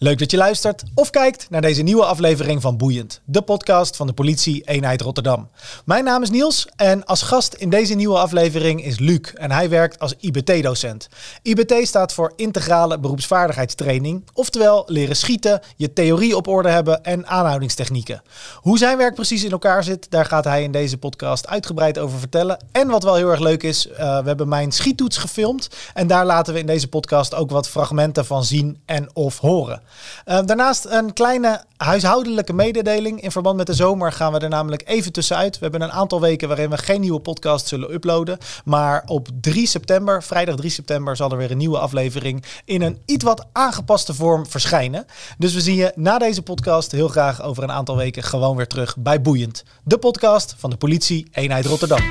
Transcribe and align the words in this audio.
Leuk 0.00 0.18
dat 0.18 0.30
je 0.30 0.36
luistert 0.36 0.82
of 0.94 1.10
kijkt 1.10 1.50
naar 1.50 1.60
deze 1.60 1.82
nieuwe 1.82 2.04
aflevering 2.04 2.62
van 2.62 2.76
Boeiend, 2.76 3.20
de 3.24 3.42
podcast 3.42 3.96
van 3.96 4.06
de 4.06 4.12
politie 4.12 4.62
eenheid 4.64 5.00
Rotterdam. 5.00 5.48
Mijn 5.84 6.04
naam 6.04 6.22
is 6.22 6.30
Niels 6.30 6.68
en 6.76 7.04
als 7.04 7.22
gast 7.22 7.54
in 7.54 7.70
deze 7.70 7.94
nieuwe 7.94 8.18
aflevering 8.18 8.84
is 8.84 8.98
Luc 8.98 9.32
en 9.34 9.50
hij 9.50 9.68
werkt 9.68 9.98
als 9.98 10.14
IBT-docent. 10.18 11.08
IBT 11.42 11.86
staat 11.86 12.12
voor 12.12 12.32
Integrale 12.36 12.98
Beroepsvaardigheidstraining, 12.98 14.24
oftewel 14.32 14.82
leren 14.86 15.16
schieten, 15.16 15.60
je 15.76 15.92
theorie 15.92 16.36
op 16.36 16.46
orde 16.46 16.68
hebben 16.68 17.04
en 17.04 17.26
aanhoudingstechnieken. 17.26 18.22
Hoe 18.54 18.78
zijn 18.78 18.96
werk 18.96 19.14
precies 19.14 19.44
in 19.44 19.50
elkaar 19.50 19.84
zit, 19.84 20.10
daar 20.10 20.24
gaat 20.24 20.44
hij 20.44 20.62
in 20.62 20.72
deze 20.72 20.98
podcast 20.98 21.46
uitgebreid 21.46 21.98
over 21.98 22.18
vertellen. 22.18 22.64
En 22.72 22.88
wat 22.88 23.02
wel 23.02 23.14
heel 23.14 23.30
erg 23.30 23.40
leuk 23.40 23.62
is, 23.62 23.86
uh, 23.86 23.96
we 23.96 24.28
hebben 24.28 24.48
mijn 24.48 24.72
schiettoets 24.72 25.16
gefilmd 25.16 25.68
en 25.94 26.06
daar 26.06 26.26
laten 26.26 26.54
we 26.54 26.60
in 26.60 26.66
deze 26.66 26.88
podcast 26.88 27.34
ook 27.34 27.50
wat 27.50 27.68
fragmenten 27.68 28.26
van 28.26 28.44
zien 28.44 28.78
en 28.86 29.08
of 29.12 29.38
horen. 29.38 29.77
Uh, 30.26 30.38
daarnaast 30.44 30.84
een 30.84 31.12
kleine 31.12 31.64
huishoudelijke 31.76 32.52
mededeling. 32.52 33.22
In 33.22 33.30
verband 33.30 33.56
met 33.56 33.66
de 33.66 33.74
zomer 33.74 34.12
gaan 34.12 34.32
we 34.32 34.38
er 34.38 34.48
namelijk 34.48 34.82
even 34.86 35.12
tussenuit. 35.12 35.54
We 35.54 35.62
hebben 35.62 35.82
een 35.82 35.92
aantal 35.92 36.20
weken 36.20 36.48
waarin 36.48 36.70
we 36.70 36.78
geen 36.78 37.00
nieuwe 37.00 37.20
podcast 37.20 37.66
zullen 37.66 37.92
uploaden. 37.92 38.38
Maar 38.64 39.02
op 39.06 39.28
3 39.40 39.66
september, 39.66 40.22
vrijdag 40.22 40.56
3 40.56 40.70
september, 40.70 41.16
zal 41.16 41.30
er 41.30 41.36
weer 41.36 41.50
een 41.50 41.56
nieuwe 41.56 41.78
aflevering 41.78 42.44
in 42.64 42.82
een 42.82 42.98
iets 43.04 43.24
wat 43.24 43.46
aangepaste 43.52 44.14
vorm 44.14 44.46
verschijnen. 44.46 45.06
Dus 45.38 45.54
we 45.54 45.60
zien 45.60 45.76
je 45.76 45.92
na 45.94 46.18
deze 46.18 46.42
podcast 46.42 46.92
heel 46.92 47.08
graag 47.08 47.42
over 47.42 47.62
een 47.62 47.72
aantal 47.72 47.96
weken 47.96 48.22
gewoon 48.22 48.56
weer 48.56 48.66
terug 48.66 48.96
bij 48.96 49.20
Boeiend. 49.20 49.64
De 49.84 49.98
podcast 49.98 50.54
van 50.58 50.70
de 50.70 50.76
politie 50.76 51.28
eenheid 51.32 51.66
Rotterdam. 51.66 52.02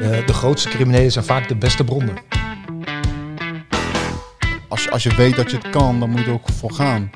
Uh, 0.00 0.26
de 0.26 0.32
grootste 0.32 0.68
criminelen 0.68 1.12
zijn 1.12 1.24
vaak 1.24 1.48
de 1.48 1.56
beste 1.56 1.84
bronnen 1.84 2.39
als, 4.70 4.90
als 4.90 5.02
je 5.02 5.14
weet 5.14 5.36
dat 5.36 5.50
je 5.50 5.56
het 5.56 5.70
kan, 5.70 6.00
dan 6.00 6.10
moet 6.10 6.20
je 6.20 6.26
er 6.26 6.32
ook 6.32 6.48
voor 6.48 6.72
gaan. 6.72 7.10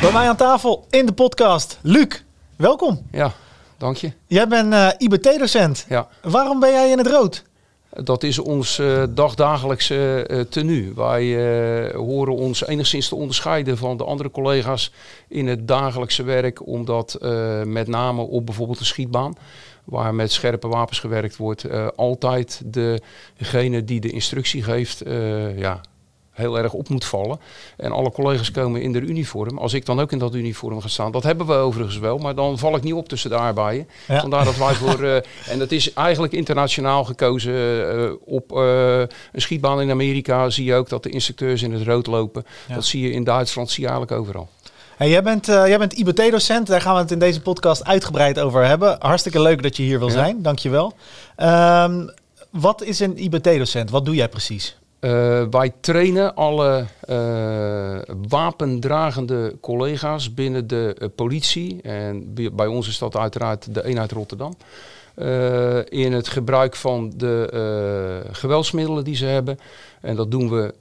Bij 0.00 0.12
mij 0.12 0.28
aan 0.28 0.36
tafel 0.36 0.86
in 0.90 1.06
de 1.06 1.12
podcast, 1.12 1.78
Luc. 1.82 2.22
Welkom. 2.56 3.02
Ja, 3.10 3.32
dank 3.76 3.96
je. 3.96 4.12
Jij 4.26 4.48
bent 4.48 4.72
uh, 4.72 4.88
IBT-docent. 4.98 5.86
Ja. 5.88 6.08
Waarom 6.22 6.60
ben 6.60 6.70
jij 6.70 6.90
in 6.90 6.98
het 6.98 7.06
rood? 7.06 7.44
Dat 7.90 8.22
is 8.22 8.38
ons 8.38 8.78
uh, 8.78 9.02
dagdagelijkse 9.10 10.28
uh, 10.30 10.40
tenue. 10.40 10.92
Wij 10.94 11.34
horen 11.94 12.34
ons 12.34 12.66
enigszins 12.66 13.08
te 13.08 13.14
onderscheiden 13.14 13.76
van 13.78 13.96
de 13.96 14.04
andere 14.04 14.30
collega's 14.30 14.92
in 15.28 15.46
het 15.46 15.68
dagelijkse 15.68 16.22
werk, 16.22 16.66
omdat 16.66 17.18
met 17.64 17.88
name 17.88 18.22
op 18.22 18.46
bijvoorbeeld 18.46 18.78
de 18.78 18.84
schietbaan 18.84 19.34
waar 19.86 20.14
met 20.14 20.32
scherpe 20.32 20.68
wapens 20.68 20.98
gewerkt 20.98 21.36
wordt, 21.36 21.66
uh, 21.66 21.86
altijd 21.96 22.62
degene 23.36 23.84
die 23.84 24.00
de 24.00 24.10
instructie 24.10 24.62
geeft, 24.62 25.06
uh, 25.06 25.58
ja, 25.58 25.80
heel 26.36 26.58
erg 26.58 26.72
op 26.72 26.88
moet 26.88 27.04
vallen. 27.04 27.40
En 27.76 27.92
alle 27.92 28.10
collega's 28.10 28.50
komen 28.50 28.82
in 28.82 28.92
de 28.92 29.00
uniform. 29.00 29.58
Als 29.58 29.72
ik 29.72 29.86
dan 29.86 30.00
ook 30.00 30.12
in 30.12 30.18
dat 30.18 30.34
uniform 30.34 30.80
ga 30.80 30.88
staan, 30.88 31.12
dat 31.12 31.22
hebben 31.22 31.46
we 31.46 31.54
overigens 31.54 31.98
wel, 31.98 32.18
maar 32.18 32.34
dan 32.34 32.58
val 32.58 32.76
ik 32.76 32.82
niet 32.82 32.94
op 32.94 33.08
tussen 33.08 33.30
de 33.30 33.36
aardbeien. 33.36 33.88
Ja. 34.08 34.20
Vandaar 34.20 34.44
dat 34.44 34.56
wij 34.56 34.74
voor, 34.74 35.02
uh, 35.02 35.16
en 35.52 35.58
dat 35.58 35.70
is 35.70 35.92
eigenlijk 35.92 36.32
internationaal 36.32 37.04
gekozen 37.04 37.54
uh, 37.54 38.12
op 38.24 38.52
uh, 38.52 38.98
een 38.98 39.40
schietbaan 39.40 39.80
in 39.80 39.90
Amerika. 39.90 40.50
Zie 40.50 40.64
je 40.64 40.74
ook 40.74 40.88
dat 40.88 41.02
de 41.02 41.10
instructeurs 41.10 41.62
in 41.62 41.72
het 41.72 41.82
rood 41.82 42.06
lopen. 42.06 42.44
Ja. 42.68 42.74
Dat 42.74 42.84
zie 42.84 43.02
je 43.02 43.10
in 43.10 43.24
Duitsland, 43.24 43.70
zie 43.70 43.82
je 43.82 43.88
eigenlijk 43.88 44.20
overal. 44.20 44.48
Hey, 44.96 45.08
jij 45.08 45.22
bent, 45.22 45.48
uh, 45.48 45.66
jij 45.66 45.78
bent 45.78 45.92
IBT-docent, 45.92 46.66
daar 46.66 46.80
gaan 46.80 46.94
we 46.94 47.00
het 47.00 47.10
in 47.10 47.18
deze 47.18 47.40
podcast 47.40 47.84
uitgebreid 47.84 48.38
over 48.38 48.66
hebben. 48.66 48.96
Hartstikke 48.98 49.42
leuk 49.42 49.62
dat 49.62 49.76
je 49.76 49.82
hier 49.82 49.98
wil 49.98 50.08
ja. 50.08 50.14
zijn, 50.14 50.42
dankjewel. 50.42 50.92
Um, 51.36 52.10
wat 52.50 52.82
is 52.82 53.00
een 53.00 53.18
IBT-docent? 53.18 53.90
Wat 53.90 54.04
doe 54.04 54.14
jij 54.14 54.28
precies? 54.28 54.78
Uh, 55.00 55.10
wij 55.50 55.72
trainen 55.80 56.34
alle 56.34 56.86
uh, 57.08 57.98
wapendragende 58.28 59.56
collega's 59.60 60.34
binnen 60.34 60.66
de 60.66 61.10
politie. 61.14 61.82
En 61.82 62.34
bij 62.52 62.66
ons 62.66 62.88
is 62.88 62.98
dat 62.98 63.16
uiteraard 63.16 63.74
de 63.74 63.84
eenheid 63.84 64.12
Rotterdam. 64.12 64.56
in 65.88 66.12
het 66.12 66.28
gebruik 66.28 66.76
van 66.76 67.12
de 67.16 68.22
geweldsmiddelen 68.32 69.04
die 69.04 69.16
ze 69.16 69.24
hebben. 69.24 69.58
En 70.00 70.16
dat 70.16 70.30
doen 70.30 70.50
we 70.50 70.74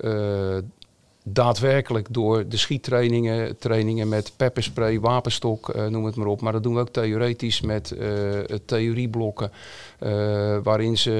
daadwerkelijk 1.27 2.07
door 2.11 2.47
de 2.47 2.57
schiettrainingen, 2.57 3.57
trainingen 3.57 4.09
met 4.09 4.33
pepperspray, 4.35 4.99
wapenstok, 4.99 5.75
uh, 5.75 5.85
noem 5.85 6.05
het 6.05 6.15
maar 6.15 6.27
op. 6.27 6.41
Maar 6.41 6.51
dat 6.51 6.63
doen 6.63 6.73
we 6.73 6.79
ook 6.79 6.89
theoretisch 6.89 7.61
met 7.61 7.95
uh, 7.97 8.39
theorieblokken, 8.65 9.51
uh, 9.99 10.57
waarin 10.63 10.97
ze 10.97 11.13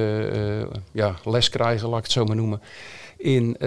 ja, 0.92 1.16
les 1.24 1.50
krijgen, 1.50 1.90
laat 1.90 1.98
ik 1.98 2.04
het 2.04 2.14
zo 2.14 2.26
maar 2.26 2.36
noemen. 2.36 2.62
In 3.18 3.58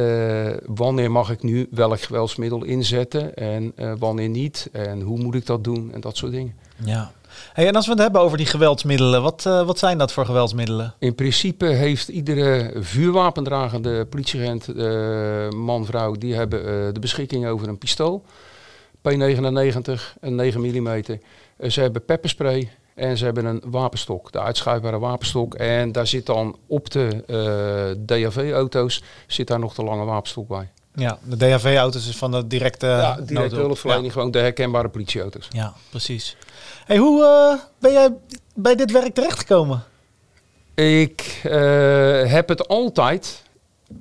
wanneer 0.67 1.11
mag 1.11 1.31
ik 1.31 1.43
nu 1.43 1.67
welk 1.71 2.01
geweldsmiddel 2.01 2.65
inzetten 2.65 3.35
en 3.35 3.73
wanneer 3.99 4.29
niet 4.29 4.69
en 4.73 5.01
hoe 5.01 5.19
moet 5.19 5.35
ik 5.35 5.47
dat 5.47 5.65
doen 5.65 5.93
en 5.93 6.01
dat 6.01 6.17
soort 6.17 6.33
dingen. 6.33 6.55
Ja, 6.85 7.13
Hey, 7.53 7.67
en 7.67 7.75
als 7.75 7.85
we 7.85 7.93
het 7.93 8.01
hebben 8.01 8.21
over 8.21 8.37
die 8.37 8.47
geweldsmiddelen, 8.47 9.23
wat, 9.23 9.45
uh, 9.47 9.67
wat 9.67 9.79
zijn 9.79 9.99
dat 9.99 10.13
voor 10.13 10.25
geweldsmiddelen? 10.25 10.95
In 10.99 11.15
principe 11.15 11.67
heeft 11.67 12.09
iedere 12.09 12.73
vuurwapendragende 12.77 14.07
politieagent, 14.07 14.69
uh, 14.69 15.49
man, 15.49 15.87
vrouw, 15.87 16.13
die 16.13 16.35
hebben 16.35 16.61
uh, 16.61 16.67
de 16.93 17.01
beschikking 17.01 17.47
over 17.47 17.69
een 17.69 17.79
pistool. 17.79 18.25
P99, 18.99 20.19
een 20.21 20.35
9 20.35 20.61
mm. 20.61 21.03
ze 21.71 21.81
hebben 21.81 22.05
pepperspray 22.05 22.71
en 22.95 23.17
ze 23.17 23.25
hebben 23.25 23.45
een 23.45 23.63
wapenstok, 23.67 24.33
de 24.33 24.41
uitschuifbare 24.41 24.99
wapenstok. 24.99 25.55
En 25.55 25.93
daar 25.93 26.07
zit 26.07 26.27
dan 26.27 26.57
op 26.67 26.91
de 26.91 27.95
DAV-auto's 27.99 29.03
zit 29.27 29.47
daar 29.47 29.59
nog 29.59 29.75
de 29.75 29.85
lange 29.85 30.05
wapenstok 30.05 30.49
bij. 30.49 30.71
Ja, 30.99 31.19
de 31.23 31.37
DHV-auto's 31.37 32.09
is 32.09 32.17
van 32.17 32.31
de 32.31 32.47
directe, 32.47 32.87
ja, 32.87 33.21
directe 33.21 33.57
hulpverlening, 33.57 34.07
ja. 34.07 34.13
gewoon 34.13 34.31
de 34.31 34.39
herkenbare 34.39 34.89
politieauto's. 34.89 35.47
Ja, 35.51 35.75
precies. 35.91 36.37
Hey, 36.89 36.97
hoe 36.97 37.23
uh, 37.23 37.61
ben 37.79 37.93
jij 37.93 38.15
bij 38.55 38.75
dit 38.75 38.93
werk 38.93 39.15
terechtgekomen? 39.15 39.85
Ik 40.75 41.41
uh, 41.47 41.53
heb 42.25 42.49
het 42.49 42.69
altijd 42.69 43.43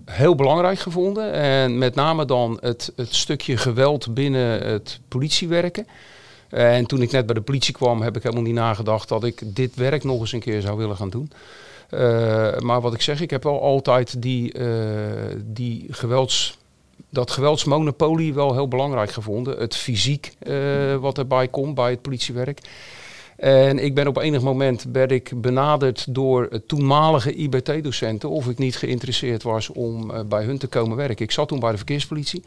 heel 0.05 0.35
belangrijk 0.35 0.79
gevonden. 0.79 1.31
En 1.33 1.77
met 1.77 1.95
name 1.95 2.25
dan 2.25 2.57
het, 2.61 2.91
het 2.95 3.15
stukje 3.15 3.57
geweld 3.57 4.13
binnen 4.13 4.67
het 4.67 4.99
politiewerken. 5.07 5.87
En 6.49 6.85
toen 6.85 7.01
ik 7.01 7.11
net 7.11 7.25
bij 7.25 7.35
de 7.35 7.41
politie 7.41 7.73
kwam, 7.73 8.01
heb 8.01 8.15
ik 8.15 8.23
helemaal 8.23 8.43
niet 8.43 8.53
nagedacht 8.53 9.09
dat 9.09 9.23
ik 9.23 9.55
dit 9.55 9.75
werk 9.75 10.03
nog 10.03 10.19
eens 10.19 10.31
een 10.31 10.39
keer 10.39 10.61
zou 10.61 10.77
willen 10.77 10.95
gaan 10.95 11.09
doen. 11.09 11.31
Uh, 11.91 11.99
maar 12.57 12.81
wat 12.81 12.93
ik 12.93 13.01
zeg, 13.01 13.21
ik 13.21 13.29
heb 13.29 13.43
wel 13.43 13.61
altijd 13.61 14.21
die, 14.21 14.53
die 15.45 15.85
gewelds 15.89 16.57
dat 17.09 17.31
geweldsmonopolie 17.31 18.34
wel 18.34 18.53
heel 18.53 18.68
belangrijk 18.68 19.12
gevonden. 19.12 19.57
Het 19.57 19.75
fysiek 19.75 20.34
uh, 20.47 20.95
wat 20.95 21.18
erbij 21.18 21.47
komt 21.47 21.75
bij 21.75 21.90
het 21.90 22.01
politiewerk. 22.01 22.59
En 23.35 23.79
ik 23.79 23.95
ben 23.95 24.07
op 24.07 24.18
enig 24.18 24.41
moment 24.41 24.91
ik 25.12 25.41
benaderd 25.41 26.06
door 26.13 26.62
toenmalige 26.66 27.34
IBT-docenten 27.34 28.29
of 28.29 28.47
ik 28.47 28.57
niet 28.57 28.75
geïnteresseerd 28.75 29.44
was 29.44 29.69
om 29.69 30.12
uh, 30.12 30.19
bij 30.22 30.44
hun 30.44 30.57
te 30.57 30.67
komen 30.67 30.97
werken. 30.97 31.25
Ik 31.25 31.31
zat 31.31 31.47
toen 31.47 31.59
bij 31.59 31.72
de 31.72 31.78
verkeerspolitie. 31.78 32.44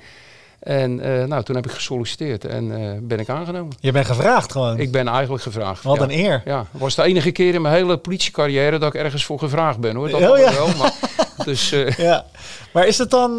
En 0.60 1.06
uh, 1.06 1.24
nou, 1.24 1.42
toen 1.42 1.54
heb 1.54 1.64
ik 1.64 1.70
gesolliciteerd 1.70 2.44
en 2.44 2.64
uh, 2.64 2.90
ben 3.02 3.18
ik 3.18 3.28
aangenomen. 3.28 3.76
Je 3.80 3.92
bent 3.92 4.06
gevraagd 4.06 4.52
gewoon? 4.52 4.78
Ik 4.78 4.92
ben 4.92 5.08
eigenlijk 5.08 5.42
gevraagd. 5.42 5.82
Wat 5.82 5.96
ja. 5.96 6.02
een 6.02 6.10
eer. 6.10 6.42
Ja, 6.44 6.66
het 6.70 6.80
was 6.80 6.94
de 6.94 7.02
enige 7.02 7.30
keer 7.30 7.54
in 7.54 7.62
mijn 7.62 7.74
hele 7.74 7.96
politiecarrière 7.96 8.78
dat 8.78 8.94
ik 8.94 9.00
ergens 9.00 9.24
voor 9.24 9.38
gevraagd 9.38 9.78
ben 9.78 9.96
hoor. 9.96 10.10
Dat 10.10 10.20
oh, 10.20 10.38
ja. 10.38 10.52
wel, 10.52 10.68
maar, 10.78 10.92
dus, 11.44 11.72
uh, 11.72 11.90
ja. 11.90 12.24
maar 12.72 12.86
is 12.86 12.98
het 12.98 13.10
dan, 13.10 13.30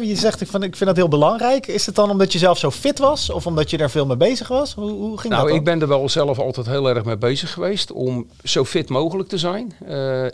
je 0.00 0.12
zegt 0.14 0.40
ik 0.40 0.48
vind, 0.48 0.64
ik 0.64 0.76
vind 0.76 0.88
dat 0.88 0.96
heel 0.96 1.08
belangrijk. 1.08 1.66
Is 1.66 1.86
het 1.86 1.94
dan 1.94 2.10
omdat 2.10 2.32
je 2.32 2.38
zelf 2.38 2.58
zo 2.58 2.70
fit 2.70 2.98
was 2.98 3.30
of 3.30 3.46
omdat 3.46 3.70
je 3.70 3.76
daar 3.76 3.90
veel 3.90 4.06
mee 4.06 4.16
bezig 4.16 4.48
was? 4.48 4.74
Hoe, 4.74 4.90
hoe 4.90 5.18
ging 5.18 5.32
nou, 5.32 5.46
dat 5.46 5.56
ik 5.56 5.64
ben 5.64 5.80
er 5.80 5.88
wel 5.88 6.08
zelf 6.08 6.38
altijd 6.38 6.66
heel 6.66 6.88
erg 6.88 7.04
mee 7.04 7.18
bezig 7.18 7.52
geweest 7.52 7.92
om 7.92 8.26
zo 8.44 8.64
fit 8.64 8.88
mogelijk 8.88 9.28
te 9.28 9.38
zijn. 9.38 9.74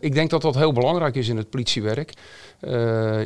ik 0.00 0.15
denk 0.15 0.31
dat 0.31 0.43
dat 0.43 0.55
heel 0.55 0.73
belangrijk 0.73 1.15
is 1.15 1.28
in 1.28 1.37
het 1.37 1.50
politiewerk. 1.50 2.12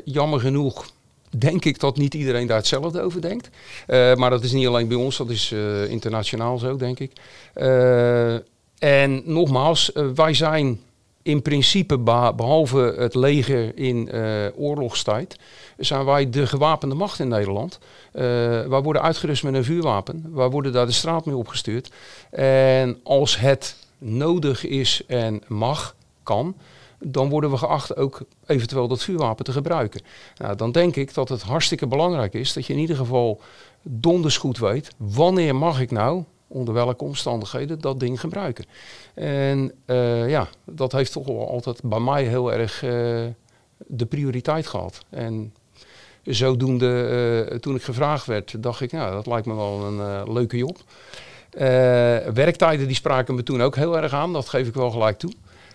jammer 0.05 0.41
genoeg 0.41 0.85
denk 1.31 1.65
ik 1.65 1.81
dat 1.81 1.97
niet 1.97 2.15
iedereen 2.15 2.47
daar 2.47 2.57
hetzelfde 2.57 3.01
over 3.01 3.21
denkt. 3.21 3.49
Uh, 3.87 4.15
maar 4.15 4.31
dat 4.31 4.45
is 4.45 4.53
niet 4.53 4.67
alleen 4.67 4.89
bij 4.89 4.97
ons, 4.97 5.17
dat 5.17 5.31
is 5.31 5.51
uh, 5.51 5.91
internationaal 5.91 6.59
zo, 6.59 6.77
denk 6.77 6.99
ik. 6.99 7.13
Uh, 7.57 8.35
en 8.79 9.23
nogmaals, 9.25 9.91
wij 10.15 10.35
zijn 10.35 10.81
in 11.23 11.43
principe, 11.43 11.99
behalve 11.99 12.95
het 12.99 13.15
leger 13.15 13.79
in 13.79 14.11
oorlogstijd, 14.57 15.39
zijn 15.79 16.05
wij 16.05 16.31
de 16.31 16.47
gewapende 16.47 16.95
macht 16.95 17.19
in 17.19 17.29
Nederland. 17.29 17.79
wij 18.13 18.81
worden 18.83 19.03
uitgerust 19.03 19.43
met 19.43 19.55
een 19.55 19.65
vuurwapen. 19.65 20.31
Wij 20.35 20.49
worden 20.49 20.73
daar 20.73 20.87
de 20.87 20.93
straat 20.93 21.25
mee 21.25 21.37
opgestuurd. 21.37 21.91
En 22.31 23.01
als 23.03 23.39
het 23.39 23.77
nodig 23.99 24.67
is 24.67 25.03
en 25.07 25.43
mag, 25.47 25.95
kan, 26.23 26.55
dan 26.99 27.29
worden 27.29 27.51
we 27.51 27.57
geacht 27.57 27.97
ook 27.97 28.21
eventueel 28.47 28.89
dat 28.89 29.03
vuurwapen 29.03 29.45
te 29.45 29.53
gebruiken. 29.53 30.01
Nou, 30.37 30.57
dan 30.57 30.73
denk 30.73 30.97
ik 30.97 31.15
dat 31.15 31.29
het 31.29 31.43
hartstikke 31.43 31.87
belangrijk 31.87 32.35
is 32.35 32.53
dat 32.53 32.67
je 32.67 32.73
in 32.73 32.79
ieder 32.79 32.97
geval 32.97 33.41
donders 33.83 34.37
goed 34.37 34.59
weet 34.59 34.91
wanneer 34.97 35.57
mag 35.57 35.81
ik 35.81 35.91
nou 35.91 36.25
onder 36.49 36.75
welke 36.75 37.05
omstandigheden 37.05 37.81
dat 37.81 38.01
ding 38.01 38.21
gebruiken. 38.21 38.65
En 39.15 39.73
uh, 39.87 40.29
ja, 40.29 40.49
dat 40.65 40.93
heeft 40.93 41.13
toch 41.13 41.27
wel 41.27 41.49
altijd 41.49 41.81
bij 41.83 42.01
mij 42.01 42.25
heel 42.25 42.53
erg 42.53 42.83
uh, 42.83 42.91
de 43.87 44.07
prioriteit 44.09 44.67
gehad. 44.67 45.05
En 45.11 45.53
Zodoende, 46.23 47.47
uh, 47.51 47.59
toen 47.59 47.75
ik 47.75 47.83
gevraagd 47.83 48.27
werd, 48.27 48.63
dacht 48.63 48.81
ik, 48.81 48.93
nou, 48.93 49.13
dat 49.13 49.27
lijkt 49.27 49.47
me 49.47 49.55
wel 49.55 49.85
een 49.85 50.33
leuke 50.33 50.57
job. 50.57 50.79
Werktijden 52.35 52.87
die 52.87 52.97
spraken 52.97 53.35
me 53.35 53.43
toen 53.43 53.63
ook 53.63 53.77
heel 53.77 53.97
erg 53.97 54.13
aan, 54.13 54.33
dat 54.33 54.49
geef 54.49 54.69
ik 54.69 54.75
wel 54.75 54.91
gelijk 54.91 55.19
toe. 55.19 55.33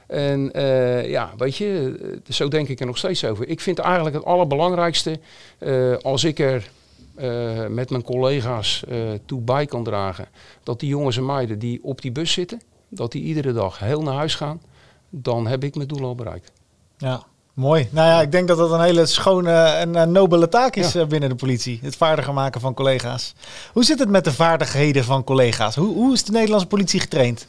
En 0.07 0.51
ja, 1.07 1.33
weet 1.37 1.57
je, 1.57 2.21
zo 2.29 2.47
denk 2.47 2.67
ik 2.67 2.79
er 2.79 2.85
nog 2.85 2.97
steeds 2.97 3.25
over. 3.25 3.47
Ik 3.47 3.59
vind 3.59 3.79
eigenlijk 3.79 4.15
het 4.15 4.25
allerbelangrijkste, 4.25 5.19
als 6.01 6.23
ik 6.23 6.39
er 6.39 6.69
met 7.69 7.89
mijn 7.89 8.03
collega's 8.03 8.83
toe 9.25 9.41
bij 9.41 9.65
kan 9.65 9.83
dragen, 9.83 10.27
dat 10.63 10.79
die 10.79 10.89
jongens 10.89 11.17
en 11.17 11.25
meiden 11.25 11.59
die 11.59 11.79
op 11.83 12.01
die 12.01 12.11
bus 12.11 12.31
zitten, 12.31 12.61
dat 12.89 13.11
die 13.11 13.23
iedere 13.23 13.53
dag 13.53 13.79
heel 13.79 14.01
naar 14.01 14.15
huis 14.15 14.35
gaan, 14.35 14.61
dan 15.09 15.47
heb 15.47 15.63
ik 15.63 15.75
mijn 15.75 15.87
doel 15.87 16.03
al 16.03 16.15
bereikt. 16.15 16.51
Ja, 16.97 17.23
mooi. 17.53 17.87
Nou 17.91 18.07
ja, 18.07 18.21
ik 18.21 18.31
denk 18.31 18.47
dat 18.47 18.57
dat 18.57 18.71
een 18.71 18.81
hele 18.81 19.05
schone 19.05 19.51
en 19.51 20.11
nobele 20.11 20.49
taak 20.49 20.75
is 20.75 20.95
eh, 20.95 21.05
binnen 21.05 21.29
de 21.29 21.35
politie. 21.35 21.79
Het 21.81 21.95
vaardiger 21.95 22.33
maken 22.33 22.61
van 22.61 22.73
collega's. 22.73 23.33
Hoe 23.73 23.83
zit 23.83 23.99
het 23.99 24.09
met 24.09 24.23
de 24.23 24.33
vaardigheden 24.33 25.03
van 25.03 25.23
collega's? 25.23 25.75
Hoe, 25.75 25.93
hoe 25.93 26.13
is 26.13 26.23
de 26.23 26.31
Nederlandse 26.31 26.67
politie 26.67 26.99
getraind? 26.99 27.45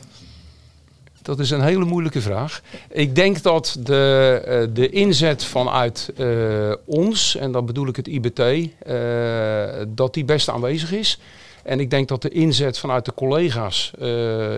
Dat 1.25 1.39
is 1.39 1.51
een 1.51 1.63
hele 1.63 1.85
moeilijke 1.85 2.21
vraag. 2.21 2.63
Ik 2.91 3.15
denk 3.15 3.43
dat 3.43 3.77
de, 3.81 4.43
uh, 4.49 4.75
de 4.75 4.89
inzet 4.89 5.45
vanuit 5.45 6.13
uh, 6.17 6.73
ons, 6.85 7.37
en 7.37 7.53
dan 7.53 7.67
bedoel 7.67 7.87
ik 7.87 7.97
het 7.97 8.07
IBT, 8.07 8.39
uh, 8.39 8.67
dat 9.89 10.15
die 10.15 10.25
best 10.25 10.49
aanwezig 10.49 10.93
is. 10.93 11.19
En 11.63 11.81
ik 11.81 11.91
denk 11.91 12.09
dat 12.09 12.23
de 12.23 12.29
inzet 12.29 12.79
vanuit 12.79 13.05
de 13.05 13.15
collega's 13.15 13.93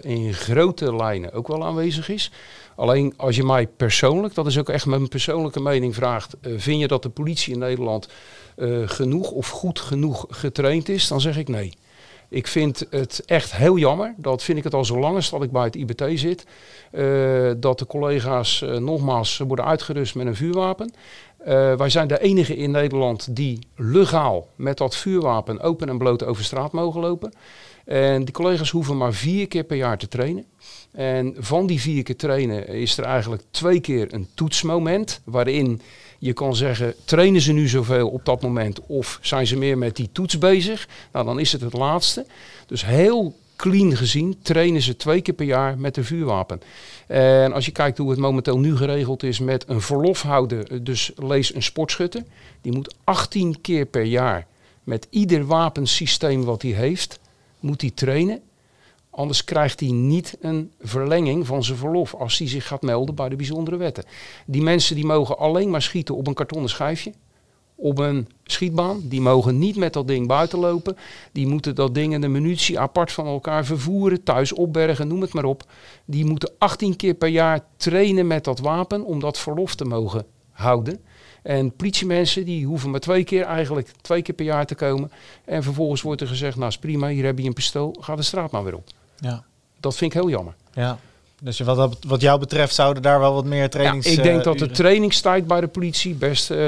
in 0.00 0.34
grote 0.34 0.96
lijnen 0.96 1.32
ook 1.32 1.48
wel 1.48 1.64
aanwezig 1.64 2.08
is. 2.08 2.30
Alleen 2.76 3.14
als 3.16 3.36
je 3.36 3.44
mij 3.44 3.66
persoonlijk, 3.66 4.34
dat 4.34 4.46
is 4.46 4.58
ook 4.58 4.68
echt 4.68 4.86
mijn 4.86 5.08
persoonlijke 5.08 5.60
mening, 5.60 5.94
vraagt: 5.94 6.36
vind 6.56 6.80
je 6.80 6.88
dat 6.88 7.02
de 7.02 7.08
politie 7.08 7.52
in 7.52 7.58
Nederland 7.58 8.08
genoeg 8.86 9.30
of 9.30 9.48
goed 9.48 9.80
genoeg 9.80 10.26
getraind 10.28 10.88
is? 10.88 11.08
Dan 11.08 11.20
zeg 11.20 11.36
ik 11.36 11.48
nee. 11.48 11.72
Ik 12.28 12.46
vind 12.46 12.86
het 12.90 13.22
echt 13.26 13.56
heel 13.56 13.78
jammer, 13.78 14.14
dat 14.16 14.42
vind 14.42 14.58
ik 14.58 14.64
het 14.64 14.74
al 14.74 14.84
zo 14.84 14.98
lang 14.98 15.24
dat 15.24 15.42
ik 15.42 15.50
bij 15.50 15.64
het 15.64 15.76
IBT 15.76 16.02
zit, 16.14 16.46
uh, 16.92 17.50
dat 17.56 17.78
de 17.78 17.86
collega's 17.86 18.64
nogmaals 18.78 19.38
worden 19.38 19.64
uitgerust 19.64 20.14
met 20.14 20.26
een 20.26 20.36
vuurwapen. 20.36 20.92
wij 21.76 21.90
zijn 21.90 22.08
de 22.08 22.20
enige 22.20 22.56
in 22.56 22.70
Nederland 22.70 23.36
die 23.36 23.58
legaal 23.76 24.48
met 24.56 24.78
dat 24.78 24.96
vuurwapen 24.96 25.60
open 25.60 25.88
en 25.88 25.98
bloot 25.98 26.24
over 26.24 26.44
straat 26.44 26.72
mogen 26.72 27.00
lopen. 27.00 27.32
En 27.86 28.24
die 28.24 28.34
collega's 28.34 28.70
hoeven 28.70 28.96
maar 28.96 29.12
vier 29.12 29.48
keer 29.48 29.64
per 29.64 29.76
jaar 29.76 29.98
te 29.98 30.08
trainen. 30.08 30.44
En 30.92 31.34
van 31.38 31.66
die 31.66 31.80
vier 31.80 32.02
keer 32.02 32.16
trainen 32.16 32.68
is 32.68 32.98
er 32.98 33.04
eigenlijk 33.04 33.42
twee 33.50 33.80
keer 33.80 34.14
een 34.14 34.28
toetsmoment. 34.34 35.20
Waarin 35.24 35.80
je 36.26 36.32
kan 36.32 36.56
zeggen, 36.56 36.94
trainen 37.04 37.40
ze 37.40 37.52
nu 37.52 37.68
zoveel 37.68 38.08
op 38.08 38.24
dat 38.24 38.42
moment 38.42 38.80
of 38.86 39.18
zijn 39.22 39.46
ze 39.46 39.56
meer 39.56 39.78
met 39.78 39.96
die 39.96 40.08
toets 40.12 40.38
bezig? 40.38 40.88
Nou, 41.12 41.26
dan 41.26 41.38
is 41.38 41.52
het 41.52 41.60
het 41.60 41.72
laatste. 41.72 42.26
Dus 42.66 42.84
heel 42.84 43.34
clean 43.56 43.96
gezien 43.96 44.38
trainen 44.42 44.82
ze 44.82 44.96
twee 44.96 45.20
keer 45.20 45.34
per 45.34 45.46
jaar 45.46 45.78
met 45.78 45.96
een 45.96 46.04
vuurwapen. 46.04 46.60
En 47.06 47.52
als 47.52 47.66
je 47.66 47.72
kijkt 47.72 47.98
hoe 47.98 48.10
het 48.10 48.18
momenteel 48.18 48.58
nu 48.58 48.76
geregeld 48.76 49.22
is 49.22 49.38
met 49.38 49.64
een 49.68 49.80
verlofhouder, 49.80 50.84
dus 50.84 51.12
lees 51.16 51.54
een 51.54 51.62
sportschutter, 51.62 52.22
die 52.60 52.72
moet 52.72 52.94
18 53.04 53.60
keer 53.60 53.86
per 53.86 54.04
jaar 54.04 54.46
met 54.84 55.06
ieder 55.10 55.46
wapensysteem 55.46 56.44
wat 56.44 56.62
hij 56.62 56.70
heeft, 56.70 57.18
moet 57.60 57.80
hij 57.80 57.90
trainen. 57.94 58.40
Anders 59.16 59.44
krijgt 59.44 59.80
hij 59.80 59.90
niet 59.90 60.36
een 60.40 60.72
verlenging 60.80 61.46
van 61.46 61.64
zijn 61.64 61.78
verlof 61.78 62.14
als 62.14 62.38
hij 62.38 62.48
zich 62.48 62.66
gaat 62.66 62.82
melden 62.82 63.14
bij 63.14 63.28
de 63.28 63.36
bijzondere 63.36 63.76
wetten. 63.76 64.04
Die 64.46 64.62
mensen 64.62 64.94
die 64.94 65.04
mogen 65.04 65.38
alleen 65.38 65.70
maar 65.70 65.82
schieten 65.82 66.16
op 66.16 66.26
een 66.26 66.34
kartonnen 66.34 66.68
schijfje. 66.70 67.12
Op 67.74 67.98
een 67.98 68.28
schietbaan. 68.44 69.00
Die 69.04 69.20
mogen 69.20 69.58
niet 69.58 69.76
met 69.76 69.92
dat 69.92 70.08
ding 70.08 70.26
buiten 70.26 70.58
lopen. 70.58 70.96
Die 71.32 71.46
moeten 71.46 71.74
dat 71.74 71.94
ding 71.94 72.14
en 72.14 72.20
de 72.20 72.28
munitie 72.28 72.78
apart 72.78 73.12
van 73.12 73.26
elkaar 73.26 73.64
vervoeren, 73.64 74.22
thuis 74.22 74.52
opbergen, 74.52 75.08
noem 75.08 75.20
het 75.20 75.32
maar 75.32 75.44
op. 75.44 75.62
Die 76.04 76.24
moeten 76.24 76.52
18 76.58 76.96
keer 76.96 77.14
per 77.14 77.28
jaar 77.28 77.66
trainen 77.76 78.26
met 78.26 78.44
dat 78.44 78.58
wapen 78.58 79.04
om 79.04 79.20
dat 79.20 79.38
verlof 79.38 79.74
te 79.74 79.84
mogen 79.84 80.26
houden. 80.50 81.00
En 81.42 81.76
politiemensen 81.76 82.44
die 82.44 82.66
hoeven 82.66 82.90
maar 82.90 83.00
twee 83.00 83.24
keer 83.24 83.42
eigenlijk 83.42 83.90
twee 84.00 84.22
keer 84.22 84.34
per 84.34 84.44
jaar 84.44 84.66
te 84.66 84.74
komen. 84.74 85.10
En 85.44 85.62
vervolgens 85.62 86.02
wordt 86.02 86.20
er 86.20 86.28
gezegd, 86.28 86.56
nou 86.56 86.68
is 86.68 86.78
prima, 86.78 87.08
hier 87.08 87.24
heb 87.24 87.38
je 87.38 87.46
een 87.46 87.52
pistool, 87.52 87.96
ga 88.00 88.16
de 88.16 88.22
straat 88.22 88.50
maar 88.50 88.64
weer 88.64 88.76
op. 88.76 88.88
Ja. 89.16 89.44
Dat 89.80 89.96
vind 89.96 90.14
ik 90.14 90.20
heel 90.20 90.30
jammer. 90.30 90.54
Ja. 90.72 90.98
Dus 91.40 91.60
wat, 91.60 91.96
wat 92.06 92.20
jou 92.20 92.38
betreft 92.38 92.74
zouden 92.74 93.02
daar 93.02 93.20
wel 93.20 93.34
wat 93.34 93.44
meer 93.44 93.70
trainings... 93.70 94.06
Ja, 94.06 94.12
ik 94.12 94.22
denk 94.22 94.44
dat 94.44 94.58
de 94.58 94.70
trainingstijd 94.70 95.46
bij 95.46 95.60
de 95.60 95.66
politie 95.68 96.14
best 96.14 96.50
uh, 96.50 96.58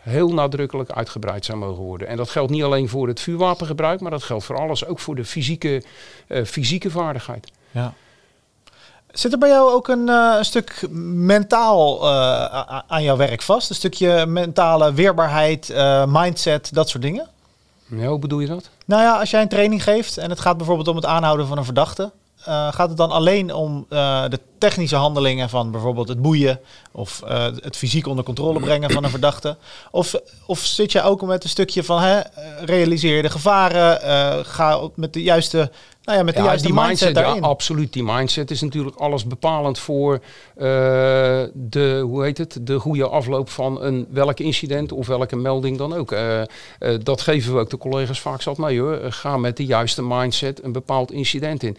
heel 0.00 0.28
nadrukkelijk 0.28 0.90
uitgebreid 0.90 1.44
zou 1.44 1.58
mogen 1.58 1.82
worden. 1.82 2.08
En 2.08 2.16
dat 2.16 2.30
geldt 2.30 2.50
niet 2.50 2.62
alleen 2.62 2.88
voor 2.88 3.08
het 3.08 3.20
vuurwapengebruik, 3.20 4.00
maar 4.00 4.10
dat 4.10 4.22
geldt 4.22 4.44
voor 4.44 4.58
alles. 4.58 4.86
Ook 4.86 4.98
voor 4.98 5.14
de 5.14 5.24
fysieke, 5.24 5.82
uh, 6.28 6.44
fysieke 6.44 6.90
vaardigheid. 6.90 7.52
Ja. 7.70 7.94
Zit 9.10 9.32
er 9.32 9.38
bij 9.38 9.48
jou 9.48 9.72
ook 9.72 9.88
een, 9.88 10.08
een 10.08 10.44
stuk 10.44 10.86
mentaal 10.90 12.10
aan 12.88 13.02
jouw 13.02 13.16
werk 13.16 13.42
vast? 13.42 13.70
Een 13.70 13.76
stukje 13.76 14.26
mentale 14.26 14.92
weerbaarheid, 14.92 15.74
mindset, 16.06 16.74
dat 16.74 16.88
soort 16.88 17.02
dingen? 17.02 17.28
Ja, 17.86 18.06
hoe 18.06 18.18
bedoel 18.18 18.40
je 18.40 18.46
dat? 18.46 18.70
Nou 18.92 19.04
ja, 19.04 19.18
als 19.18 19.30
jij 19.30 19.42
een 19.42 19.48
training 19.48 19.82
geeft 19.82 20.18
en 20.18 20.30
het 20.30 20.40
gaat 20.40 20.56
bijvoorbeeld 20.56 20.88
om 20.88 20.96
het 20.96 21.06
aanhouden 21.06 21.46
van 21.46 21.58
een 21.58 21.64
verdachte, 21.64 22.12
uh, 22.48 22.72
gaat 22.72 22.88
het 22.88 22.96
dan 22.96 23.10
alleen 23.10 23.54
om 23.54 23.86
uh, 23.90 24.24
de 24.28 24.40
technische 24.58 24.96
handelingen 24.96 25.48
van 25.48 25.70
bijvoorbeeld 25.70 26.08
het 26.08 26.22
boeien 26.22 26.60
of 26.92 27.22
uh, 27.24 27.44
het 27.44 27.76
fysiek 27.76 28.06
onder 28.06 28.24
controle 28.24 28.60
brengen 28.60 28.90
van 28.90 29.04
een 29.04 29.10
verdachte? 29.10 29.56
Of, 29.90 30.14
of 30.46 30.58
zit 30.58 30.92
je 30.92 31.02
ook 31.02 31.22
met 31.22 31.44
een 31.44 31.50
stukje 31.50 31.84
van 31.84 32.02
hè, 32.02 32.20
realiseer 32.64 33.16
je 33.16 33.22
de 33.22 33.30
gevaren, 33.30 34.46
ga 34.46 34.88
met 34.94 35.12
de 35.12 35.22
juiste 35.22 35.70
nou 36.04 36.18
ja, 36.18 36.24
met 36.24 36.34
de 36.34 36.40
ja, 36.40 36.46
juiste 36.46 36.66
die 36.66 36.76
mindset, 36.76 37.14
mindset 37.14 37.36
Ja, 37.36 37.40
absoluut. 37.40 37.92
Die 37.92 38.04
mindset 38.04 38.50
is 38.50 38.60
natuurlijk 38.60 38.96
alles 38.96 39.26
bepalend 39.26 39.78
voor 39.78 40.14
uh, 40.14 40.22
de, 41.54 42.02
hoe 42.04 42.24
heet 42.24 42.38
het, 42.38 42.58
de 42.60 42.78
goede 42.78 43.08
afloop 43.08 43.48
van 43.48 43.82
een 43.82 44.06
welk 44.10 44.40
incident 44.40 44.92
of 44.92 45.06
welke 45.06 45.36
melding 45.36 45.78
dan 45.78 45.94
ook. 45.94 46.12
Uh, 46.12 46.38
uh, 46.38 46.44
dat 47.02 47.20
geven 47.20 47.54
we 47.54 47.60
ook 47.60 47.70
de 47.70 47.78
collega's 47.78 48.20
vaak 48.20 48.42
zat 48.42 48.58
mee 48.58 48.80
hoor. 48.80 48.98
ga 49.12 49.36
met 49.36 49.56
de 49.56 49.64
juiste 49.64 50.02
mindset 50.02 50.62
een 50.62 50.72
bepaald 50.72 51.12
incident 51.12 51.62
in. 51.62 51.76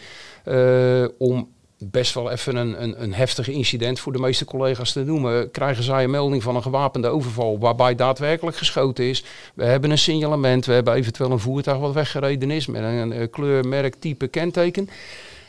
om 1.17 1.52
best 1.91 2.13
wel 2.13 2.31
even 2.31 2.55
een, 2.55 2.83
een, 2.83 3.03
een 3.03 3.13
heftig 3.13 3.47
incident 3.47 3.99
voor 3.99 4.11
de 4.11 4.19
meeste 4.19 4.45
collega's 4.45 4.91
te 4.91 5.03
noemen. 5.03 5.51
Krijgen 5.51 5.83
zij 5.83 6.03
een 6.03 6.09
melding 6.09 6.43
van 6.43 6.55
een 6.55 6.61
gewapende 6.61 7.07
overval 7.07 7.59
waarbij 7.59 7.95
daadwerkelijk 7.95 8.57
geschoten 8.57 9.05
is. 9.05 9.23
We 9.53 9.63
hebben 9.63 9.91
een 9.91 9.97
signalement, 9.97 10.65
we 10.65 10.73
hebben 10.73 10.93
eventueel 10.93 11.31
een 11.31 11.39
voertuig 11.39 11.77
wat 11.77 11.93
weggereden 11.93 12.51
is 12.51 12.65
met 12.65 12.81
een, 12.81 13.21
een 13.21 13.29
kleur, 13.29 13.67
merk, 13.67 13.95
type, 13.99 14.27
kenteken. 14.27 14.89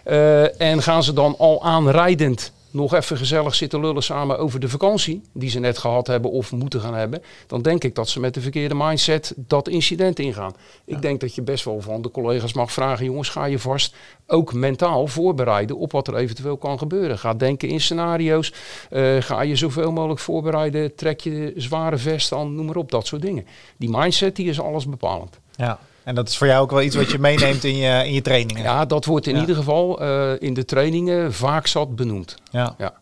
Uh, 0.07 0.61
en 0.61 0.83
gaan 0.83 1.03
ze 1.03 1.13
dan 1.13 1.35
al 1.39 1.65
aanrijdend 1.65 2.53
nog 2.75 2.95
even 2.95 3.17
gezellig 3.17 3.55
zitten 3.55 3.81
lullen 3.81 4.03
samen 4.03 4.39
over 4.39 4.61
de 4.61 4.69
vakantie 4.69 5.23
die 5.33 5.51
ze 5.51 5.59
net 5.59 5.79
gehad 5.79 6.07
hebben 6.07 6.31
of 6.31 6.53
moeten 6.53 6.81
gaan 6.81 6.95
hebben, 6.95 7.23
dan 7.47 7.63
denk 7.63 7.85
ik 7.85 7.95
dat 7.95 8.09
ze 8.09 8.21
met 8.21 8.35
de 8.35 8.41
verkeerde 8.41 8.75
mindset 8.75 9.33
dat 9.37 9.69
incident 9.69 10.19
ingaan. 10.19 10.55
Ik 10.85 11.03
denk 11.03 11.21
dat 11.21 11.35
je 11.35 11.43
best 11.43 11.65
wel 11.65 11.81
van 11.81 12.03
de 12.03 12.11
collega's 12.11 12.53
mag 12.53 12.73
vragen, 12.73 13.05
jongens, 13.05 13.29
ga 13.29 13.45
je 13.45 13.59
vast 13.59 13.95
ook 14.27 14.53
mentaal 14.53 15.07
voorbereiden 15.07 15.79
op 15.79 15.93
wat 15.93 16.09
er 16.09 16.17
eventueel 16.17 16.57
kan 16.57 16.79
gebeuren. 16.79 17.19
Ga 17.19 17.35
denken 17.35 17.69
in 17.69 17.81
scenario's, 17.81 18.53
uh, 18.91 19.17
ga 19.21 19.43
je 19.43 19.57
zoveel 19.57 19.93
mogelijk 19.93 20.21
voorbereiden, 20.21 20.95
trek 20.95 21.21
je 21.21 21.53
zware 21.57 21.99
vest 21.99 22.33
aan, 22.33 22.55
noem 22.55 22.67
maar 22.67 22.77
op, 22.77 22.91
dat 22.91 23.07
soort 23.07 23.23
dingen. 23.23 23.47
Die 23.77 23.91
mindset 23.91 24.37
die 24.37 24.49
is 24.49 24.61
alles 24.61 24.89
bepalend. 24.89 25.39
Ja, 25.57 25.79
en 26.05 26.15
dat 26.15 26.29
is 26.29 26.37
voor 26.37 26.47
jou 26.47 26.63
ook 26.63 26.71
wel 26.71 26.83
iets 26.83 26.97
wat 26.97 27.11
je 27.11 27.19
meeneemt 27.19 27.65
in 27.65 27.77
je, 27.77 28.03
in 28.07 28.13
je 28.13 28.23
trainingen? 28.23 28.63
Ja, 28.63 28.85
dat 28.85 29.05
wordt 29.05 29.27
in 29.27 29.37
ieder 29.37 29.57
geval 29.57 30.03
uh, 30.03 30.33
in 30.39 30.55
de 30.55 30.65
trainingen 30.65 31.33
vaak 31.33 31.67
zat 31.67 31.97
benoemd. 31.97 32.37
Ja. 32.51 32.75
ja. 32.79 32.95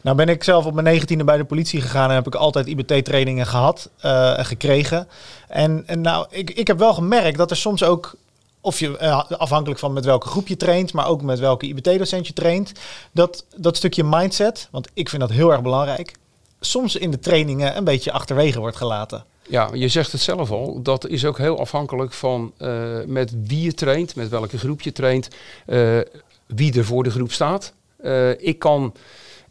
Nou 0.00 0.16
ben 0.16 0.28
ik 0.28 0.44
zelf 0.44 0.66
op 0.66 0.74
mijn 0.74 0.86
negentiende 0.86 1.24
bij 1.24 1.36
de 1.36 1.44
politie 1.44 1.80
gegaan 1.80 2.08
en 2.08 2.14
heb 2.14 2.26
ik 2.26 2.34
altijd 2.34 2.66
IBT-trainingen 2.66 3.46
gehad 3.46 3.90
en 3.98 4.10
uh, 4.10 4.44
gekregen. 4.44 5.08
En, 5.48 5.82
en 5.86 6.00
nou, 6.00 6.26
ik, 6.30 6.50
ik 6.50 6.66
heb 6.66 6.78
wel 6.78 6.94
gemerkt 6.94 7.38
dat 7.38 7.50
er 7.50 7.56
soms 7.56 7.82
ook 7.82 8.14
of 8.60 8.78
je 8.78 8.98
uh, 9.00 9.30
afhankelijk 9.30 9.80
van 9.80 9.92
met 9.92 10.04
welke 10.04 10.28
groep 10.28 10.48
je 10.48 10.56
traint, 10.56 10.92
maar 10.92 11.06
ook 11.06 11.22
met 11.22 11.38
welke 11.38 11.66
IBT-docent 11.66 12.26
je 12.26 12.32
traint, 12.32 12.72
dat, 13.12 13.44
dat 13.56 13.76
stukje 13.76 14.04
mindset, 14.04 14.68
want 14.70 14.88
ik 14.94 15.08
vind 15.08 15.22
dat 15.22 15.30
heel 15.30 15.52
erg 15.52 15.62
belangrijk, 15.62 16.14
soms 16.60 16.96
in 16.96 17.10
de 17.10 17.18
trainingen 17.18 17.76
een 17.76 17.84
beetje 17.84 18.12
achterwege 18.12 18.58
wordt 18.58 18.76
gelaten. 18.76 19.24
Ja, 19.52 19.70
je 19.72 19.88
zegt 19.88 20.12
het 20.12 20.20
zelf 20.20 20.50
al. 20.50 20.82
Dat 20.82 21.06
is 21.06 21.24
ook 21.24 21.38
heel 21.38 21.58
afhankelijk 21.58 22.12
van 22.12 22.52
uh, 22.58 23.04
met 23.06 23.32
wie 23.46 23.62
je 23.62 23.74
traint, 23.74 24.16
met 24.16 24.28
welke 24.28 24.58
groep 24.58 24.80
je 24.80 24.92
traint, 24.92 25.28
uh, 25.66 25.98
wie 26.46 26.78
er 26.78 26.84
voor 26.84 27.02
de 27.02 27.10
groep 27.10 27.32
staat. 27.32 27.72
Uh, 28.04 28.30
ik 28.30 28.58
kan 28.58 28.94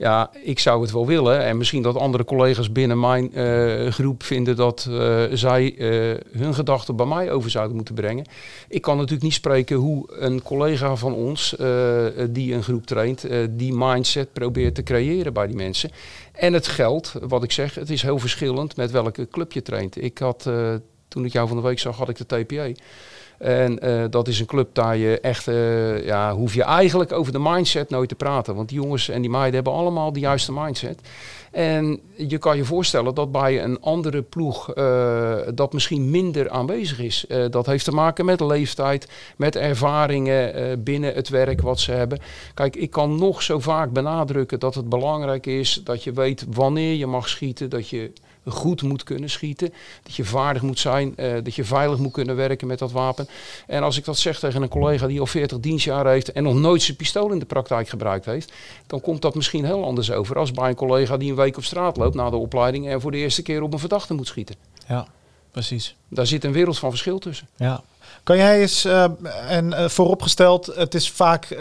Ja, 0.01 0.29
ik 0.43 0.59
zou 0.59 0.81
het 0.81 0.91
wel 0.91 1.05
willen. 1.05 1.43
En 1.43 1.57
misschien 1.57 1.81
dat 1.81 1.95
andere 1.95 2.23
collega's 2.23 2.71
binnen 2.71 2.99
mijn 2.99 3.33
eh, 3.33 3.87
groep 3.87 4.23
vinden 4.23 4.55
dat 4.55 4.87
eh, 4.89 5.23
zij 5.31 5.77
eh, 5.77 6.39
hun 6.39 6.53
gedachten 6.53 6.95
bij 6.95 7.05
mij 7.05 7.31
over 7.31 7.49
zouden 7.49 7.75
moeten 7.75 7.95
brengen. 7.95 8.25
Ik 8.67 8.81
kan 8.81 8.95
natuurlijk 8.95 9.23
niet 9.23 9.33
spreken 9.33 9.75
hoe 9.75 10.05
een 10.19 10.41
collega 10.41 10.95
van 10.95 11.13
ons, 11.13 11.55
die 12.29 12.53
een 12.53 12.63
groep 12.63 12.85
traint, 12.85 13.27
die 13.49 13.73
mindset 13.73 14.33
probeert 14.33 14.75
te 14.75 14.83
creëren 14.83 15.33
bij 15.33 15.47
die 15.47 15.55
mensen. 15.55 15.91
En 16.31 16.53
het 16.53 16.67
geld, 16.67 17.13
wat 17.21 17.43
ik 17.43 17.51
zeg, 17.51 17.75
het 17.75 17.89
is 17.89 18.01
heel 18.01 18.19
verschillend 18.19 18.75
met 18.75 18.91
welke 18.91 19.27
club 19.27 19.51
je 19.51 19.61
traint. 19.61 20.03
Ik 20.03 20.17
had, 20.17 20.49
toen 21.07 21.25
ik 21.25 21.31
jou 21.31 21.47
van 21.47 21.57
de 21.57 21.63
week 21.63 21.79
zag, 21.79 21.97
had 21.97 22.09
ik 22.09 22.17
de 22.17 22.25
TPA. 22.25 22.81
En 23.41 23.87
uh, 23.87 24.03
dat 24.09 24.27
is 24.27 24.39
een 24.39 24.45
club 24.45 24.69
daar 24.73 24.97
je 24.97 25.19
echt, 25.19 25.47
uh, 25.47 26.05
ja, 26.05 26.33
hoef 26.33 26.53
je 26.53 26.63
eigenlijk 26.63 27.11
over 27.11 27.31
de 27.31 27.39
mindset 27.39 27.89
nooit 27.89 28.09
te 28.09 28.15
praten. 28.15 28.55
Want 28.55 28.69
die 28.69 28.81
jongens 28.81 29.09
en 29.09 29.21
die 29.21 29.29
meiden 29.29 29.53
hebben 29.53 29.73
allemaal 29.73 30.13
de 30.13 30.19
juiste 30.19 30.53
mindset. 30.53 30.99
En 31.51 31.99
je 32.15 32.37
kan 32.37 32.57
je 32.57 32.65
voorstellen 32.65 33.15
dat 33.15 33.31
bij 33.31 33.63
een 33.63 33.79
andere 33.81 34.21
ploeg 34.21 34.75
uh, 34.75 35.33
dat 35.53 35.73
misschien 35.73 36.09
minder 36.09 36.49
aanwezig 36.49 36.99
is. 36.99 37.25
dat 37.49 37.65
heeft 37.65 37.85
te 37.85 37.91
maken 37.91 38.25
met 38.25 38.39
leeftijd, 38.39 39.07
met 39.37 39.55
ervaringen 39.55 40.83
binnen 40.83 41.13
het 41.13 41.29
werk 41.29 41.61
wat 41.61 41.79
ze 41.79 41.91
hebben. 41.91 42.19
Kijk, 42.53 42.75
ik 42.75 42.89
kan 42.89 43.15
nog 43.15 43.41
zo 43.41 43.59
vaak 43.59 43.91
benadrukken 43.91 44.59
dat 44.59 44.75
het 44.75 44.89
belangrijk 44.89 45.45
is 45.45 45.81
dat 45.83 46.03
je 46.03 46.11
weet 46.11 46.45
wanneer 46.49 46.93
je 46.93 47.07
mag 47.07 47.29
schieten, 47.29 47.69
dat 47.69 47.89
je 47.89 48.11
goed 48.45 48.81
moet 48.81 49.03
kunnen 49.03 49.29
schieten. 49.29 49.73
Dat 50.03 50.15
je 50.15 50.25
vaardig 50.25 50.61
moet 50.61 50.79
zijn, 50.79 51.13
uh, 51.17 51.33
dat 51.43 51.55
je 51.55 51.63
veilig 51.63 51.97
moet 51.97 52.11
kunnen 52.11 52.35
werken 52.35 52.67
met 52.67 52.79
dat 52.79 52.91
wapen. 52.91 53.27
En 53.67 53.83
als 53.83 53.97
ik 53.97 54.05
dat 54.05 54.17
zeg 54.17 54.39
tegen 54.39 54.61
een 54.61 54.69
collega 54.69 55.07
die 55.07 55.19
al 55.19 55.25
40 55.25 55.59
dienstjaren 55.59 56.11
heeft 56.11 56.31
en 56.31 56.43
nog 56.43 56.55
nooit 56.55 56.81
zijn 56.81 56.97
pistool 56.97 57.31
in 57.31 57.39
de 57.39 57.45
praktijk 57.45 57.89
gebruikt 57.89 58.25
heeft, 58.25 58.53
dan 58.87 59.01
komt 59.01 59.21
dat 59.21 59.35
misschien 59.35 59.65
heel 59.65 59.85
anders 59.85 60.11
over 60.11 60.37
als 60.37 60.51
bij 60.51 60.69
een 60.69 60.75
collega 60.75 61.17
die 61.17 61.29
een 61.29 61.35
week 61.35 61.57
op 61.57 61.63
straat 61.63 61.97
loopt 61.97 62.15
na 62.15 62.29
de 62.29 62.35
opleiding 62.35 62.87
en 62.87 63.01
voor 63.01 63.11
de 63.11 63.17
eerste 63.17 63.41
keer 63.41 63.61
op 63.61 63.73
een 63.73 63.79
verdachte 63.79 64.13
moet 64.13 64.27
schieten. 64.27 64.55
Ja, 64.87 65.07
precies. 65.51 65.95
Daar 66.07 66.27
zit 66.27 66.43
een 66.43 66.51
wereld 66.51 66.79
van 66.79 66.89
verschil 66.89 67.19
tussen. 67.19 67.47
Ja. 67.55 67.83
Kan 68.23 68.37
jij 68.37 68.61
eens, 68.61 68.85
uh, 68.85 69.03
en 69.47 69.67
uh, 69.67 69.87
vooropgesteld, 69.87 70.65
het 70.65 70.93
is 70.93 71.09
vaak 71.09 71.49
uh, 71.49 71.59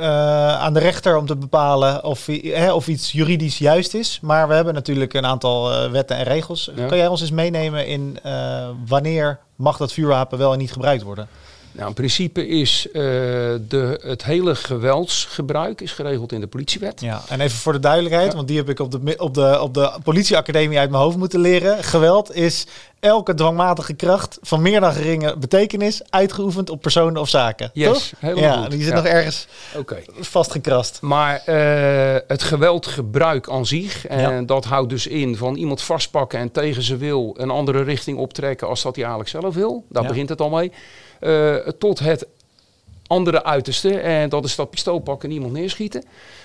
aan 0.61 0.75
de 0.75 0.81
rechter 0.81 1.17
om 1.17 1.26
te 1.26 1.37
bepalen 1.37 2.05
of, 2.05 2.29
of 2.73 2.88
iets 2.88 3.12
juridisch 3.12 3.59
juist 3.59 3.95
is. 3.95 4.19
Maar 4.23 4.49
we 4.49 4.55
hebben 4.55 4.75
natuurlijk 4.75 5.14
een 5.14 5.26
aantal 5.26 5.90
wetten 5.90 6.17
en 6.17 6.25
regels. 6.25 6.71
Ja. 6.76 6.87
Kan 6.87 6.97
jij 6.97 7.07
ons 7.07 7.21
eens 7.21 7.31
meenemen 7.31 7.87
in 7.87 8.19
wanneer 8.87 9.38
mag 9.57 9.76
dat 9.76 9.93
vuurwapen 9.93 10.38
wel 10.38 10.52
en 10.52 10.59
niet 10.59 10.73
gebruikt 10.73 11.02
worden? 11.02 11.29
Nou, 11.73 11.89
in 11.89 11.95
principe 11.95 12.49
is 12.49 12.87
uh, 12.87 12.93
de, 13.69 14.00
het 14.03 14.25
hele 14.25 14.55
geweldsgebruik 14.55 15.81
is 15.81 15.93
geregeld 15.93 16.33
in 16.33 16.41
de 16.41 16.47
politiewet. 16.47 17.00
Ja, 17.00 17.23
en 17.29 17.41
even 17.41 17.59
voor 17.59 17.73
de 17.73 17.79
duidelijkheid, 17.79 18.35
want 18.35 18.49
die 18.49 18.57
heb 18.57 18.69
ik 18.69 18.79
op 18.79 18.91
de, 18.91 19.15
op, 19.19 19.35
de, 19.35 19.61
op 19.61 19.75
de 19.75 19.93
politieacademie 20.05 20.79
uit 20.79 20.91
mijn 20.91 21.03
hoofd 21.03 21.17
moeten 21.17 21.41
leren. 21.41 21.85
Geweld 21.85 22.35
is 22.35 22.67
elke 23.00 23.35
dwangmatige 23.35 23.95
kracht 23.95 24.39
van 24.43 24.62
meer 24.62 24.81
dan 24.81 24.93
geringe 24.93 25.37
betekenis 25.37 26.03
uitgeoefend 26.09 26.71
op 26.71 26.81
personen 26.81 27.21
of 27.21 27.29
zaken. 27.29 27.71
Yes, 27.73 28.09
toch? 28.09 28.21
helemaal 28.21 28.45
ja, 28.45 28.62
goed. 28.62 28.71
die 28.71 28.83
zit 28.83 28.95
nog 28.95 29.05
ergens 29.05 29.47
okay. 29.77 30.05
vastgekrast. 30.21 30.99
Maar 31.00 31.43
uh, 31.47 32.17
het 32.27 32.43
geweldgebruik 32.43 33.49
aan 33.49 33.67
zich, 33.67 34.07
en 34.07 34.35
ja. 34.35 34.43
dat 34.43 34.65
houdt 34.65 34.91
dus 34.91 35.07
in 35.07 35.37
van 35.37 35.57
iemand 35.57 35.83
vastpakken 35.83 36.39
en 36.39 36.53
tegen 36.53 36.83
zijn 36.83 36.99
wil 36.99 37.35
een 37.39 37.50
andere 37.50 37.83
richting 37.83 38.19
optrekken 38.19 38.69
als 38.69 38.83
dat 38.83 38.95
hij 38.95 39.05
eigenlijk 39.05 39.33
zelf 39.33 39.55
wil. 39.55 39.85
Daar 39.89 40.07
begint 40.07 40.29
het 40.29 40.41
al 40.41 40.50
mee. 40.50 40.73
Uh, 41.21 41.57
tot 41.57 41.99
het 41.99 42.27
andere 43.07 43.45
uiterste. 43.45 43.99
En 43.99 44.29
dat 44.29 44.45
is 44.45 44.57
dat 44.57 44.71
pistool 44.71 44.99
pakken 44.99 45.29
en 45.29 45.35
iemand 45.35 45.53
neerschieten. 45.53 46.05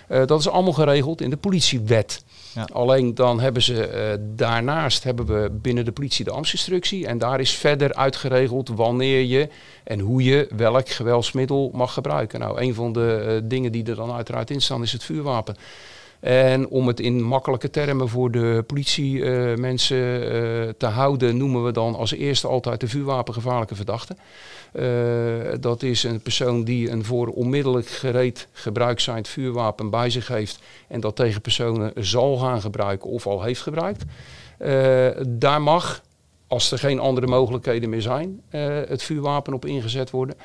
Uh, 0.09 0.25
dat 0.25 0.39
is 0.39 0.49
allemaal 0.49 0.73
geregeld 0.73 1.21
in 1.21 1.29
de 1.29 1.37
politiewet. 1.37 2.23
Ja. 2.53 2.67
Alleen 2.73 3.15
dan 3.15 3.39
hebben 3.39 3.61
ze 3.61 3.73
uh, 3.73 4.25
daarnaast 4.35 5.03
hebben 5.03 5.25
we 5.25 5.49
binnen 5.51 5.85
de 5.85 5.91
politie 5.91 6.25
de 6.25 6.31
ambtsinstructie. 6.31 7.07
En 7.07 7.17
daar 7.17 7.39
is 7.39 7.51
verder 7.51 7.93
uitgeregeld 7.93 8.69
wanneer 8.69 9.21
je 9.21 9.49
en 9.83 9.99
hoe 9.99 10.23
je 10.23 10.47
welk 10.55 10.89
geweldsmiddel 10.89 11.71
mag 11.73 11.93
gebruiken. 11.93 12.39
Nou, 12.39 12.61
een 12.61 12.73
van 12.73 12.93
de 12.93 13.25
uh, 13.27 13.49
dingen 13.49 13.71
die 13.71 13.85
er 13.85 13.95
dan 13.95 14.11
uiteraard 14.11 14.49
in 14.49 14.61
staan 14.61 14.81
is 14.81 14.91
het 14.91 15.03
vuurwapen. 15.03 15.55
En 16.25 16.67
om 16.67 16.87
het 16.87 16.99
in 16.99 17.23
makkelijke 17.23 17.69
termen 17.69 18.09
voor 18.09 18.31
de 18.31 18.63
politiemensen 18.67 19.97
uh, 19.97 20.65
uh, 20.65 20.69
te 20.77 20.85
houden, 20.85 21.37
noemen 21.37 21.63
we 21.63 21.71
dan 21.71 21.95
als 21.95 22.11
eerste 22.11 22.47
altijd 22.47 22.79
de 22.79 22.87
vuurwapengevaarlijke 22.87 23.75
verdachte. 23.75 24.15
Uh, 24.73 24.83
dat 25.59 25.83
is 25.83 26.03
een 26.03 26.21
persoon 26.21 26.63
die 26.63 26.89
een 26.89 27.05
voor 27.05 27.27
onmiddellijk 27.27 27.87
gereed 27.87 28.47
gebruikzaaiend 28.51 29.27
vuurwapen 29.27 29.89
bij 29.89 30.09
zich 30.09 30.27
heeft 30.27 30.59
en 30.87 30.99
dat 30.99 31.15
tegen 31.15 31.41
personen 31.41 31.91
zal 31.95 32.37
gaan 32.37 32.61
gebruiken 32.61 33.09
of 33.09 33.27
al 33.27 33.43
heeft 33.43 33.61
gebruikt. 33.61 34.03
daar 35.27 35.61
mag, 35.61 36.01
als 36.47 36.71
er 36.71 36.79
geen 36.79 36.99
andere 36.99 37.27
mogelijkheden 37.27 37.89
meer 37.89 38.01
zijn, 38.01 38.41
het 38.87 39.03
vuurwapen 39.03 39.53
op 39.53 39.65
ingezet 39.65 40.09
worden. 40.09 40.35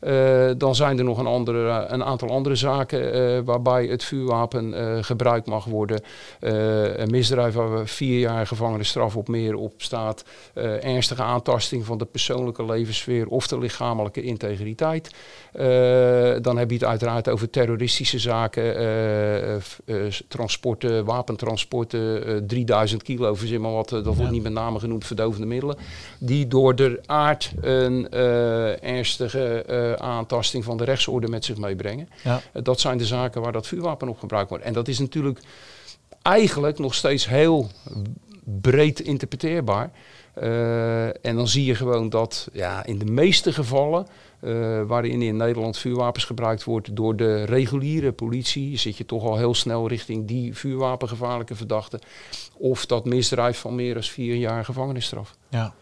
Uh, 0.00 0.50
dan 0.56 0.74
zijn 0.74 0.98
er 0.98 1.04
nog 1.04 1.18
een, 1.18 1.26
andere, 1.26 1.86
een 1.88 2.04
aantal 2.04 2.28
andere 2.28 2.54
zaken 2.54 3.16
uh, 3.16 3.40
waarbij 3.44 3.86
het 3.86 4.04
vuurwapen 4.04 4.72
uh, 4.72 4.98
gebruikt 5.00 5.46
mag 5.46 5.64
worden. 5.64 6.00
een 6.40 7.10
misdrijf 7.10 7.54
waar 7.54 7.78
we 7.78 7.86
vier 7.86 8.18
jaar 8.18 8.46
gevangenisstraf 8.46 9.16
op 9.16 9.28
meer 9.28 9.54
op 9.54 9.72
staat. 9.76 10.24
ernstige 10.80 11.22
aantasting 11.22 11.84
van 11.84 11.98
de 11.98 12.04
persoonlijke 12.04 12.64
levenssfeer 12.64 13.26
of 13.26 13.46
de 13.46 13.58
lichamelijke 13.58 14.22
integriteit. 14.22 15.10
dan 16.42 16.56
heb 16.58 16.70
je 16.70 16.76
het 16.76 16.84
uiteraard 16.84 17.28
over 17.28 17.50
terroristische 17.50 18.18
zaken, 18.18 19.62
transporten, 20.28 21.04
wapentransporten, 21.04 22.46
3000 22.46 23.02
kilo, 23.02 23.34
verzin 23.34 23.60
maar 23.60 23.72
wat, 23.72 23.88
dat 23.88 24.04
ja. 24.04 24.12
wordt 24.12 24.30
niet 24.30 24.42
met 24.42 24.52
name 24.52 24.78
genoemd, 24.78 25.06
verdovende 25.06 25.46
middelen. 25.46 25.76
Die 26.18 26.46
door 26.46 26.74
de 26.74 27.00
aard 27.06 27.52
een 27.60 28.10
ernstige 28.80 29.64
aantasting 29.96 30.64
van 30.64 30.76
de 30.76 30.84
rechtsorde 30.84 31.28
met 31.28 31.44
zich 31.44 31.56
meebrengen. 31.56 32.08
Ja. 32.24 32.40
Uh, 32.52 32.62
dat 32.62 32.80
zijn 32.80 32.98
de 32.98 33.06
zaken 33.06 33.42
waar 33.42 33.52
dat 33.52 33.66
vuurwapen 33.66 34.08
op 34.08 34.18
gebruikt 34.18 34.48
wordt. 34.48 34.64
En 34.64 34.72
dat 34.72 34.88
is 34.88 34.98
natuurlijk 34.98 35.40
eigenlijk 36.22 36.78
nog 36.78 36.94
steeds 36.94 37.28
heel 37.28 37.68
breed 38.44 39.00
interpreteerbaar. 39.00 39.90
Uh, 40.42 41.06
en 41.06 41.36
dan 41.36 41.48
zie 41.48 41.64
je 41.64 41.74
gewoon 41.74 42.08
dat 42.08 42.48
ja, 42.52 42.84
in 42.84 42.98
de 42.98 43.04
meeste 43.04 43.52
gevallen 43.52 44.06
uh, 44.40 44.82
waarin 44.82 45.22
in 45.22 45.36
Nederland 45.36 45.78
vuurwapens 45.78 46.24
gebruikt 46.24 46.64
wordt 46.64 46.96
door 46.96 47.16
de 47.16 47.44
reguliere 47.44 48.12
politie, 48.12 48.76
zit 48.78 48.96
je 48.96 49.06
toch 49.06 49.24
al 49.24 49.36
heel 49.36 49.54
snel 49.54 49.88
richting 49.88 50.26
die 50.26 50.56
vuurwapengevaarlijke 50.56 51.54
verdachte. 51.54 52.00
Of 52.56 52.86
dat 52.86 53.04
misdrijf 53.04 53.58
van 53.58 53.74
meer 53.74 53.94
dan 53.94 54.02
vier 54.02 54.34
jaar 54.34 54.64
gevangenisstraf. 54.64 55.34
Ja. 55.48 55.74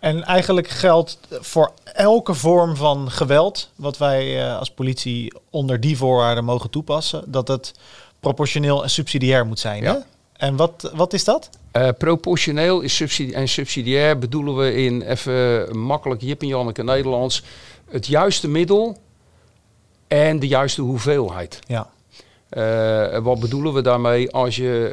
En 0.00 0.24
eigenlijk 0.24 0.68
geldt 0.68 1.18
voor 1.30 1.72
elke 1.84 2.34
vorm 2.34 2.76
van 2.76 3.10
geweld, 3.10 3.70
wat 3.76 3.98
wij 3.98 4.44
uh, 4.44 4.58
als 4.58 4.70
politie 4.70 5.34
onder 5.50 5.80
die 5.80 5.96
voorwaarden 5.96 6.44
mogen 6.44 6.70
toepassen, 6.70 7.24
dat 7.26 7.48
het 7.48 7.74
proportioneel 8.20 8.82
en 8.82 8.90
subsidiair 8.90 9.46
moet 9.46 9.58
zijn. 9.58 9.82
Ja. 9.82 9.92
Hè? 9.92 9.98
En 10.46 10.56
wat, 10.56 10.90
wat 10.94 11.12
is 11.12 11.24
dat? 11.24 11.50
Uh, 11.72 11.88
proportioneel 11.98 12.80
is 12.80 12.96
subsidi 12.96 13.32
en 13.32 13.48
subsidiair 13.48 14.18
bedoelen 14.18 14.56
we 14.56 14.74
in 14.74 15.02
even 15.02 15.78
makkelijk 15.78 16.20
Jip 16.20 16.42
en 16.42 16.48
Janneke 16.48 16.82
Nederlands 16.82 17.42
het 17.90 18.06
juiste 18.06 18.48
middel 18.48 18.96
en 20.08 20.38
de 20.38 20.48
juiste 20.48 20.82
hoeveelheid. 20.82 21.58
Ja. 21.66 21.90
Uh, 22.50 23.18
wat 23.18 23.40
bedoelen 23.40 23.72
we 23.72 23.80
daarmee? 23.80 24.30
Als 24.30 24.56
je 24.56 24.92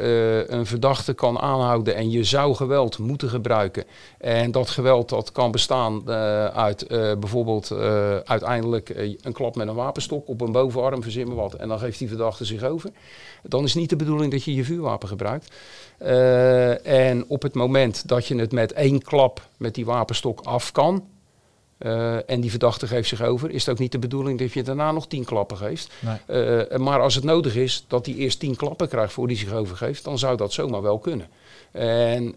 uh, 0.50 0.58
een 0.58 0.66
verdachte 0.66 1.14
kan 1.14 1.40
aanhouden 1.40 1.96
en 1.96 2.12
je 2.12 2.24
zou 2.24 2.56
geweld 2.56 2.98
moeten 2.98 3.30
gebruiken. 3.30 3.84
En 4.18 4.52
dat 4.52 4.70
geweld 4.70 5.10
dat 5.10 5.32
kan 5.32 5.52
bestaan 5.52 6.02
uh, 6.08 6.46
uit 6.46 6.88
bijvoorbeeld 7.20 7.72
uiteindelijk 8.24 8.90
een 9.22 9.34
klap 9.34 9.56
met 9.56 9.68
een 9.68 9.76
wapenstok 9.76 10.28
op 10.28 10.42
een 10.42 10.52
bovenarm, 10.52 11.04
verzin 11.04 11.28
maar 11.28 11.36
wat. 11.36 11.54
En 11.54 11.68
dan 11.68 11.80
geeft 11.80 12.00
die 12.00 12.08
verdachte 12.08 12.46
zich 12.46 12.64
over. 12.64 12.90
Dan 13.44 13.64
is 13.64 13.74
niet 13.74 13.90
de 13.90 13.96
bedoeling 13.96 14.32
dat 14.32 14.44
je 14.44 14.56
je 14.56 14.64
vuurwapen 14.64 15.08
gebruikt. 15.08 15.56
en 16.84 17.26
op 17.28 17.42
het 17.42 17.54
moment 17.54 18.08
dat 18.08 18.28
je 18.28 18.36
het 18.36 18.52
met 18.52 18.74
één 18.74 19.02
klap 19.02 19.42
met 19.58 19.76
die 19.76 19.86
wapenstok 19.86 20.40
af 20.44 20.72
kan, 20.72 21.04
uh, 21.80 22.30
en 22.30 22.42
die 22.42 22.50
verdachte 22.50 22.88
geeft 22.88 23.10
zich 23.10 23.22
over, 23.22 23.52
is 23.52 23.66
het 23.66 23.74
ook 23.74 23.80
niet 23.80 23.92
de 23.92 24.00
bedoeling 24.00 24.40
dat 24.40 24.54
je 24.54 24.64
daarna 24.64 24.92
nog 24.92 25.08
tien 25.08 25.26
klappen 25.26 25.58
geeft. 25.58 25.90
Nee. 26.00 26.66
Uh, 26.70 26.78
maar 26.78 27.02
als 27.02 27.16
het 27.16 27.24
nodig 27.24 27.56
is 27.56 27.86
dat 27.88 28.06
hij 28.06 28.16
eerst 28.16 28.40
tien 28.40 28.56
klappen 28.56 28.88
krijgt 28.88 29.14
voor 29.14 29.26
hij 29.26 29.36
zich 29.36 29.54
overgeeft, 29.54 30.04
dan 30.04 30.18
zou 30.18 30.38
dat 30.38 30.54
zomaar 30.54 30.82
wel 30.82 31.00
kunnen. 31.00 31.28
En 31.72 32.36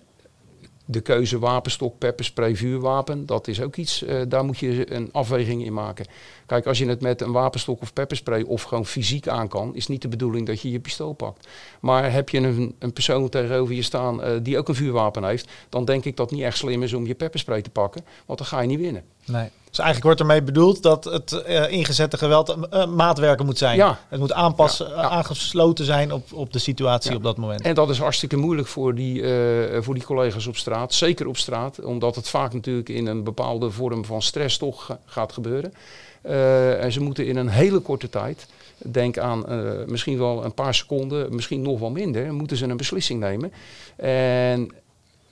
de 0.84 1.00
keuze 1.00 1.38
wapenstok, 1.38 1.98
pepperspray, 1.98 2.56
vuurwapen, 2.56 3.26
dat 3.26 3.48
is 3.48 3.60
ook 3.60 3.76
iets, 3.76 4.02
uh, 4.02 4.22
daar 4.28 4.44
moet 4.44 4.58
je 4.58 4.94
een 4.94 5.08
afweging 5.12 5.64
in 5.64 5.72
maken. 5.72 6.06
Kijk, 6.50 6.66
als 6.66 6.78
je 6.78 6.86
het 6.86 7.00
met 7.00 7.20
een 7.20 7.32
wapenstok 7.32 7.80
of 7.82 7.92
pepperspray 7.92 8.42
of 8.42 8.62
gewoon 8.62 8.86
fysiek 8.86 9.28
aan 9.28 9.48
kan, 9.48 9.74
is 9.74 9.86
niet 9.86 10.02
de 10.02 10.08
bedoeling 10.08 10.46
dat 10.46 10.60
je 10.60 10.70
je 10.70 10.80
pistool 10.80 11.12
pakt. 11.12 11.48
Maar 11.80 12.12
heb 12.12 12.28
je 12.28 12.38
een, 12.38 12.74
een 12.78 12.92
persoon 12.92 13.28
tegenover 13.28 13.74
je 13.74 13.82
staan 13.82 14.24
uh, 14.24 14.36
die 14.42 14.58
ook 14.58 14.68
een 14.68 14.74
vuurwapen 14.74 15.24
heeft, 15.24 15.50
dan 15.68 15.84
denk 15.84 16.04
ik 16.04 16.16
dat 16.16 16.30
het 16.30 16.38
niet 16.38 16.46
echt 16.46 16.56
slim 16.56 16.82
is 16.82 16.92
om 16.92 17.06
je 17.06 17.14
pepperspray 17.14 17.62
te 17.62 17.70
pakken, 17.70 18.04
want 18.26 18.38
dan 18.38 18.48
ga 18.48 18.60
je 18.60 18.66
niet 18.66 18.80
winnen. 18.80 19.02
Nee. 19.24 19.48
eigenlijk 19.70 20.02
wordt 20.02 20.20
ermee 20.20 20.42
bedoeld 20.42 20.82
dat 20.82 21.04
het 21.04 21.32
eh, 21.32 21.70
ingezette 21.72 22.18
geweld 22.18 22.56
uh, 22.72 22.86
maatwerken 22.86 23.44
moet 23.46 23.58
zijn. 23.58 23.76
Ja. 23.76 23.98
Het 24.08 24.20
moet 24.20 24.32
aanpassen, 24.32 24.88
Ja, 24.88 24.94
ja. 24.94 25.08
aangesloten 25.08 25.84
zijn 25.84 26.12
op, 26.12 26.32
op 26.32 26.52
de 26.52 26.58
situatie 26.58 27.16
op 27.16 27.22
dat 27.22 27.36
moment. 27.36 27.60
En 27.60 27.74
dat 27.74 27.90
is 27.90 27.98
hartstikke 27.98 28.36
moeilijk 28.36 28.68
voor 28.68 28.94
die, 28.94 29.22
eh, 29.22 29.82
voor 29.82 29.94
die 29.94 30.04
collega's 30.04 30.46
op 30.46 30.56
straat. 30.56 30.94
Zeker 30.94 31.26
op 31.26 31.36
straat, 31.36 31.80
omdat 31.84 32.14
het 32.16 32.28
vaak 32.28 32.52
natuurlijk 32.52 32.88
in 32.88 33.06
een 33.06 33.24
bepaalde 33.24 33.70
vorm 33.70 34.04
van 34.04 34.22
stress 34.22 34.56
toch 34.58 34.84
ga- 34.84 34.98
gaat 35.06 35.32
gebeuren. 35.32 35.72
Eh, 36.22 36.84
en 36.84 36.92
ze 36.92 37.00
moeten 37.00 37.26
in 37.26 37.36
een 37.36 37.48
hele 37.48 37.78
korte 37.78 38.08
tijd, 38.08 38.46
denk 38.78 39.18
aan 39.18 39.46
eh, 39.46 39.86
misschien 39.86 40.18
wel 40.18 40.44
een 40.44 40.54
paar 40.54 40.74
seconden, 40.74 41.34
misschien 41.34 41.62
nog 41.62 41.78
wel 41.78 41.90
minder, 41.90 42.34
moeten 42.34 42.56
ze 42.56 42.66
een 42.66 42.76
beslissing 42.76 43.20
nemen. 43.20 43.52
En 43.96 44.68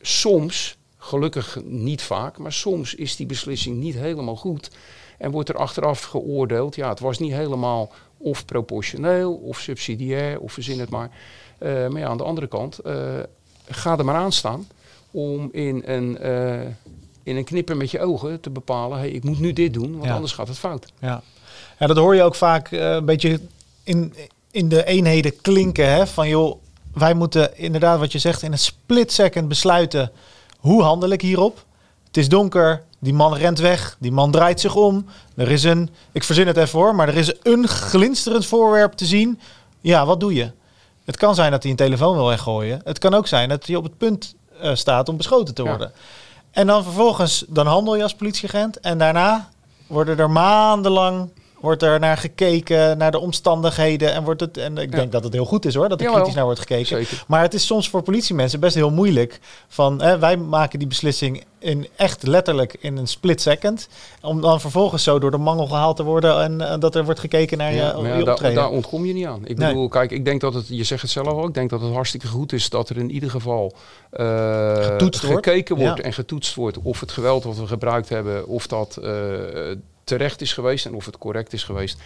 soms, 0.00 0.76
gelukkig 0.96 1.58
niet 1.64 2.02
vaak, 2.02 2.38
maar 2.38 2.52
soms 2.52 2.94
is 2.94 3.16
die 3.16 3.26
beslissing 3.26 3.76
niet 3.76 3.94
helemaal 3.94 4.36
goed. 4.36 4.70
En 5.18 5.30
wordt 5.30 5.48
er 5.48 5.56
achteraf 5.56 6.02
geoordeeld, 6.02 6.74
ja, 6.74 6.88
het 6.88 7.00
was 7.00 7.18
niet 7.18 7.32
helemaal 7.32 7.92
of 8.16 8.44
proportioneel 8.44 9.34
of 9.34 9.58
subsidiair 9.58 10.40
of 10.40 10.52
verzin 10.52 10.80
het 10.80 10.90
maar. 10.90 11.10
Eh, 11.58 11.88
maar 11.88 12.00
ja, 12.00 12.08
aan 12.08 12.16
de 12.16 12.24
andere 12.24 12.46
kant, 12.46 12.80
ga 13.68 13.98
er 13.98 14.04
maar 14.04 14.14
aan 14.14 14.32
staan 14.32 14.66
om 15.10 15.48
in 15.52 15.82
een, 15.86 16.18
in 17.28 17.36
een 17.36 17.44
knippen 17.44 17.76
met 17.76 17.90
je 17.90 18.00
ogen 18.00 18.40
te 18.40 18.50
bepalen, 18.50 18.98
hey, 18.98 19.10
ik 19.10 19.24
moet 19.24 19.38
nu 19.40 19.52
dit 19.52 19.72
doen, 19.74 19.92
want 19.92 20.04
Ja. 20.04 20.14
anders 20.14 20.32
gaat 20.32 20.48
het 20.48 20.58
fout. 20.58 20.86
Ja. 21.00 21.22
ja, 21.78 21.86
dat 21.86 21.96
hoor 21.96 22.14
je 22.14 22.22
ook 22.22 22.34
vaak 22.34 22.72
eh, 22.72 22.90
een 22.90 23.04
beetje 23.04 23.40
in, 23.82 24.14
in 24.50 24.68
de 24.68 24.84
eenheden 24.84 25.40
klinken. 25.40 25.92
Hè? 25.92 26.06
Van 26.06 26.28
joh, 26.28 26.56
wij 26.92 27.14
moeten 27.14 27.56
inderdaad 27.58 27.98
wat 27.98 28.12
je 28.12 28.18
zegt 28.18 28.42
in 28.42 28.52
een 28.52 28.58
split 28.58 29.12
second 29.12 29.48
besluiten. 29.48 30.10
Hoe 30.58 30.82
handel 30.82 31.08
ik 31.10 31.20
hierop? 31.22 31.64
Het 32.06 32.16
is 32.16 32.28
donker, 32.28 32.82
die 32.98 33.14
man 33.14 33.34
rent 33.34 33.58
weg, 33.58 33.96
die 34.00 34.12
man 34.12 34.30
draait 34.30 34.60
zich 34.60 34.74
om. 34.74 35.06
Er 35.36 35.50
is 35.50 35.64
een, 35.64 35.90
ik 36.12 36.24
verzin 36.24 36.46
het 36.46 36.56
even 36.56 36.78
hoor, 36.78 36.94
maar 36.94 37.08
er 37.08 37.16
is 37.16 37.32
een 37.42 37.68
glinsterend 37.68 38.46
voorwerp 38.46 38.92
te 38.92 39.06
zien. 39.06 39.40
Ja, 39.80 40.06
wat 40.06 40.20
doe 40.20 40.34
je? 40.34 40.50
Het 41.04 41.16
kan 41.16 41.34
zijn 41.34 41.50
dat 41.50 41.62
hij 41.62 41.70
een 41.70 41.76
telefoon 41.76 42.14
wil 42.14 42.26
weggooien. 42.26 42.80
Het 42.84 42.98
kan 42.98 43.14
ook 43.14 43.26
zijn 43.26 43.48
dat 43.48 43.66
hij 43.66 43.76
op 43.76 43.82
het 43.84 43.98
punt 43.98 44.34
eh, 44.60 44.74
staat 44.74 45.08
om 45.08 45.16
beschoten 45.16 45.54
te 45.54 45.62
Ja. 45.62 45.90
En 46.58 46.66
dan 46.66 46.82
vervolgens, 46.82 47.44
dan 47.48 47.66
handel 47.66 47.96
je 47.96 48.02
als 48.02 48.14
politieagent. 48.14 48.80
En 48.80 48.98
daarna 48.98 49.48
worden 49.86 50.18
er 50.18 50.30
maandenlang 50.30 51.30
wordt 51.60 51.82
er 51.82 52.00
naar 52.00 52.16
gekeken, 52.16 52.98
naar 52.98 53.10
de 53.10 53.18
omstandigheden. 53.18 54.12
En, 54.12 54.24
wordt 54.24 54.40
het, 54.40 54.56
en 54.56 54.78
ik 54.78 54.90
Ja. 54.90 54.96
denk 54.96 55.12
dat 55.12 55.24
het 55.24 55.32
heel 55.32 55.44
goed 55.44 55.64
is 55.64 55.74
hoor, 55.74 55.88
dat 55.88 55.98
er 55.98 56.04
Jawel. 56.04 56.16
kritisch 56.16 56.34
naar 56.36 56.44
wordt 56.44 56.60
gekeken. 56.60 56.86
Zeker. 56.86 57.24
Maar 57.26 57.42
het 57.42 57.54
is 57.54 57.66
soms 57.66 57.88
voor 57.88 58.02
politiemensen 58.02 58.60
best 58.60 58.74
heel 58.74 58.90
moeilijk. 58.90 59.40
Van, 59.68 60.02
hè, 60.02 60.18
wij 60.18 60.36
maken 60.36 60.78
die 60.78 60.88
beslissing 60.88 61.44
in 61.58 61.88
echt 61.96 62.26
letterlijk 62.26 62.76
in 62.80 62.96
een 62.96 63.06
split 63.06 63.40
second. 63.40 63.88
Om 64.22 64.40
dan 64.40 64.60
vervolgens 64.60 65.02
zo 65.02 65.18
door 65.18 65.30
de 65.30 65.36
mangel 65.38 65.66
gehaald 65.66 65.96
te 65.96 66.02
worden. 66.04 66.42
En 66.42 66.60
eh, 66.60 66.78
dat 66.78 66.94
er 66.94 67.04
wordt 67.04 67.20
gekeken 67.20 67.58
naar 67.58 67.74
Ja, 67.74 67.76
je, 67.96 68.02
ja, 68.02 68.16
je 68.16 68.24
daar, 68.24 68.32
optreden. 68.34 68.56
daar 68.56 68.70
ontkom 68.70 69.04
je 69.04 69.12
niet 69.12 69.26
aan. 69.26 69.46
Ik 69.46 69.58
Nee. 69.58 69.68
bedoel, 69.68 69.88
kijk, 69.88 70.10
ik 70.10 70.24
denk 70.24 70.40
dat 70.40 70.54
het, 70.54 70.68
je 70.68 70.84
zegt 70.84 71.02
het 71.02 71.10
zelf 71.10 71.26
al, 71.28 71.46
ik 71.46 71.54
denk 71.54 71.70
dat 71.70 71.80
het 71.80 71.92
hartstikke 71.92 72.26
goed 72.26 72.52
is 72.52 72.68
dat 72.70 72.88
er 72.88 72.96
in 72.96 73.10
ieder 73.10 73.30
geval 73.30 73.72
Getoetst 74.10 75.22
wordt. 75.26 75.46
gekeken 75.46 75.76
wordt 75.76 75.96
Ja. 75.98 76.02
en 76.04 76.12
getoetst 76.12 76.54
wordt 76.54 76.78
of 76.82 77.00
het 77.00 77.12
geweld 77.12 77.44
wat 77.44 77.56
we 77.58 77.66
gebruikt 77.66 78.08
hebben, 78.08 78.46
of 78.46 78.66
dat 78.66 78.96
eh, 78.96 79.12
terecht 80.08 80.40
is 80.40 80.52
geweest 80.52 80.86
en 80.86 80.94
of 80.94 81.06
het 81.06 81.18
correct 81.18 81.52
is 81.52 81.64
geweest. 81.64 81.98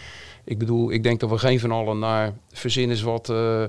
Ik 0.44 0.58
bedoel, 0.58 0.92
ik 0.92 1.02
denk 1.02 1.20
dat 1.20 1.30
we 1.30 1.38
geen 1.38 1.60
van 1.60 1.70
allen 1.70 1.98
naar 1.98 2.32
verzin 2.52 2.90
is 2.90 3.02
wat 3.02 3.28
eh, 3.28 3.62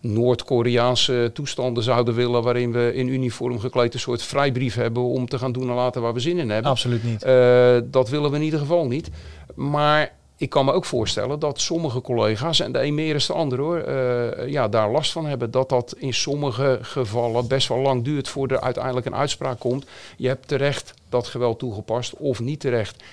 Noord-Koreaanse 0.00 1.30
toestanden 1.34 1.82
zouden 1.82 2.14
willen, 2.14 2.42
waarin 2.42 2.72
we 2.72 2.94
in 2.94 3.08
uniform 3.08 3.58
gekleed 3.58 3.94
een 3.94 4.00
soort 4.00 4.22
vrijbrief 4.22 4.74
hebben 4.74 5.02
om 5.02 5.28
te 5.28 5.38
gaan 5.38 5.52
doen 5.52 5.68
en 5.68 5.74
laten 5.74 6.02
waar 6.02 6.14
we 6.14 6.20
zin 6.20 6.38
in 6.38 6.50
hebben. 6.50 6.70
Absoluut 6.70 7.04
niet. 7.04 7.22
Eh, 7.22 7.78
dat 7.84 8.08
willen 8.08 8.30
we 8.30 8.36
in 8.36 8.42
ieder 8.42 8.58
geval 8.58 8.86
niet. 8.86 9.10
Maar 9.54 10.12
ik 10.36 10.50
kan 10.50 10.64
me 10.64 10.72
ook 10.72 10.84
voorstellen 10.84 11.38
dat 11.38 11.60
sommige 11.60 12.00
collega's, 12.00 12.60
en 12.60 12.72
de 12.72 12.82
een 12.82 12.94
meer 12.94 13.14
is 13.14 13.26
de 13.26 13.32
ander 13.32 13.58
hoor, 13.58 13.78
eh, 13.78 14.48
ja, 14.48 14.68
daar 14.68 14.90
last 14.90 15.12
van 15.12 15.26
hebben. 15.26 15.50
Dat 15.50 15.68
dat 15.68 15.94
in 15.98 16.14
sommige 16.14 16.78
gevallen 16.82 17.48
best 17.48 17.68
wel 17.68 17.78
lang 17.78 18.04
duurt 18.04 18.28
voordat 18.28 18.58
er 18.58 18.64
uiteindelijk 18.64 19.06
een 19.06 19.14
uitspraak 19.14 19.58
komt. 19.58 19.86
Je 20.16 20.28
hebt 20.28 20.48
terecht 20.48 20.94
dat 21.08 21.26
geweld 21.26 21.58
toegepast 21.58 22.14
of 22.16 22.40
niet 22.40 22.60
terecht. 22.60 23.04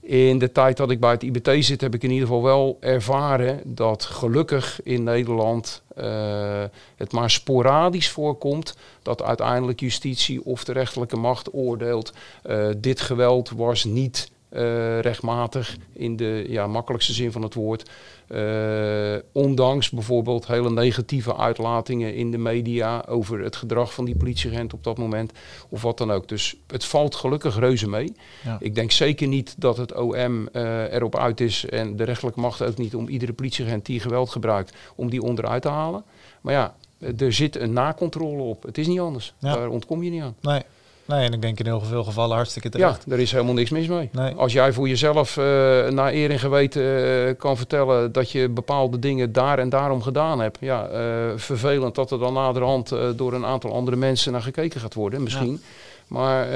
In 0.00 0.38
de 0.38 0.52
tijd 0.52 0.76
dat 0.76 0.90
ik 0.90 1.00
bij 1.00 1.10
het 1.10 1.22
IBT 1.22 1.64
zit, 1.64 1.80
heb 1.80 1.94
ik 1.94 2.02
in 2.02 2.10
ieder 2.10 2.26
geval 2.26 2.42
wel 2.42 2.76
ervaren 2.80 3.60
dat 3.64 4.04
gelukkig 4.04 4.80
in 4.82 5.02
Nederland 5.02 5.82
eh, 5.94 6.64
het 6.96 7.12
maar 7.12 7.30
sporadisch 7.30 8.10
voorkomt 8.10 8.76
dat 9.02 9.22
uiteindelijk 9.22 9.80
justitie 9.80 10.44
of 10.44 10.64
de 10.64 10.72
rechterlijke 10.72 11.16
macht 11.16 11.54
oordeelt. 11.54 12.12
eh, 12.42 12.68
dit 12.76 13.00
geweld 13.00 13.50
was 13.50 13.84
niet 13.84 14.30
eh, 14.48 15.00
rechtmatig 15.00 15.76
in 15.92 16.16
de 16.16 16.44
ja, 16.48 16.66
makkelijkste 16.66 17.12
zin 17.12 17.32
van 17.32 17.42
het 17.42 17.54
woord. 17.54 17.90
Eh, 18.28 19.16
ondanks 19.32 19.90
bijvoorbeeld 19.90 20.46
hele 20.46 20.70
negatieve 20.70 21.36
uitlatingen 21.36 22.14
in 22.14 22.30
de 22.30 22.38
media 22.38 23.04
over 23.08 23.40
het 23.40 23.56
gedrag 23.56 23.94
van 23.94 24.04
die 24.04 24.16
politieagent 24.16 24.72
op 24.72 24.84
dat 24.84 24.98
moment 24.98 25.32
of 25.68 25.82
wat 25.82 25.98
dan 25.98 26.10
ook. 26.10 26.28
Dus 26.28 26.56
het 26.66 26.84
valt 26.84 27.14
gelukkig 27.14 27.58
reuze 27.58 27.88
mee. 27.88 28.12
Ja. 28.44 28.56
Ik 28.60 28.74
denk 28.74 28.90
zeker 28.90 29.26
niet 29.26 29.54
dat 29.58 29.76
het 29.76 29.94
OM 29.94 30.48
eh, 30.48 30.92
erop 30.92 31.16
uit 31.16 31.40
is 31.40 31.64
en 31.64 31.96
de 31.96 32.04
rechterlijke 32.04 32.40
macht 32.40 32.62
ook 32.62 32.78
niet 32.78 32.94
om 32.94 33.08
iedere 33.08 33.32
politieagent 33.32 33.86
die 33.86 34.00
geweld 34.00 34.30
gebruikt, 34.30 34.76
om 34.94 35.10
die 35.10 35.22
onderuit 35.22 35.62
te 35.62 35.68
halen. 35.68 36.04
Maar 36.40 36.54
ja, 36.54 36.74
er 37.18 37.32
zit 37.32 37.56
een 37.56 37.72
nakontrole 37.72 38.42
op. 38.42 38.62
Het 38.62 38.78
is 38.78 38.86
niet 38.86 39.00
anders. 39.00 39.34
Ja. 39.38 39.54
Daar 39.54 39.68
ontkom 39.68 40.02
je 40.02 40.10
niet 40.10 40.22
aan. 40.22 40.36
Nee. 40.40 40.62
Nee, 41.08 41.24
en 41.26 41.32
ik 41.32 41.42
denk 41.42 41.58
in 41.58 41.66
heel 41.66 41.80
veel 41.80 42.04
gevallen 42.04 42.36
hartstikke 42.36 42.68
terecht. 42.68 43.02
Ja, 43.06 43.12
er 43.12 43.20
is 43.20 43.32
helemaal 43.32 43.54
niks 43.54 43.70
mis 43.70 43.86
mee. 43.86 44.08
Nee. 44.12 44.34
Als 44.34 44.52
jij 44.52 44.72
voor 44.72 44.88
jezelf 44.88 45.36
eh 45.36 45.44
naar 45.88 46.12
eer 46.12 46.30
en 46.30 46.38
geweten 46.38 46.82
eh, 47.28 47.34
kan 47.38 47.56
vertellen 47.56 48.12
dat 48.12 48.30
je 48.30 48.48
bepaalde 48.48 48.98
dingen 48.98 49.32
daar 49.32 49.58
en 49.58 49.68
daarom 49.68 50.02
gedaan 50.02 50.40
hebt. 50.40 50.58
Ja, 50.60 50.86
eh, 50.86 51.00
vervelend 51.36 51.94
dat 51.94 52.10
er 52.10 52.18
dan 52.18 52.32
naderhand 52.32 52.92
eh, 52.92 52.98
door 53.16 53.32
een 53.32 53.44
aantal 53.44 53.72
andere 53.74 53.96
mensen 53.96 54.32
naar 54.32 54.42
gekeken 54.42 54.80
gaat 54.80 54.94
worden, 54.94 55.22
misschien. 55.22 55.62
Maar 56.08 56.46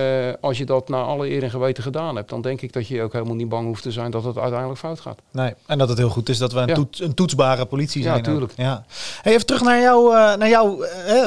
als 0.40 0.58
je 0.58 0.64
dat 0.64 0.88
naar 0.88 1.02
alle 1.04 1.30
eer 1.30 1.42
en 1.42 1.50
geweten 1.50 1.82
gedaan 1.82 2.16
hebt, 2.16 2.28
dan 2.30 2.40
denk 2.40 2.60
ik 2.60 2.72
dat 2.72 2.88
je 2.88 3.02
ook 3.02 3.12
helemaal 3.12 3.34
niet 3.34 3.48
bang 3.48 3.66
hoeft 3.66 3.82
te 3.82 3.90
zijn 3.90 4.10
dat 4.10 4.24
het 4.24 4.38
uiteindelijk 4.38 4.80
fout 4.80 5.00
gaat. 5.00 5.18
Nee, 5.30 5.54
en 5.66 5.78
dat 5.78 5.88
het 5.88 5.98
heel 5.98 6.08
goed 6.08 6.28
is 6.28 6.38
dat 6.38 6.52
we 6.52 6.60
een, 6.60 6.68
Ja. 6.68 6.74
toets- 6.74 7.00
een 7.00 7.14
toetsbare 7.14 7.66
politie 7.66 8.02
Ja, 8.02 8.06
zijn. 8.08 8.18
ook. 8.18 8.24
tuurlijk. 8.24 8.52
Ja. 8.56 8.84
Hey, 9.22 9.32
even 9.32 9.46
terug 9.46 9.62
naar, 9.62 9.80
jou, 9.80 10.12
naar 10.36 10.48
jouw 10.48 10.78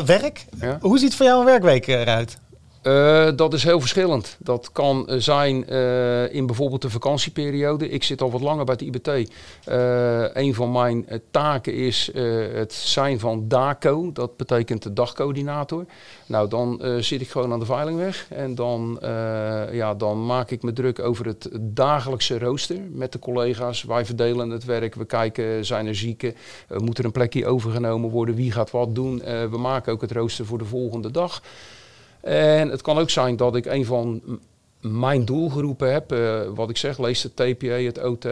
werk. 0.06 0.46
Ja. 0.60 0.78
Hoe 0.82 1.00
ziet 1.00 1.16
voor 1.16 1.26
jou 1.26 1.40
een 1.40 1.46
werkweek 1.46 1.88
eruit? 1.88 2.38
Eh, 2.86 3.28
dat 3.36 3.54
is 3.54 3.63
heel 3.63 3.80
verschillend. 3.80 4.38
Dat 4.39 4.71
kan 4.71 5.08
eh, 5.08 5.17
zijn 5.19 5.67
eh, 5.67 6.34
in 6.34 6.45
bijvoorbeeld 6.45 6.82
de 6.82 6.89
vakantieperiode. 6.89 7.89
Ik 7.89 8.04
zit 8.04 8.21
al 8.21 8.32
wat 8.32 8.41
langer 8.41 8.65
bij 8.65 8.76
het 8.80 8.95
IBT. 8.95 9.30
Een 10.34 10.54
van 10.54 10.71
mijn 10.71 11.08
taken 11.32 11.74
is 11.74 12.10
het 12.54 12.74
zijn 12.74 13.19
van 13.19 13.48
DACO. 13.48 14.12
Dat 14.12 14.38
betekent 14.38 14.84
de 14.84 14.93
dagcoördinator. 14.93 15.86
Nou, 16.26 16.50
dan 16.50 16.82
zit 17.00 17.21
ik 17.21 17.30
gewoon 17.30 17.52
aan 17.52 17.60
de 17.60 17.65
veilingweg. 17.65 18.28
En 18.30 18.56
dan, 18.56 18.98
ja, 19.71 19.93
dan 19.93 20.26
maak 20.26 20.52
ik 20.52 20.63
me 20.63 20.74
druk 20.74 21.00
over 21.00 21.26
het 21.26 21.50
dagelijkse 21.60 22.39
rooster 22.39 22.78
met 22.91 23.12
de 23.12 23.19
collega's. 23.19 23.84
Wij 23.84 24.06
verdelen 24.06 24.50
het 24.50 24.65
werk. 24.65 24.95
We 24.95 25.06
kijken, 25.06 25.65
zijn 25.65 25.88
er 25.88 25.95
zieken? 25.95 26.36
Moet 26.78 26.98
er 26.98 27.06
een 27.06 27.12
plekje 27.12 27.48
overgenomen 27.48 28.10
worden? 28.10 28.36
Wie 28.36 28.52
gaat 28.52 28.71
wat 28.71 28.95
doen? 28.95 29.17
We 29.50 29.58
maken 29.58 29.93
ook 29.93 30.02
het 30.02 30.12
rooster 30.12 30.45
voor 30.45 30.58
de 30.58 30.65
volgende 30.65 31.12
dag. 31.12 31.41
En 32.26 32.70
het 32.70 32.82
kan 32.82 32.98
ook 32.98 33.10
zijn 33.10 33.36
dat 33.36 33.56
ik 33.56 33.66
een 33.66 33.86
van 33.86 34.22
mijn 34.82 35.26
doelgroepen 35.26 35.94
heb. 35.94 36.12
eh, 36.12 36.40
wat 36.56 36.70
ik 36.70 36.78
zeg, 36.78 36.98
lees 37.00 37.24
het 37.24 37.36
TPA, 37.36 37.68
het 37.68 38.04
OT, 38.04 38.26
eh, 38.26 38.32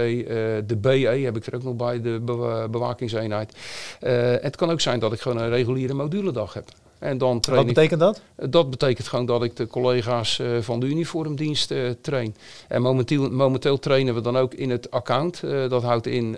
de 0.65 0.77
BE 0.81 0.97
heb 1.23 1.35
ik 1.37 1.45
er 1.45 1.55
ook 1.55 1.63
nog 1.63 1.75
bij, 1.75 2.01
de 2.01 2.19
be- 2.25 2.67
bewakingseenheid. 2.71 3.53
Eh, 3.99 4.13
het 4.41 4.55
kan 4.55 4.69
ook 4.71 4.81
zijn 4.81 4.99
dat 4.99 5.13
ik 5.13 5.19
gewoon 5.21 5.37
een 5.37 5.49
reguliere 5.49 5.93
moduledag 5.93 6.53
heb. 6.53 6.65
En 7.03 7.17
dan 7.17 7.39
train 7.39 7.57
Wat 7.57 7.73
betekent 7.73 7.99
dat? 7.99 8.21
dat 8.35 8.69
betekent 8.69 9.07
gewoon 9.07 9.25
dat 9.25 9.43
ik 9.43 9.55
de 9.55 9.67
collega's 9.67 10.39
eh, 10.39 10.47
van 10.59 10.79
de 10.79 10.85
uniformdienst 10.85 11.71
eh, 11.71 11.89
train. 12.01 12.35
En 12.67 12.81
momenteel, 12.81 13.29
momenteel 13.29 13.79
trainen 13.79 14.13
we 14.13 14.21
dan 14.21 14.37
ook 14.37 14.53
in 14.53 14.69
het 14.69 14.91
account. 14.91 15.43
Eh, 15.43 15.69
dat 15.69 15.83
houdt 15.83 16.07
in, 16.07 16.31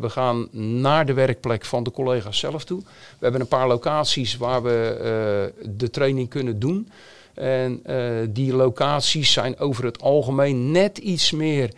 we 0.00 0.08
gaan 0.08 0.48
naar 0.80 1.06
de 1.06 1.12
werkplek 1.12 1.64
van 1.64 1.82
de 1.82 1.90
collega's 1.90 2.38
zelf 2.38 2.64
toe. 2.64 2.80
We 2.80 3.18
hebben 3.20 3.40
een 3.40 3.48
paar 3.48 3.68
locaties 3.68 4.36
waar 4.36 4.62
we 4.62 5.52
de 5.76 5.90
training 5.90 6.28
kunnen 6.28 6.58
doen. 6.58 6.90
En 7.34 7.82
die 8.30 8.54
locaties 8.54 9.32
zijn 9.32 9.58
over 9.58 9.84
het 9.84 10.02
algemeen 10.02 10.70
net 10.70 10.98
iets 10.98 11.30
meer 11.30 11.70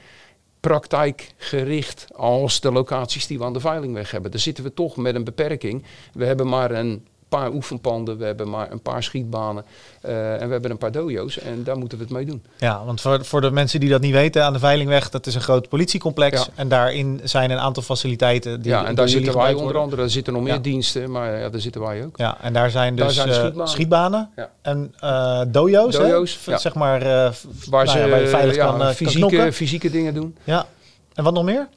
praktijkgericht 0.60 2.06
als 2.14 2.60
de 2.60 2.72
locaties 2.72 3.26
die 3.26 3.38
we 3.38 3.44
aan 3.44 3.52
de 3.52 3.60
Veilingweg 3.60 4.10
hebben. 4.10 4.30
Daar 4.30 4.40
zitten 4.40 4.64
we 4.64 4.74
toch 4.74 4.96
met 4.96 5.14
een 5.14 5.24
beperking. 5.24 5.84
We 6.12 6.24
hebben 6.24 6.48
maar 6.48 6.70
een 6.70 7.06
paar 7.28 7.50
oefenpanden, 7.52 8.18
we 8.18 8.24
hebben 8.24 8.50
maar 8.50 8.72
een 8.72 8.80
paar 8.80 9.02
schietbanen 9.02 9.64
eh, 10.00 10.32
en 10.40 10.46
we 10.46 10.52
hebben 10.52 10.70
een 10.70 10.78
paar 10.78 10.92
dojo's 10.92 11.38
en 11.38 11.64
daar 11.64 11.78
moeten 11.78 11.98
we 11.98 12.04
het 12.04 12.12
mee 12.12 12.24
doen. 12.24 12.42
Ja, 12.58 12.84
want 12.84 13.00
voor, 13.00 13.24
voor 13.24 13.40
de 13.40 13.50
mensen 13.50 13.80
die 13.80 13.88
dat 13.88 14.00
niet 14.00 14.12
weten, 14.12 14.44
aan 14.44 14.52
de 14.52 14.58
Veilingweg, 14.58 15.10
dat 15.10 15.26
is 15.26 15.34
een 15.34 15.40
groot 15.40 15.68
politiecomplex. 15.68 16.40
Ja. 16.40 16.46
En 16.54 16.68
daarin 16.68 17.20
zijn 17.24 17.50
een 17.50 17.58
aantal 17.58 17.82
faciliteiten. 17.82 18.60
Die 18.62 18.70
ja, 18.72 18.84
en 18.84 18.94
daar 18.94 19.08
zitten 19.08 19.34
wij 19.36 19.48
onder 19.48 19.62
worden. 19.64 19.82
andere, 19.82 20.02
er 20.02 20.10
zitten 20.10 20.32
nog 20.32 20.42
meer 20.42 20.52
Ja. 20.52 20.58
diensten, 20.58 21.10
maar 21.10 21.38
ja, 21.38 21.48
daar 21.48 21.60
zitten 21.60 21.80
wij 21.80 22.04
ook. 22.04 22.16
Ja, 22.16 22.36
en 22.40 22.52
daar 22.52 22.70
zijn 22.70 22.96
Daar 22.96 23.06
dus 23.06 23.16
zijn 23.16 23.28
eh, 23.28 23.34
schietbanen. 23.34 23.68
schietbanen 23.68 24.30
Ja. 24.36 24.50
en 24.62 24.94
eh 25.00 25.40
dojo's? 25.48 25.94
Dojo's. 25.96 26.38
Zeg 26.56 26.74
maar, 26.74 27.00
Waar 27.00 27.84
nou 27.84 27.88
ze 27.98 28.08
waar 28.08 28.20
je 28.20 28.26
veilig 28.28 28.56
kan, 28.56 28.78
kan 28.78 28.94
fysieke, 28.94 29.26
knokken. 29.26 29.52
fysieke 29.52 29.90
dingen 29.90 30.14
doen. 30.14 30.36
Ja. 30.44 30.66
En 31.14 31.24
wat 31.24 31.32
nog 31.34 31.44
meer? 31.44 31.68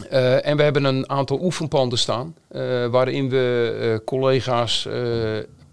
Eh, 0.00 0.46
en 0.46 0.56
we 0.56 0.62
hebben 0.62 0.84
een 0.84 1.10
aantal 1.10 1.42
oefenpanden 1.42 1.98
staan, 1.98 2.34
eh, 2.48 2.86
waarin 2.86 3.28
we 3.28 3.76
eh, 3.80 4.04
collega's 4.04 4.88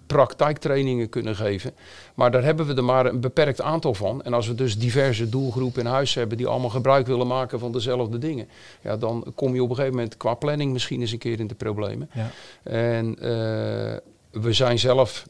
praktijktrainingen 0.08 1.10
kunnen 1.10 1.36
geven. 1.36 1.74
Maar 2.16 2.32
daar 2.32 2.44
hebben 2.44 2.66
we 2.66 2.74
er 2.74 2.84
maar 2.84 3.06
een 3.06 3.20
beperkt 3.20 3.62
aantal 3.62 3.94
van. 3.94 4.24
En 4.24 4.34
als 4.34 4.48
we 4.48 4.56
dus 4.56 4.78
diverse 4.78 5.30
doelgroepen 5.30 5.82
in 5.82 5.88
huis 5.88 6.14
hebben 6.14 6.38
die 6.38 6.48
allemaal 6.48 6.70
gebruik 6.70 7.08
willen 7.08 7.28
maken 7.28 7.60
van 7.60 7.72
dezelfde 7.72 8.18
dingen, 8.18 8.48
ja, 8.82 8.98
dan 8.98 9.32
kom 9.36 9.54
je 9.54 9.64
op 9.64 9.70
een 9.70 9.76
gegeven 9.76 9.96
moment 9.98 10.18
qua 10.18 10.34
planning 10.34 10.72
misschien 10.72 11.02
eens 11.02 11.12
een 11.12 11.18
keer 11.18 11.40
in 11.40 11.48
de 11.48 11.56
problemen. 11.56 12.10
Ja. 12.14 12.30
En 12.64 13.16
we 14.32 14.54
zijn 14.54 14.80
zelf, 14.80 15.26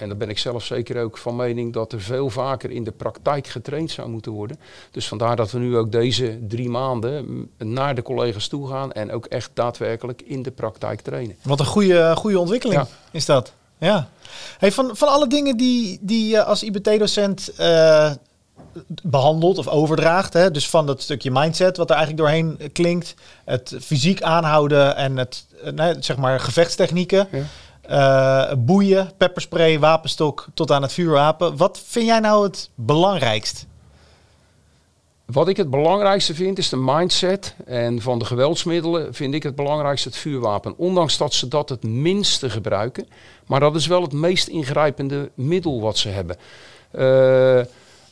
en 0.00 0.08
daar 0.08 0.16
ben 0.16 0.28
ik 0.28 0.38
zelf 0.38 0.64
zeker 0.64 1.02
ook 1.02 1.18
van 1.18 1.36
mening, 1.36 1.72
dat 1.72 1.92
er 1.92 2.00
veel 2.00 2.30
vaker 2.30 2.70
in 2.70 2.84
de 2.84 2.90
praktijk 2.92 3.46
getraind 3.46 3.90
zou 3.90 4.08
moeten 4.08 4.32
worden. 4.32 4.60
Dus 4.90 5.08
vandaar 5.08 5.36
dat 5.36 5.50
we 5.50 5.58
nu 5.58 5.76
ook 5.76 5.92
deze 5.92 6.38
drie 6.48 6.68
maanden 6.68 7.48
naar 7.58 7.94
de 7.94 8.02
collega's 8.02 8.48
toe 8.48 8.68
gaan 8.68 8.92
en 8.92 9.12
ook 9.12 9.26
echt 9.26 9.50
daadwerkelijk 9.54 10.22
in 10.22 10.42
de 10.42 10.50
praktijk 10.50 11.00
trainen. 11.00 11.36
Wat 11.42 11.60
een 11.60 11.66
goede, 11.66 12.12
goede 12.16 12.38
ontwikkeling 12.38 12.80
Ja. 12.80 12.86
is 13.10 13.24
dat. 13.26 13.52
Ja. 13.78 14.08
Hey, 14.58 14.72
van, 14.72 14.90
van 14.96 15.08
alle 15.08 15.26
dingen 15.26 15.56
die, 15.56 15.98
die 16.00 16.28
je 16.28 16.44
als 16.44 16.62
IBT-docent 16.62 17.52
eh, 17.56 18.10
behandelt 19.02 19.58
of 19.58 19.68
overdraagt, 19.68 20.32
hè, 20.32 20.50
dus 20.50 20.68
van 20.68 20.86
dat 20.86 21.02
stukje 21.02 21.30
mindset 21.30 21.76
wat 21.76 21.90
er 21.90 21.96
eigenlijk 21.96 22.26
doorheen 22.26 22.72
klinkt, 22.72 23.14
het 23.44 23.76
fysiek 23.80 24.22
aanhouden 24.22 24.96
en 24.96 25.16
het 25.16 25.44
eh, 25.64 25.72
nee, 25.72 25.94
zeg 26.00 26.16
maar 26.16 26.40
gevechtstechnieken, 26.40 27.28
Ja. 27.32 27.42
Eh, 27.90 28.52
boeien, 28.58 29.10
pepperspray, 29.16 29.78
wapenstok 29.78 30.46
tot 30.54 30.70
aan 30.70 30.82
het 30.82 30.92
vuurwapen. 30.92 31.56
Wat 31.56 31.82
vind 31.86 32.06
jij 32.06 32.20
nou 32.20 32.44
het 32.44 32.70
belangrijkst? 32.74 33.66
Wat 35.24 35.48
ik 35.48 35.56
het 35.56 35.70
belangrijkste 35.70 36.34
vind 36.34 36.58
is 36.58 36.68
de 36.68 36.76
mindset. 36.76 37.54
En 37.64 38.00
van 38.00 38.18
de 38.18 38.24
geweldsmiddelen 38.24 39.14
vind 39.14 39.34
ik 39.34 39.42
het 39.42 39.54
belangrijkste 39.54 40.08
het 40.08 40.16
vuurwapen. 40.16 40.74
Ondanks 40.76 41.16
dat 41.16 41.34
ze 41.34 41.48
dat 41.48 41.68
het 41.68 41.82
minste 41.82 42.50
gebruiken. 42.50 43.08
Maar 43.46 43.60
dat 43.60 43.74
is 43.74 43.86
wel 43.86 44.02
het 44.02 44.12
meest 44.12 44.48
ingrijpende 44.48 45.30
middel 45.34 45.80
wat 45.80 45.98
ze 45.98 46.08
hebben. 46.08 46.36
Eh, 46.90 47.56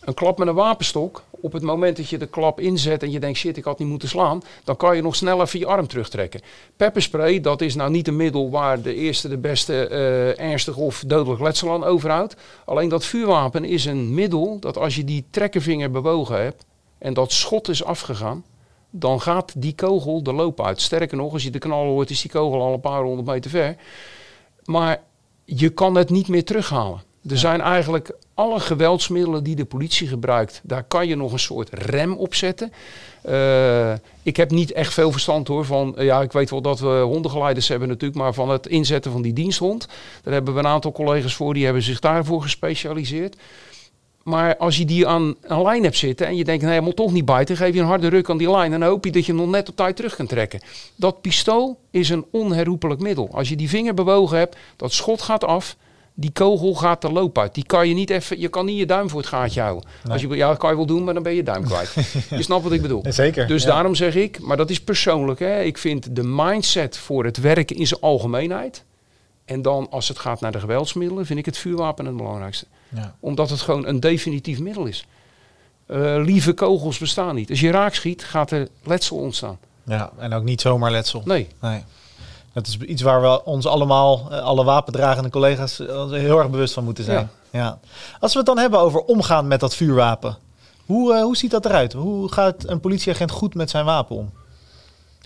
een 0.00 0.14
klap 0.14 0.38
met 0.38 0.48
een 0.48 0.54
wapenstok. 0.54 1.22
Op 1.40 1.52
het 1.52 1.62
moment 1.62 1.96
dat 1.96 2.08
je 2.08 2.18
de 2.18 2.26
klap 2.26 2.60
inzet 2.60 3.02
en 3.02 3.10
je 3.10 3.20
denkt 3.20 3.38
shit 3.38 3.56
ik 3.56 3.64
had 3.64 3.78
niet 3.78 3.88
moeten 3.88 4.08
slaan. 4.08 4.42
Dan 4.64 4.76
kan 4.76 4.96
je 4.96 5.02
nog 5.02 5.16
sneller 5.16 5.46
even 5.46 5.58
je 5.58 5.66
arm 5.66 5.86
terugtrekken. 5.86 6.40
Pepperspray 6.76 7.40
dat 7.40 7.60
is 7.60 7.74
nou 7.74 7.90
niet 7.90 8.08
een 8.08 8.16
middel 8.16 8.50
waar 8.50 8.82
de 8.82 8.94
eerste 8.94 9.28
de 9.28 9.38
beste 9.38 9.88
eh, 9.88 10.50
ernstig 10.50 10.76
of 10.76 11.02
dodelijk 11.06 11.42
letsel 11.42 11.72
aan 11.72 11.84
overhoudt. 11.84 12.36
Alleen 12.64 12.88
dat 12.88 13.04
vuurwapen 13.04 13.64
is 13.64 13.84
een 13.84 14.14
middel 14.14 14.58
dat 14.60 14.78
als 14.78 14.96
je 14.96 15.04
die 15.04 15.24
trekkervinger 15.30 15.90
bewogen 15.90 16.42
hebt 16.42 16.64
en 16.98 17.14
dat 17.14 17.32
schot 17.32 17.68
is 17.68 17.84
afgegaan, 17.84 18.44
dan 18.90 19.20
gaat 19.20 19.52
die 19.56 19.74
kogel 19.74 20.22
de 20.22 20.32
loop 20.32 20.64
uit. 20.64 20.80
Sterker 20.80 21.16
nog, 21.16 21.32
als 21.32 21.42
je 21.42 21.50
de 21.50 21.58
knal 21.58 21.84
hoort, 21.84 22.10
is 22.10 22.20
die 22.20 22.30
kogel 22.30 22.62
al 22.62 22.72
een 22.72 22.80
paar 22.80 23.02
honderd 23.02 23.26
meter 23.26 23.50
ver. 23.50 23.76
Maar 24.64 25.02
je 25.44 25.68
kan 25.68 25.94
het 25.94 26.10
niet 26.10 26.28
meer 26.28 26.44
terughalen. 26.44 27.02
Er 27.28 27.38
zijn 27.38 27.60
eigenlijk 27.60 28.16
alle 28.38 28.60
geweldsmiddelen 28.60 29.44
die 29.44 29.56
de 29.56 29.64
politie 29.64 30.08
gebruikt, 30.08 30.60
daar 30.62 30.84
kan 30.84 31.06
je 31.06 31.16
nog 31.16 31.32
een 31.32 31.38
soort 31.38 31.68
rem 31.72 32.12
op 32.12 32.34
zetten. 32.34 32.72
Eh, 33.22 33.92
ik 34.22 34.36
heb 34.36 34.50
niet 34.50 34.72
echt 34.72 34.92
veel 34.92 35.12
verstand 35.12 35.48
hoor 35.48 35.64
van, 35.64 35.96
eh, 35.96 36.04
ja 36.04 36.20
ik 36.20 36.32
weet 36.32 36.50
wel 36.50 36.60
dat 36.60 36.80
we 36.80 37.00
hondengeleiders 37.00 37.68
hebben 37.68 37.88
natuurlijk, 37.88 38.20
maar 38.20 38.34
van 38.34 38.50
het 38.50 38.66
inzetten 38.66 39.12
van 39.12 39.22
die 39.22 39.32
diensthond. 39.32 39.88
Daar 40.22 40.32
hebben 40.32 40.54
we 40.54 40.60
een 40.60 40.66
aantal 40.66 40.92
collega's 40.92 41.34
voor, 41.34 41.54
die 41.54 41.64
hebben 41.64 41.82
zich 41.82 41.98
daarvoor 41.98 42.42
gespecialiseerd. 42.42 43.36
Maar 44.22 44.56
als 44.56 44.76
je 44.76 44.84
die 44.84 45.06
aan 45.06 45.34
een 45.42 45.62
lijn 45.62 45.82
hebt 45.82 45.96
zitten 45.96 46.26
en 46.26 46.36
je 46.36 46.44
denkt, 46.44 46.62
nee, 46.62 46.72
hij 46.72 46.80
moet 46.80 46.96
toch 46.96 47.12
niet 47.12 47.24
bijten, 47.24 47.56
geef 47.56 47.74
je 47.74 47.80
een 47.80 47.86
harde 47.86 48.08
ruk 48.08 48.30
aan 48.30 48.38
die 48.38 48.50
lijn 48.50 48.72
en 48.72 48.80
dan 48.80 48.88
hoop 48.88 49.04
je 49.04 49.12
dat 49.12 49.26
je 49.26 49.32
hem 49.32 49.40
nog 49.40 49.50
net 49.50 49.68
op 49.68 49.76
tijd 49.76 49.96
terug 49.96 50.16
kan 50.16 50.26
trekken. 50.26 50.60
Dat 50.96 51.20
pistool 51.20 51.78
is 51.90 52.08
een 52.08 52.26
onherroepelijk 52.30 53.00
middel. 53.00 53.28
Als 53.32 53.48
je 53.48 53.56
die 53.56 53.68
vinger 53.68 53.94
bewogen 53.94 54.38
hebt, 54.38 54.56
dat 54.76 54.92
schot 54.92 55.22
gaat 55.22 55.44
af, 55.44 55.76
die 56.20 56.32
kogel 56.32 56.74
gaat 56.74 57.02
de 57.02 57.12
loop 57.12 57.38
uit. 57.38 57.54
Die 57.54 57.64
kan 57.64 57.88
je 57.88 57.94
niet 57.94 58.10
even, 58.10 58.40
je 58.40 58.48
kan 58.48 58.66
niet 58.66 58.78
je 58.78 58.86
duim 58.86 59.10
voor 59.10 59.20
het 59.20 59.28
gaatje 59.28 59.60
houden. 59.60 59.88
Als 60.08 60.20
je, 60.20 60.28
ja, 60.28 60.48
dat 60.48 60.58
kan 60.58 60.70
je 60.70 60.76
wel 60.76 60.86
doen, 60.86 61.04
maar 61.04 61.14
dan 61.14 61.22
ben 61.22 61.34
je 61.34 61.42
duim 61.42 61.64
kwijt. 61.64 61.94
je 62.30 62.42
snapt 62.42 62.62
wat 62.62 62.72
ik 62.72 62.82
bedoel. 62.82 63.04
Zeker. 63.08 63.46
Dus 63.46 63.62
ja. 63.62 63.68
daarom 63.68 63.94
zeg 63.94 64.14
ik, 64.14 64.40
maar 64.40 64.56
dat 64.56 64.70
is 64.70 64.80
persoonlijk. 64.80 65.38
Hè, 65.38 65.62
ik 65.62 65.78
vind 65.78 66.16
de 66.16 66.22
mindset 66.22 66.96
voor 66.96 67.24
het 67.24 67.36
werken 67.36 67.76
in 67.76 67.86
zijn 67.86 68.00
algemeenheid. 68.00 68.84
En 69.44 69.62
dan 69.62 69.90
als 69.90 70.08
het 70.08 70.18
gaat 70.18 70.40
naar 70.40 70.52
de 70.52 70.60
geweldsmiddelen, 70.60 71.26
vind 71.26 71.38
ik 71.38 71.46
het 71.46 71.58
vuurwapen 71.58 72.06
het 72.06 72.16
belangrijkste. 72.16 72.66
Ja. 72.88 73.14
Omdat 73.20 73.50
het 73.50 73.60
gewoon 73.60 73.86
een 73.86 74.00
definitief 74.00 74.58
middel 74.58 74.86
is. 74.86 75.06
Eh, 75.86 76.16
lieve 76.24 76.52
kogels 76.52 76.98
bestaan 76.98 77.34
niet. 77.34 77.50
Als 77.50 77.60
je 77.60 77.70
raak 77.70 77.94
schiet, 77.94 78.24
gaat 78.24 78.50
er 78.50 78.68
letsel 78.82 79.16
ontstaan. 79.16 79.58
ja, 79.84 80.12
en 80.18 80.32
ook 80.32 80.44
niet 80.44 80.60
zomaar 80.60 80.90
letsel. 80.90 81.22
Nee. 81.24 81.48
Nee. 81.60 81.82
Dat 82.52 82.66
is 82.66 82.76
iets 82.76 83.02
waar 83.02 83.20
we 83.20 83.44
ons 83.44 83.66
allemaal, 83.66 84.26
eh, 84.30 84.40
alle 84.40 84.64
wapendragende 84.64 85.30
collega's, 85.30 85.80
eh, 85.80 86.10
heel 86.10 86.38
erg 86.38 86.50
bewust 86.50 86.74
van 86.74 86.84
moeten 86.84 87.04
zijn. 87.04 87.30
Ja. 87.50 87.78
Als 88.20 88.32
we 88.32 88.38
het 88.38 88.46
dan 88.46 88.58
hebben 88.58 88.80
over 88.80 89.00
omgaan 89.00 89.48
met 89.48 89.60
dat 89.60 89.74
vuurwapen. 89.74 90.36
Hoe, 90.86 91.14
eh, 91.14 91.22
hoe 91.22 91.36
ziet 91.36 91.50
dat 91.50 91.64
eruit? 91.64 91.92
Hoe 91.92 92.32
gaat 92.32 92.68
een 92.68 92.80
politieagent 92.80 93.30
goed 93.30 93.54
met 93.54 93.70
zijn 93.70 93.84
wapen 93.84 94.16
om? 94.16 94.30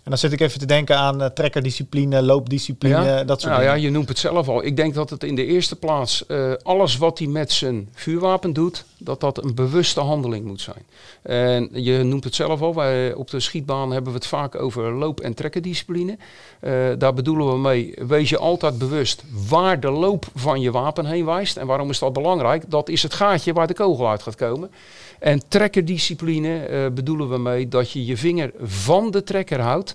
En 0.03 0.11
dan 0.11 0.19
zit 0.19 0.33
ik 0.33 0.41
even 0.41 0.59
te 0.59 0.67
denken 0.67 0.97
aan 0.97 1.23
eh, 1.23 1.29
trekkerdiscipline, 1.29 2.23
loopdiscipline, 2.23 3.25
dat 3.25 3.41
soort 3.41 3.53
nou 3.53 3.65
ja, 3.65 3.73
dingen. 3.73 3.87
je 3.87 3.91
noemt 3.91 4.09
het 4.09 4.19
zelf 4.19 4.49
al. 4.49 4.65
Ik 4.65 4.77
denk 4.77 4.95
dat 4.95 5.11
het 5.11 5.25
in 5.25 5.35
de 5.35 5.47
eerste 5.47 5.77
plaats 5.77 6.27
eh, 6.27 6.53
alles 6.63 6.97
wat 6.97 7.19
hij 7.19 7.29
met 7.29 7.53
zijn 7.53 7.89
vuurwapen 7.93 8.53
doet, 8.53 8.85
dat 8.99 9.21
dat 9.21 9.45
een 9.45 9.55
bewuste 9.55 10.01
handeling 10.01 10.45
moet 10.45 10.61
zijn. 10.61 10.87
En 11.23 11.69
je 11.73 12.03
noemt 12.03 12.25
het 12.25 12.35
zelf 12.35 12.63
al. 12.63 12.75
Wij 12.75 13.15
op 13.15 13.31
de 13.31 13.41
schietbaan 13.41 13.93
hebben 13.93 14.13
we 14.13 14.19
het 14.19 14.27
vaak 14.27 14.55
over 14.55 14.93
loop- 14.93 15.21
en 15.21 15.35
trekkerdiscipline. 15.35 16.17
Eh, 16.61 16.73
daar 16.99 17.15
bedoelen 17.15 17.53
we 17.53 17.59
mee, 17.59 17.95
wees 18.07 18.29
je 18.29 18.39
altijd 18.39 18.79
bewust 18.79 19.25
waar 19.49 19.81
de 19.81 19.91
loop 19.91 20.27
van 20.35 20.61
je 20.61 20.71
wapen 20.71 21.07
heen 21.07 21.25
wijst. 21.25 21.57
En 21.57 21.67
waarom 21.67 21.91
is 21.91 21.99
dat 21.99 22.13
belangrijk? 22.13 22.71
Dat 22.71 22.89
is 22.89 23.03
het 23.03 23.15
gaatje 23.15 23.53
waar 23.53 23.67
de 23.67 23.75
kogel 23.75 24.09
uit 24.09 24.23
gaat 24.23 24.37
komen. 24.37 24.71
En 25.19 25.49
trekkerdiscipline 25.49 26.91
bedoelen 26.95 27.29
we 27.29 27.39
mee 27.39 27.69
dat 27.69 27.91
je 27.91 28.05
je 28.05 28.17
vinger 28.17 28.53
van 28.61 29.11
de 29.11 29.23
trekker 29.23 29.61
houdt 29.61 29.92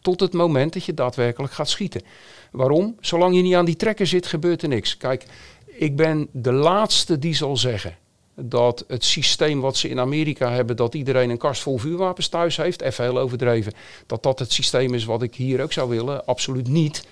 tot 0.00 0.20
het 0.20 0.32
moment 0.32 0.72
dat 0.72 0.84
je 0.84 0.94
daadwerkelijk 0.94 1.52
gaat 1.52 1.68
schieten. 1.68 2.02
Waarom? 2.50 2.96
Zolang 3.00 3.36
je 3.36 3.42
niet 3.42 3.54
aan 3.54 3.64
die 3.64 3.76
trekker 3.76 4.06
zit, 4.06 4.26
gebeurt 4.26 4.62
er 4.62 4.68
niks. 4.68 4.96
Kijk, 4.96 5.26
ik 5.66 5.96
ben 5.96 6.28
de 6.32 6.52
laatste 6.52 7.18
die 7.18 7.34
zal 7.34 7.56
zeggen 7.56 7.96
dat 8.40 8.84
het 8.88 9.04
systeem 9.04 9.60
wat 9.60 9.76
ze 9.76 9.88
in 9.88 10.00
Amerika 10.00 10.50
hebben, 10.50 10.76
dat 10.76 10.94
iedereen 10.94 11.30
een 11.30 11.38
kast 11.38 11.62
vol 11.62 11.78
vuurwapens 11.78 12.28
thuis 12.28 12.56
heeft, 12.56 12.82
even 12.82 13.04
heel 13.04 13.18
overdreven, 13.18 13.72
dat 14.06 14.22
dat 14.22 14.38
het 14.38 14.52
systeem 14.52 14.94
is 14.94 15.04
wat 15.04 15.22
ik 15.22 15.34
hier 15.34 15.62
ook 15.62 15.72
zou 15.72 15.88
willen. 15.88 16.26
Absoluut 16.26 16.68
niet. 16.68 17.06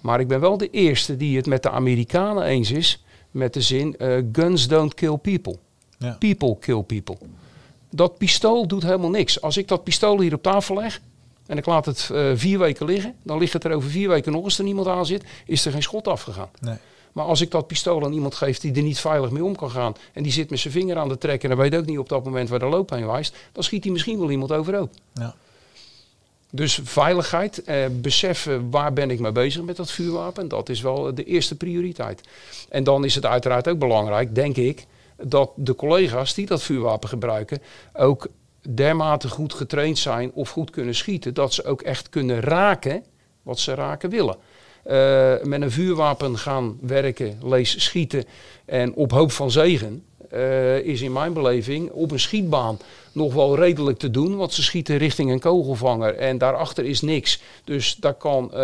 Maar 0.00 0.20
ik 0.20 0.28
ben 0.28 0.40
wel 0.40 0.56
de 0.56 0.70
eerste 0.70 1.16
die 1.16 1.36
het 1.36 1.46
met 1.46 1.62
de 1.62 1.70
Amerikanen 1.70 2.44
eens 2.44 2.70
is, 2.70 3.04
met 3.30 3.54
de 3.54 3.60
zin, 3.60 3.96
eh, 3.96 4.22
guns 4.32 4.68
don't 4.68 4.94
kill 4.94 5.16
people. 5.16 5.56
Ja. 5.98 6.16
People 6.18 6.56
kill 6.58 6.82
people. 6.82 7.16
Dat 7.90 8.18
pistool 8.18 8.66
doet 8.66 8.82
helemaal 8.82 9.10
niks. 9.10 9.40
Als 9.40 9.56
ik 9.56 9.68
dat 9.68 9.84
pistool 9.84 10.20
hier 10.20 10.34
op 10.34 10.42
tafel 10.42 10.74
leg 10.74 11.00
en 11.46 11.56
ik 11.56 11.66
laat 11.66 11.86
het 11.86 12.10
eh, 12.12 12.30
vier 12.34 12.58
weken 12.58 12.86
liggen, 12.86 13.14
dan 13.22 13.38
ligt 13.38 13.52
het 13.52 13.64
er 13.64 13.74
over 13.74 13.90
vier 13.90 14.08
weken 14.08 14.32
nog 14.32 14.44
eens 14.44 14.58
er 14.58 14.64
niemand 14.64 14.86
aan 14.86 15.06
zit, 15.06 15.24
is 15.46 15.64
er 15.64 15.72
geen 15.72 15.82
schot 15.82 16.08
afgegaan. 16.08 16.50
Nee. 16.60 16.76
Maar 17.12 17.24
als 17.24 17.40
ik 17.40 17.50
dat 17.50 17.66
pistool 17.66 18.04
aan 18.04 18.12
iemand 18.12 18.34
geef 18.34 18.58
die 18.58 18.74
er 18.74 18.82
niet 18.82 18.98
veilig 18.98 19.30
mee 19.30 19.44
om 19.44 19.56
kan 19.56 19.70
gaan 19.70 19.94
en 20.12 20.22
die 20.22 20.32
zit 20.32 20.50
met 20.50 20.58
zijn 20.58 20.72
vinger 20.72 20.96
aan 20.96 21.08
de 21.08 21.18
trek 21.18 21.42
en 21.42 21.48
dan 21.48 21.58
weet 21.58 21.76
ook 21.76 21.86
niet 21.86 21.98
op 21.98 22.08
dat 22.08 22.24
moment 22.24 22.48
waar 22.48 22.58
de 22.58 22.64
loop 22.64 22.90
heen 22.90 23.06
wijst, 23.06 23.36
dan 23.52 23.62
schiet 23.62 23.84
hij 23.84 23.92
misschien 23.92 24.18
wel 24.18 24.30
iemand 24.30 24.52
overhoop. 24.52 24.90
Ja. 25.14 25.34
Dus 26.50 26.80
veiligheid, 26.84 27.64
eh, 27.64 27.84
beseffen 27.92 28.70
waar 28.70 28.92
ben 28.92 29.10
ik 29.10 29.20
mee 29.20 29.32
bezig 29.32 29.62
met 29.62 29.76
dat 29.76 29.90
vuurwapen, 29.90 30.48
dat 30.48 30.68
is 30.68 30.80
wel 30.80 31.14
de 31.14 31.24
eerste 31.24 31.54
prioriteit. 31.54 32.20
En 32.68 32.84
dan 32.84 33.04
is 33.04 33.14
het 33.14 33.26
uiteraard 33.26 33.68
ook 33.68 33.78
belangrijk, 33.78 34.34
denk 34.34 34.56
ik, 34.56 34.86
dat 35.22 35.50
de 35.56 35.74
collega's 35.74 36.34
die 36.34 36.46
dat 36.46 36.62
vuurwapen 36.62 37.08
gebruiken 37.08 37.62
ook 37.92 38.28
dermate 38.68 39.28
goed 39.28 39.54
getraind 39.54 39.98
zijn 39.98 40.32
of 40.32 40.50
goed 40.50 40.70
kunnen 40.70 40.94
schieten, 40.94 41.34
dat 41.34 41.52
ze 41.52 41.64
ook 41.64 41.82
echt 41.82 42.08
kunnen 42.08 42.40
raken 42.40 43.04
wat 43.42 43.58
ze 43.58 43.74
raken 43.74 44.10
willen. 44.10 44.36
Eh, 44.82 45.34
met 45.42 45.62
een 45.62 45.70
vuurwapen 45.70 46.38
gaan 46.38 46.78
werken, 46.80 47.38
lees 47.42 47.84
schieten 47.84 48.24
en 48.64 48.94
op 48.94 49.10
hoop 49.10 49.32
van 49.32 49.50
zegen, 49.50 50.04
eh, 50.34 50.78
is 50.78 51.00
in 51.00 51.12
mijn 51.12 51.32
beleving 51.32 51.90
op 51.90 52.10
een 52.10 52.20
schietbaan 52.20 52.78
nog 53.14 53.34
wel 53.34 53.56
redelijk 53.56 53.98
te 53.98 54.10
doen. 54.10 54.36
Want 54.36 54.52
ze 54.52 54.62
schieten 54.62 54.96
richting 54.96 55.30
een 55.30 55.40
kogelvanger 55.40 56.14
en 56.14 56.38
daarachter 56.38 56.84
is 56.84 57.00
niks. 57.00 57.40
Dus 57.64 57.94
daar, 57.94 58.14
kan, 58.14 58.52
eh, 58.52 58.58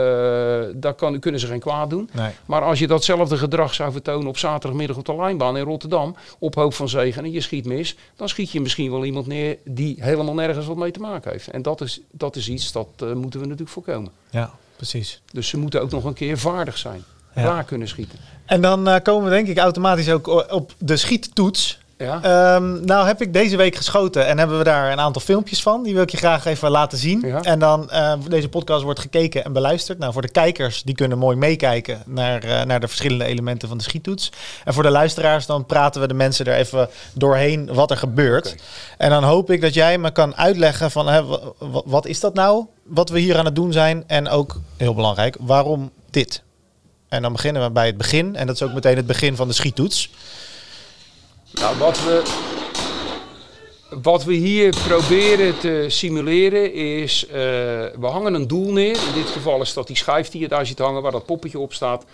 daar 0.74 0.94
kan, 0.94 1.18
kunnen 1.18 1.40
ze 1.40 1.46
geen 1.46 1.60
kwaad 1.60 1.90
doen. 1.90 2.10
Nee. 2.12 2.30
Maar 2.46 2.62
als 2.62 2.78
je 2.78 2.86
datzelfde 2.86 3.36
gedrag 3.36 3.74
zou 3.74 3.92
vertonen 3.92 4.28
op 4.28 4.38
zaterdagmiddag 4.38 4.96
op 4.96 5.04
de 5.04 5.16
lijnbaan 5.16 5.56
in 5.56 5.64
Rotterdam, 5.64 6.16
op 6.38 6.54
hoop 6.54 6.74
van 6.74 6.88
zegen 6.88 7.24
en 7.24 7.30
je 7.30 7.40
schiet 7.40 7.66
mis, 7.66 7.96
dan 8.16 8.28
schiet 8.28 8.50
je 8.50 8.60
misschien 8.60 8.90
wel 8.90 9.04
iemand 9.04 9.26
neer 9.26 9.58
die 9.64 9.96
helemaal 9.98 10.34
nergens 10.34 10.66
wat 10.66 10.76
mee 10.76 10.90
te 10.90 11.00
maken 11.00 11.30
heeft. 11.30 11.50
En 11.50 11.62
dat 11.62 11.80
is, 11.80 12.00
dat 12.10 12.36
is 12.36 12.48
iets 12.48 12.72
dat 12.72 12.88
eh, 12.96 13.12
moeten 13.12 13.40
we 13.40 13.46
natuurlijk 13.46 13.72
voorkomen. 13.72 14.12
Ja, 14.30 14.50
precies. 14.76 15.20
Dus 15.32 15.48
ze 15.48 15.58
moeten 15.58 15.82
ook 15.82 15.90
nog 15.90 16.04
een 16.04 16.14
keer 16.14 16.38
vaardig 16.38 16.78
zijn. 16.78 17.04
Ja. 17.34 17.42
Raar 17.42 17.64
kunnen 17.64 17.88
schieten. 17.88 18.18
En 18.46 18.60
dan 18.60 18.88
eh, 18.88 19.02
komen 19.02 19.24
we 19.24 19.30
denk 19.30 19.48
ik 19.48 19.58
automatisch 19.58 20.10
ook 20.10 20.52
op 20.52 20.72
de 20.78 20.96
schiettoets. 20.96 21.78
Ja? 21.98 22.20
Ehm, 22.22 22.84
nou 22.84 23.06
heb 23.06 23.20
ik 23.22 23.32
deze 23.32 23.56
week 23.56 23.74
geschoten 23.76 24.26
en 24.26 24.38
hebben 24.38 24.58
we 24.58 24.64
daar 24.64 24.92
een 24.92 25.00
aantal 25.00 25.22
filmpjes 25.22 25.62
van. 25.62 25.82
Die 25.82 25.94
wil 25.94 26.02
ik 26.02 26.10
je 26.10 26.16
graag 26.16 26.44
even 26.44 26.70
laten 26.70 26.98
zien. 26.98 27.20
Ja. 27.26 27.42
En 27.42 27.58
dan, 27.58 27.90
eh, 27.90 28.12
deze 28.28 28.48
podcast 28.48 28.82
wordt 28.82 29.00
gekeken 29.00 29.44
en 29.44 29.52
beluisterd. 29.52 29.98
Nou, 29.98 30.12
voor 30.12 30.22
de 30.22 30.30
kijkers, 30.30 30.82
die 30.82 30.94
kunnen 30.94 31.18
mooi 31.18 31.36
meekijken 31.36 32.02
naar, 32.06 32.42
eh, 32.42 32.62
naar 32.64 32.80
de 32.80 32.88
verschillende 32.88 33.24
elementen 33.24 33.68
van 33.68 33.76
de 33.78 33.82
schiettoets. 33.84 34.32
En 34.64 34.74
voor 34.74 34.82
de 34.82 34.90
luisteraars, 34.90 35.46
dan 35.46 35.66
praten 35.66 36.00
we 36.00 36.06
de 36.08 36.14
mensen 36.14 36.46
er 36.46 36.54
even 36.54 36.88
doorheen 37.14 37.74
wat 37.74 37.90
er 37.90 37.96
gebeurt. 37.96 38.54
En 38.98 39.10
dan 39.10 39.22
hoop 39.24 39.50
ik 39.50 39.60
dat 39.60 39.74
jij 39.74 39.98
me 39.98 40.10
kan 40.10 40.36
uitleggen 40.36 40.90
van, 40.90 41.08
hè, 41.08 41.24
wa- 41.24 41.40
wa- 41.58 41.82
wat 41.84 42.06
is 42.06 42.20
dat 42.20 42.34
nou, 42.34 42.64
wat 42.82 43.08
we 43.10 43.18
hier 43.18 43.38
aan 43.38 43.44
het 43.44 43.54
doen 43.56 43.72
zijn. 43.72 44.04
En 44.06 44.28
ook, 44.28 44.60
heel 44.76 44.94
belangrijk, 44.94 45.36
waarom 45.40 45.90
dit? 46.10 46.42
En 47.10 47.22
dan 47.22 47.32
beginnen 47.32 47.62
we 47.62 47.70
bij 47.70 47.86
het 47.86 47.96
begin. 47.96 48.36
En 48.36 48.46
dat 48.46 48.54
is 48.54 48.62
ook 48.62 48.72
meteen 48.72 48.96
het 48.96 49.06
begin 49.06 49.36
van 49.36 49.48
de 49.48 49.54
schiettoets. 49.54 50.10
Nou, 51.52 51.78
wat 51.78 52.04
we, 52.04 52.22
wat 54.02 54.24
we 54.24 54.34
hier 54.34 54.76
proberen 54.86 55.58
te 55.58 55.84
simuleren 55.88 56.74
is, 56.74 57.26
eh, 57.26 57.32
we 57.32 58.06
hangen 58.06 58.34
een 58.34 58.46
doel 58.46 58.72
neer. 58.72 58.96
In 58.96 59.14
dit 59.14 59.28
geval 59.28 59.60
is 59.60 59.72
dat 59.72 59.86
die 59.86 59.96
schijf 59.96 60.28
die 60.28 60.40
je 60.40 60.48
daar 60.48 60.66
ziet 60.66 60.78
hangen, 60.78 61.02
waar 61.02 61.12
dat 61.12 61.26
poppetje 61.26 61.58
op 61.58 61.72
staat. 61.72 62.04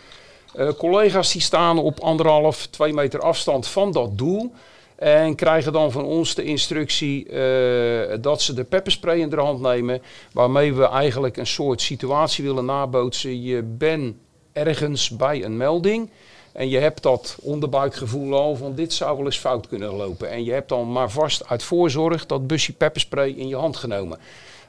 Eh, 0.55 0.69
collega's 0.79 1.33
die 1.33 1.43
staan 1.43 1.79
op 1.79 2.01
anderhalf, 2.01 2.67
twee 2.67 2.93
meter 2.93 3.21
afstand 3.21 3.67
van 3.67 3.93
dat 3.93 4.19
doel. 4.19 4.53
En 4.97 5.35
krijgen 5.35 5.73
dan 5.73 5.93
van 5.93 6.05
ons 6.05 6.35
de 6.35 6.45
instructie 6.45 7.29
eh, 7.29 8.17
dat 8.21 8.43
ze 8.43 8.55
de 8.55 8.65
pepperspray 8.65 9.19
in 9.19 9.31
de 9.31 9.37
hand 9.37 9.61
nemen. 9.61 10.03
Waarmee 10.33 10.75
we 10.75 10.89
eigenlijk 10.89 11.37
een 11.37 11.47
soort 11.47 11.81
situatie 11.81 12.45
willen 12.45 12.65
nabootsen. 12.65 13.43
Je 13.43 13.63
bent 13.63 14.17
ergens 14.57 15.11
bij 15.11 15.45
een 15.45 15.57
melding. 15.57 16.11
En 16.53 16.69
je 16.69 16.79
hebt 16.79 17.03
dat 17.03 17.37
onderbuikgevoel 17.41 18.35
al 18.35 18.57
van 18.57 18.75
dit 18.75 18.93
zou 18.93 19.17
wel 19.17 19.27
eens 19.27 19.39
fout 19.39 19.69
kunnen 19.69 19.93
lopen. 19.93 20.31
En 20.31 20.45
je 20.45 20.53
hebt 20.53 20.69
dan 20.69 20.93
maar 20.93 21.11
vast 21.11 21.49
uit 21.49 21.63
voorzorg 21.63 22.27
dat 22.27 22.47
busje 22.47 22.73
pepperspray 22.73 23.29
in 23.29 23.49
je 23.49 23.57
hand 23.57 23.77
genomen. 23.77 24.19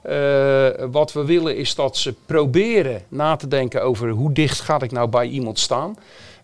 Eh, 0.01 0.69
wat 0.91 1.13
we 1.13 1.25
willen 1.25 1.57
is 1.57 1.75
dat 1.75 1.97
ze 1.97 2.13
proberen 2.25 3.03
na 3.07 3.35
te 3.35 3.47
denken 3.47 3.83
over 3.83 4.09
hoe 4.09 4.31
dicht 4.31 4.59
ga 4.59 4.81
ik 4.81 4.91
nou 4.91 5.09
bij 5.09 5.27
iemand 5.27 5.59
staan. 5.59 5.97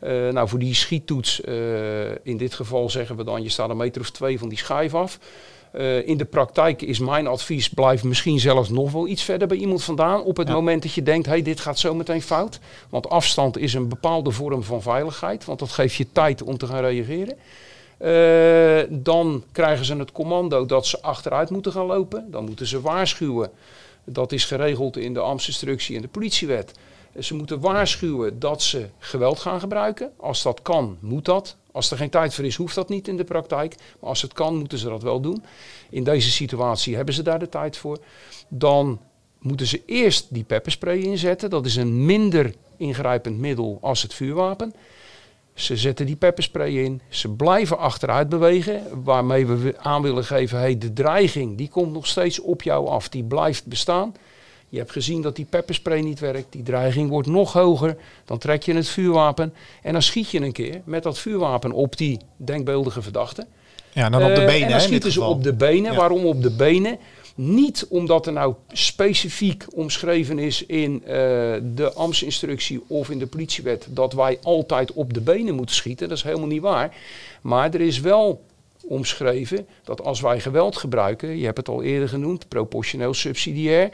Eh, 0.03 0.29
nou, 0.29 0.47
voor 0.47 0.59
die 0.59 0.73
schiettoets, 0.75 1.41
eh, 1.41 2.11
in 2.23 2.37
dit 2.37 2.53
geval 2.53 2.89
zeggen 2.89 3.15
we 3.15 3.23
dan, 3.23 3.43
je 3.43 3.49
staat 3.49 3.69
een 3.69 3.77
meter 3.77 4.01
of 4.01 4.09
twee 4.09 4.39
van 4.39 4.49
die 4.49 4.57
schijf 4.57 4.93
af. 4.93 5.19
Eh, 5.71 6.07
in 6.07 6.17
de 6.17 6.25
praktijk 6.25 6.81
is 6.81 6.99
mijn 6.99 7.27
advies, 7.27 7.69
blijf 7.69 8.03
misschien 8.03 8.39
zelfs 8.39 8.69
nog 8.69 8.91
wel 8.91 9.07
iets 9.07 9.23
verder 9.23 9.47
bij 9.47 9.57
iemand 9.57 9.83
vandaan. 9.83 10.23
Op 10.23 10.37
het 10.37 10.47
Ja. 10.47 10.53
moment 10.53 10.81
dat 10.81 10.93
je 10.93 11.03
denkt, 11.03 11.25
hey, 11.25 11.41
dit 11.41 11.59
gaat 11.59 11.79
zo 11.79 11.95
meteen 11.95 12.21
fout. 12.21 12.59
Want 12.89 13.09
afstand 13.09 13.57
is 13.57 13.73
een 13.73 13.87
bepaalde 13.89 14.31
vorm 14.31 14.63
van 14.63 14.81
veiligheid, 14.81 15.45
want 15.45 15.59
dat 15.59 15.71
geeft 15.71 15.95
je 15.95 16.07
tijd 16.11 16.41
om 16.41 16.57
te 16.57 16.67
gaan 16.67 16.81
reageren. 16.85 17.37
Dan 19.03 19.43
krijgen 19.51 19.85
ze 19.85 19.95
het 19.95 20.11
commando 20.11 20.65
dat 20.65 20.85
ze 20.85 21.01
achteruit 21.01 21.49
moeten 21.49 21.71
gaan 21.71 21.85
lopen. 21.85 22.27
Dan 22.31 22.45
moeten 22.45 22.67
ze 22.67 22.81
waarschuwen. 22.81 23.51
Dat 24.03 24.31
is 24.31 24.45
geregeld 24.45 24.97
in 24.97 25.13
de 25.13 25.19
ambtsinstructie 25.19 25.95
en 25.95 26.01
de 26.01 26.07
politiewet. 26.07 26.73
Ze 27.19 27.35
moeten 27.35 27.59
waarschuwen 27.59 28.39
dat 28.39 28.61
ze 28.61 28.89
geweld 28.97 29.39
gaan 29.39 29.59
gebruiken. 29.59 30.11
Als 30.17 30.43
dat 30.43 30.61
kan, 30.61 30.97
moet 30.99 31.25
dat. 31.25 31.55
Als 31.71 31.91
er 31.91 31.97
geen 31.97 32.09
tijd 32.09 32.33
voor 32.33 32.45
is, 32.45 32.55
hoeft 32.55 32.75
dat 32.75 32.89
niet 32.89 33.07
in 33.07 33.17
de 33.17 33.23
praktijk. 33.23 33.75
Maar 33.99 34.09
als 34.09 34.21
het 34.21 34.33
kan, 34.33 34.55
moeten 34.57 34.77
ze 34.77 34.89
dat 34.89 35.03
wel 35.03 35.19
doen. 35.19 35.43
In 35.89 36.03
deze 36.03 36.31
situatie 36.31 36.95
hebben 36.95 37.13
ze 37.13 37.21
daar 37.21 37.39
de 37.39 37.49
tijd 37.49 37.77
voor. 37.77 37.99
Dan 38.47 38.99
moeten 39.39 39.67
ze 39.67 39.81
eerst 39.85 40.27
die 40.29 40.43
pepperspray 40.43 40.97
inzetten. 40.97 41.49
Dat 41.49 41.65
is 41.65 41.75
een 41.75 42.05
minder 42.05 42.53
ingrijpend 42.77 43.37
middel 43.37 43.77
als 43.81 44.01
het 44.01 44.13
vuurwapen. 44.13 44.73
Ze 45.53 45.77
zetten 45.77 46.05
die 46.05 46.15
pepperspray 46.15 46.69
in. 46.69 47.01
Ze 47.09 47.29
blijven 47.29 47.77
achteruit 47.77 48.29
bewegen. 48.29 49.03
Waarmee 49.03 49.45
we 49.45 49.73
aan 49.77 50.01
willen 50.01 50.23
geven, 50.25 50.59
hey, 50.59 50.77
de 50.77 50.93
dreiging 50.93 51.57
die 51.57 51.69
komt 51.69 51.91
nog 51.91 52.07
steeds 52.07 52.39
op 52.39 52.61
jou 52.61 52.87
af. 52.87 53.09
Die 53.09 53.23
blijft 53.23 53.65
bestaan. 53.65 54.15
Je 54.73 54.79
hebt 54.79 54.91
gezien 54.91 55.21
dat 55.21 55.35
die 55.35 55.45
pepperspray 55.45 55.99
niet 55.99 56.19
werkt. 56.19 56.51
Die 56.51 56.63
dreiging 56.63 57.09
wordt 57.09 57.27
nog 57.27 57.53
hoger. 57.53 57.97
Dan 58.25 58.37
trek 58.37 58.63
je 58.63 58.73
het 58.73 58.87
vuurwapen. 58.87 59.53
En 59.81 59.93
dan 59.93 60.01
schiet 60.01 60.29
je 60.29 60.41
een 60.41 60.51
keer 60.51 60.81
met 60.83 61.03
dat 61.03 61.19
vuurwapen 61.19 61.71
op 61.71 61.97
die 61.97 62.19
denkbeeldige 62.37 63.01
verdachte. 63.01 63.45
Ja, 63.91 64.09
dan 64.09 64.23
op 64.23 64.35
de 64.35 64.41
Eh, 64.41 64.45
benen. 64.45 64.61
En 64.61 64.63
hè, 64.63 64.69
dan 64.69 64.81
schieten 64.81 65.11
ze 65.11 65.23
op 65.23 65.43
de 65.43 65.53
benen. 65.53 65.91
Ja. 65.91 65.97
Waarom 65.97 66.25
op 66.25 66.41
de 66.41 66.51
benen? 66.51 66.97
Niet 67.35 67.85
omdat 67.89 68.25
er 68.25 68.33
nou 68.33 68.53
specifiek 68.71 69.65
omschreven 69.73 70.39
is 70.39 70.65
in 70.65 71.01
eh, 71.05 71.13
de 71.63 71.91
ambtsinstructie 71.95 72.83
of 72.87 73.09
in 73.09 73.19
de 73.19 73.27
politiewet 73.27 73.87
dat 73.89 74.13
wij 74.13 74.37
altijd 74.43 74.93
op 74.93 75.13
de 75.13 75.21
benen 75.21 75.55
moeten 75.55 75.75
schieten. 75.75 76.07
Dat 76.09 76.17
is 76.17 76.23
helemaal 76.23 76.47
niet 76.47 76.61
waar. 76.61 76.95
Maar 77.41 77.73
er 77.73 77.81
is 77.81 77.99
wel 77.99 78.43
omschreven 78.87 79.67
dat 79.83 80.01
als 80.01 80.21
wij 80.21 80.39
geweld 80.39 80.77
gebruiken, 80.77 81.37
je 81.37 81.45
hebt 81.45 81.57
het 81.57 81.69
al 81.69 81.83
eerder 81.83 82.09
genoemd, 82.09 82.47
proportioneel 82.47 83.13
subsidiair, 83.13 83.89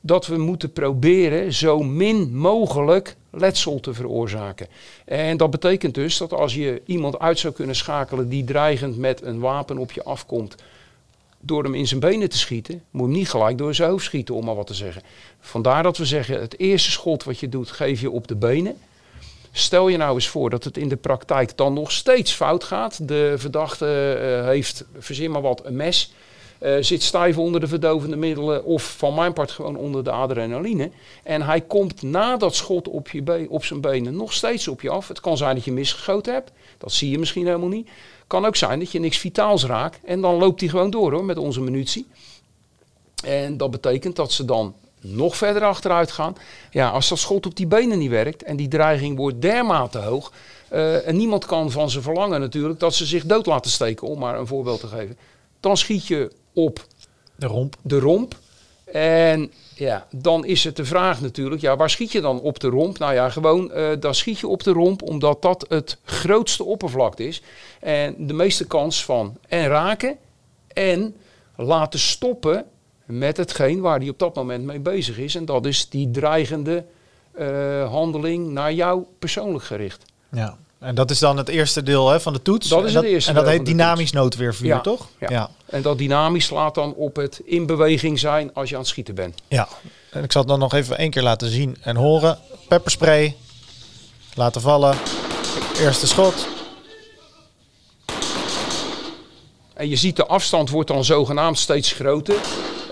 dat 0.00 0.26
we 0.26 0.36
moeten 0.36 0.72
proberen 0.72 1.52
zo 1.52 1.82
min 1.82 2.36
mogelijk 2.36 3.16
letsel 3.30 3.80
te 3.80 3.94
veroorzaken. 3.94 4.66
En 5.04 5.36
dat 5.36 5.50
betekent 5.50 5.94
dus 5.94 6.18
dat 6.18 6.32
als 6.32 6.54
je 6.54 6.82
iemand 6.86 7.18
uit 7.18 7.38
zou 7.38 7.54
kunnen 7.54 7.76
schakelen 7.76 8.28
die 8.28 8.44
dreigend 8.44 8.98
met 8.98 9.22
een 9.22 9.38
wapen 9.38 9.78
op 9.78 9.92
je 9.92 10.02
afkomt, 10.02 10.54
door 11.40 11.62
hem 11.62 11.74
in 11.74 11.86
zijn 11.86 12.00
benen 12.00 12.28
te 12.28 12.38
schieten, 12.38 12.82
moet 12.90 13.02
je 13.02 13.08
hem 13.08 13.18
niet 13.18 13.30
gelijk 13.30 13.58
door 13.58 13.74
zijn 13.74 13.90
hoofd 13.90 14.04
schieten, 14.04 14.34
om 14.34 14.44
maar 14.44 14.54
wat 14.54 14.66
te 14.66 14.74
zeggen. 14.74 15.02
Vandaar 15.40 15.82
dat 15.82 15.96
we 15.96 16.04
zeggen, 16.04 16.40
het 16.40 16.58
eerste 16.58 16.90
schot 16.90 17.24
wat 17.24 17.38
je 17.38 17.48
doet, 17.48 17.70
geef 17.70 18.00
je 18.00 18.10
op 18.10 18.28
de 18.28 18.36
benen. 18.36 18.76
Stel 19.52 19.88
je 19.88 19.96
nou 19.96 20.14
eens 20.14 20.28
voor 20.28 20.50
dat 20.50 20.64
het 20.64 20.76
in 20.76 20.88
de 20.88 20.96
praktijk 20.96 21.56
dan 21.56 21.72
nog 21.72 21.92
steeds 21.92 22.32
fout 22.32 22.64
gaat. 22.64 23.08
De 23.08 23.34
verdachte 23.36 24.12
eh, 24.12 24.44
heeft, 24.44 24.84
verzin 24.98 25.30
maar 25.30 25.42
wat, 25.42 25.66
een 25.66 25.76
mes. 25.76 26.12
Eh, 26.58 26.76
zit 26.80 27.02
stijf 27.02 27.38
onder 27.38 27.60
de 27.60 27.66
verdovende 27.66 28.16
middelen 28.16 28.64
of 28.64 28.96
van 28.96 29.14
mijn 29.14 29.32
part 29.32 29.50
gewoon 29.50 29.76
onder 29.76 30.04
de 30.04 30.10
adrenaline. 30.10 30.90
En 31.22 31.42
hij 31.42 31.60
komt 31.60 32.02
na 32.02 32.36
dat 32.36 32.54
schot 32.54 32.88
op, 32.88 33.08
je 33.08 33.46
op 33.48 33.64
zijn 33.64 33.80
benen 33.80 34.16
nog 34.16 34.32
steeds 34.32 34.68
op 34.68 34.80
je 34.80 34.90
af. 34.90 35.08
Het 35.08 35.20
kan 35.20 35.36
zijn 35.36 35.54
dat 35.54 35.64
je 35.64 35.72
misgeschoten 35.72 36.32
hebt. 36.32 36.52
Dat 36.78 36.92
zie 36.92 37.10
je 37.10 37.18
misschien 37.18 37.46
helemaal 37.46 37.68
niet. 37.68 37.88
Kan 38.26 38.46
ook 38.46 38.56
zijn 38.56 38.78
dat 38.78 38.92
je 38.92 39.00
niks 39.00 39.18
vitaals 39.18 39.64
raakt. 39.64 39.98
En 40.04 40.20
dan 40.20 40.34
loopt 40.34 40.60
hij 40.60 40.68
gewoon 40.68 40.90
door 40.90 41.12
hoor, 41.12 41.24
met 41.24 41.38
onze 41.38 41.60
munitie. 41.60 42.06
En 43.24 43.56
dat 43.56 43.70
betekent 43.70 44.16
dat 44.16 44.32
ze 44.32 44.44
dan 44.44 44.74
nog 45.00 45.36
verder 45.36 45.62
achteruit 45.62 46.10
gaan. 46.10 46.36
Ja, 46.70 46.90
als 46.90 47.08
dat 47.08 47.18
schot 47.18 47.46
op 47.46 47.56
die 47.56 47.66
benen 47.66 47.98
niet 47.98 48.10
werkt 48.10 48.42
en 48.42 48.56
die 48.56 48.68
dreiging 48.68 49.16
wordt 49.16 49.42
dermate 49.42 49.98
hoog. 49.98 50.32
eh, 50.68 51.08
en 51.08 51.16
niemand 51.16 51.44
kan 51.44 51.70
van 51.70 51.90
ze 51.90 52.02
verlangen 52.02 52.40
natuurlijk 52.40 52.80
dat 52.80 52.94
ze 52.94 53.06
zich 53.06 53.24
dood 53.24 53.46
laten 53.46 53.70
steken, 53.70 54.08
om 54.08 54.18
maar 54.18 54.38
een 54.38 54.46
voorbeeld 54.46 54.80
te 54.80 54.86
geven. 54.86 55.18
Dan 55.60 55.76
schiet 55.76 56.06
je 56.06 56.32
op 56.64 56.86
De 57.34 57.46
romp. 57.46 57.76
de 57.82 57.98
romp. 57.98 58.34
En 58.92 59.52
ja, 59.74 60.06
dan 60.10 60.44
is 60.44 60.64
het 60.64 60.76
de 60.76 60.84
vraag 60.84 61.20
natuurlijk, 61.20 61.60
ja, 61.60 61.76
waar 61.76 61.90
schiet 61.90 62.12
je 62.12 62.20
dan 62.20 62.40
op 62.40 62.60
de 62.60 62.68
romp? 62.68 62.98
Nou 62.98 63.14
ja, 63.14 63.30
gewoon, 63.30 63.72
eh, 63.72 63.88
dan 64.00 64.14
schiet 64.14 64.38
je 64.38 64.46
op 64.48 64.62
de 64.62 64.72
romp 64.72 65.02
omdat 65.02 65.42
dat 65.42 65.64
het 65.68 65.98
grootste 66.04 66.64
oppervlakte 66.64 67.26
is. 67.26 67.42
En 67.80 68.26
de 68.26 68.32
meeste 68.32 68.66
kans 68.66 69.04
van 69.04 69.36
en 69.48 69.66
raken 69.68 70.16
en 70.68 71.14
laten 71.56 71.98
stoppen 71.98 72.64
met 73.04 73.36
hetgeen 73.36 73.80
waar 73.80 73.98
hij 73.98 74.08
op 74.08 74.18
dat 74.18 74.34
moment 74.34 74.64
mee 74.64 74.80
bezig 74.80 75.18
is. 75.18 75.34
En 75.34 75.44
dat 75.44 75.66
is 75.66 75.88
die 75.88 76.10
dreigende 76.10 76.84
eh, 77.32 77.90
handeling 77.90 78.48
naar 78.48 78.72
jou 78.72 79.04
persoonlijk 79.18 79.64
gericht. 79.64 80.04
Ja. 80.30 80.56
En 80.78 80.94
dat 80.94 81.10
is 81.10 81.18
dan 81.18 81.36
het 81.36 81.48
eerste 81.48 81.82
deel 81.82 82.08
hè, 82.08 82.20
van 82.20 82.32
de 82.32 82.42
toets. 82.42 82.68
Dat 82.68 82.84
is 82.84 82.90
en 82.94 82.96
het 82.96 83.06
eerste 83.06 83.30
En 83.30 83.36
dat 83.36 83.46
heet 83.46 83.66
dynamisch 83.66 84.12
noodweervuur, 84.12 84.66
Ja, 84.66 84.80
toch? 84.80 85.08
ja. 85.20 85.26
ja. 85.30 85.50
En 85.70 85.82
dat 85.82 85.98
dynamisch 85.98 86.44
slaat 86.44 86.74
dan 86.74 86.94
op 86.94 87.16
het 87.16 87.40
in 87.44 87.66
beweging 87.66 88.18
zijn 88.18 88.54
als 88.54 88.68
je 88.68 88.74
aan 88.74 88.80
het 88.80 88.90
schieten 88.90 89.14
bent. 89.14 89.42
Ja, 89.48 89.68
en 90.10 90.24
ik 90.24 90.32
zal 90.32 90.40
het 90.40 90.50
dan 90.50 90.58
nog 90.58 90.72
even 90.72 90.98
één 90.98 91.10
keer 91.10 91.22
laten 91.22 91.50
zien 91.50 91.76
en 91.80 91.96
horen. 91.96 92.38
Pepperspray. 92.68 93.36
Laten 94.34 94.60
vallen. 94.60 94.96
Eerste 95.80 96.06
schot. 96.06 96.48
En 99.74 99.88
je 99.88 99.96
ziet 99.96 100.16
de 100.16 100.26
afstand 100.26 100.70
wordt 100.70 100.88
dan 100.88 101.04
zogenaamd 101.04 101.58
steeds 101.58 101.92
groter. 101.92 102.36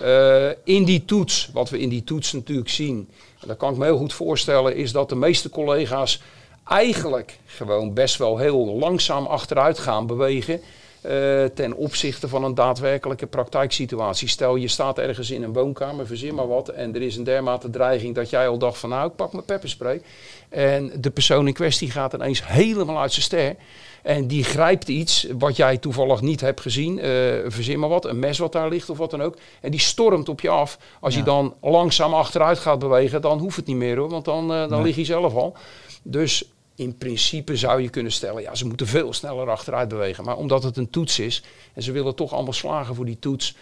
Eh, 0.02 0.48
in 0.64 0.84
die 0.84 1.04
toets, 1.04 1.50
wat 1.52 1.70
we 1.70 1.78
in 1.78 1.88
die 1.88 2.04
toets 2.04 2.32
natuurlijk 2.32 2.68
zien, 2.68 3.08
en 3.40 3.48
dat 3.48 3.56
kan 3.56 3.72
ik 3.72 3.78
me 3.78 3.84
heel 3.84 3.96
goed 3.96 4.12
voorstellen, 4.12 4.76
is 4.76 4.92
dat 4.92 5.08
de 5.08 5.14
meeste 5.14 5.50
collega's 5.50 6.20
eigenlijk 6.64 7.38
gewoon 7.46 7.94
best 7.94 8.16
wel 8.16 8.38
heel 8.38 8.66
langzaam 8.66 9.26
achteruit 9.26 9.78
gaan 9.78 10.06
bewegen. 10.06 10.60
Eh, 11.06 11.44
ten 11.54 11.74
opzichte 11.76 12.28
van 12.28 12.44
een 12.44 12.54
daadwerkelijke 12.54 13.26
praktijksituatie. 13.26 14.28
Stel 14.28 14.56
je 14.56 14.68
staat 14.68 14.98
ergens 14.98 15.30
in 15.30 15.42
een 15.42 15.52
woonkamer, 15.52 16.06
verzin 16.06 16.34
maar 16.34 16.48
wat, 16.48 16.68
en 16.68 16.94
er 16.94 17.02
is 17.02 17.16
een 17.16 17.24
dermate 17.24 17.70
dreiging 17.70 18.14
dat 18.14 18.30
jij 18.30 18.48
al 18.48 18.58
dacht 18.58 18.78
van 18.78 18.88
nou 18.90 19.08
ik 19.08 19.16
pak 19.16 19.32
mijn 19.32 19.44
pepperspray. 19.44 20.00
En 20.48 20.92
de 21.00 21.10
persoon 21.10 21.46
in 21.46 21.52
kwestie 21.54 21.90
gaat 21.90 22.12
ineens 22.14 22.46
helemaal 22.46 23.00
uit 23.00 23.12
zijn 23.12 23.24
ster. 23.24 23.56
En 24.02 24.26
die 24.26 24.44
grijpt 24.44 24.88
iets 24.88 25.26
wat 25.38 25.56
jij 25.56 25.76
toevallig 25.78 26.20
niet 26.20 26.40
hebt 26.40 26.60
gezien. 26.60 26.98
eh, 26.98 27.08
verzin 27.46 27.78
maar 27.78 27.88
wat, 27.88 28.04
een 28.04 28.18
mes 28.18 28.38
wat 28.38 28.52
daar 28.52 28.68
ligt 28.68 28.90
of 28.90 28.98
wat 28.98 29.10
dan 29.10 29.22
ook. 29.22 29.36
En 29.60 29.70
die 29.70 29.80
stormt 29.80 30.28
op 30.28 30.40
je 30.40 30.48
af. 30.48 30.78
Als 31.00 31.14
je 31.14 31.22
dan 31.22 31.54
langzaam 31.60 32.14
achteruit 32.14 32.58
gaat 32.58 32.78
bewegen, 32.78 33.20
dan 33.20 33.38
hoeft 33.38 33.56
het 33.56 33.66
niet 33.66 33.76
meer 33.76 33.96
hoor. 33.96 34.08
Want 34.08 34.24
dan, 34.24 34.52
eh, 34.52 34.58
dan 34.58 34.70
Nee. 34.70 34.82
lig 34.82 34.96
je 34.96 35.04
zelf 35.04 35.34
al. 35.34 35.56
Dus 36.02 36.50
in 36.76 36.96
principe 36.96 37.56
zou 37.56 37.82
je 37.82 37.88
kunnen 37.88 38.12
stellen, 38.12 38.42
ja, 38.42 38.54
ze 38.54 38.66
moeten 38.66 38.86
veel 38.86 39.12
sneller 39.12 39.50
achteruit 39.50 39.88
bewegen. 39.88 40.24
Maar 40.24 40.36
omdat 40.36 40.62
het 40.62 40.76
een 40.76 40.90
toets 40.90 41.18
is 41.18 41.42
en 41.74 41.82
ze 41.82 41.92
willen 41.92 42.14
toch 42.14 42.32
allemaal 42.32 42.52
slagen 42.52 42.94
voor 42.94 43.04
die 43.04 43.18
toets, 43.18 43.54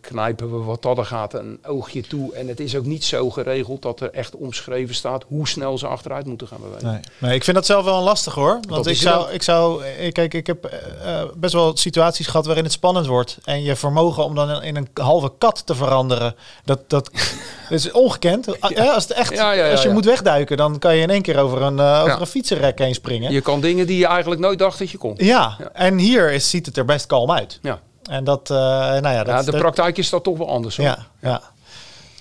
knijpen 0.00 0.50
we 0.58 0.64
wat 0.64 0.82
dat 0.82 0.98
er 0.98 1.04
gaat 1.04 1.34
een 1.34 1.58
oogje 1.66 2.00
toe. 2.00 2.34
En 2.34 2.48
het 2.48 2.60
is 2.60 2.76
ook 2.76 2.84
niet 2.84 3.04
zo 3.04 3.30
geregeld 3.30 3.82
dat 3.82 4.00
er 4.00 4.10
echt 4.10 4.36
omschreven 4.36 4.94
staat 4.94 5.24
hoe 5.28 5.48
snel 5.48 5.78
ze 5.78 5.86
achteruit 5.86 6.26
moeten 6.26 6.46
gaan 6.46 6.60
bewegen. 6.62 6.86
Nee. 6.90 7.00
nee, 7.18 7.34
ik 7.34 7.44
vind 7.44 7.56
dat 7.56 7.66
zelf 7.66 7.84
wel 7.84 8.02
lastig 8.02 8.34
hoor. 8.34 8.52
Want 8.52 8.66
Dat 8.84 8.86
ik 8.86 8.96
zou, 8.96 9.30
ik 9.32 9.42
zou, 9.42 9.84
eh, 9.84 10.12
kijk, 10.12 10.34
ik 10.34 10.46
heb 10.46 10.64
eh, 10.64 11.20
eh, 11.20 11.28
best 11.36 11.52
wel 11.52 11.76
situaties 11.76 12.26
gehad 12.26 12.46
waarin 12.46 12.64
het 12.64 12.72
spannend 12.72 13.06
wordt. 13.06 13.38
En 13.44 13.62
je 13.62 13.76
vermogen 13.76 14.24
om 14.24 14.34
dan 14.34 14.62
in 14.62 14.76
een 14.76 14.88
halve 14.94 15.32
kat 15.38 15.62
te 15.66 15.74
veranderen, 15.74 16.34
dat, 16.64 16.90
dat, 16.90 17.10
is 17.68 17.90
ongekend. 17.92 18.60
Ah, 18.60 18.94
Als, 18.94 19.02
het 19.08 19.12
echt, 19.12 19.32
Ja, 19.34 19.52
ja, 19.52 19.64
ja, 19.64 19.70
als 19.70 19.82
je 19.82 19.88
moet 19.88 20.04
wegduiken, 20.04 20.56
dan 20.56 20.78
kan 20.78 20.96
je 20.96 21.02
in 21.02 21.10
één 21.10 21.22
keer 21.22 21.38
over 21.38 21.62
een, 21.62 21.78
eh, 21.78 22.02
over 22.04 22.20
een 22.20 22.26
fietsenrek 22.26 22.78
heen 22.78 22.94
springen. 22.94 23.32
Je 23.32 23.40
kan 23.40 23.60
dingen 23.60 23.86
die 23.86 23.98
je 23.98 24.06
eigenlijk 24.06 24.40
nooit 24.40 24.58
dacht 24.58 24.78
dat 24.78 24.90
je 24.90 24.98
kon. 24.98 25.14
Ja, 25.16 25.56
Ja. 25.58 25.70
en 25.72 25.98
hier 25.98 26.32
is, 26.32 26.50
ziet 26.50 26.66
het 26.66 26.76
er 26.76 26.84
best 26.84 27.06
kalm 27.06 27.30
uit. 27.30 27.58
Ja. 27.62 27.80
En 28.08 28.24
dat, 28.24 28.50
eh, 28.50 28.56
nou 28.56 29.08
ja, 29.08 29.24
dat, 29.24 29.26
Ja, 29.34 29.42
de 29.42 29.50
dat- 29.50 29.60
praktijk 29.60 29.98
is 29.98 30.10
dat 30.10 30.24
toch 30.24 30.38
wel 30.38 30.48
anders. 30.48 30.76
Hoor. 30.76 30.86
Ja, 30.86 31.06
ja. 31.20 31.42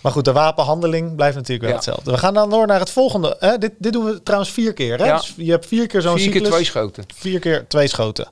Maar 0.02 0.12
goed, 0.14 0.26
de 0.26 0.32
wapenhandeling 0.32 1.16
blijft 1.16 1.36
natuurlijk 1.36 1.62
wel 1.62 1.70
Ja. 1.70 1.76
hetzelfde. 1.76 2.12
We 2.12 2.18
gaan 2.18 2.34
dan 2.34 2.50
door 2.50 2.68
naar 2.68 2.80
het 2.80 2.90
volgende. 2.90 3.36
Hè? 3.40 3.58
Dit, 3.58 3.72
dit 3.78 3.94
doen 3.94 4.06
we 4.06 4.24
trouwens 4.24 4.52
vier 4.52 4.74
keer. 4.74 4.98
Hè? 4.98 5.06
Ja. 5.06 5.16
Dus 5.18 5.34
je 5.38 5.52
hebt 5.52 5.66
vier 5.66 5.88
keer 5.88 6.02
zo'n 6.02 6.14
Vier 6.16 6.24
keer 6.26 6.34
cyclus. 6.34 6.52
twee 6.54 6.64
schoten. 6.66 7.04
Vier 7.16 7.40
keer 7.40 7.68
twee 7.68 7.88
schoten. 7.88 8.28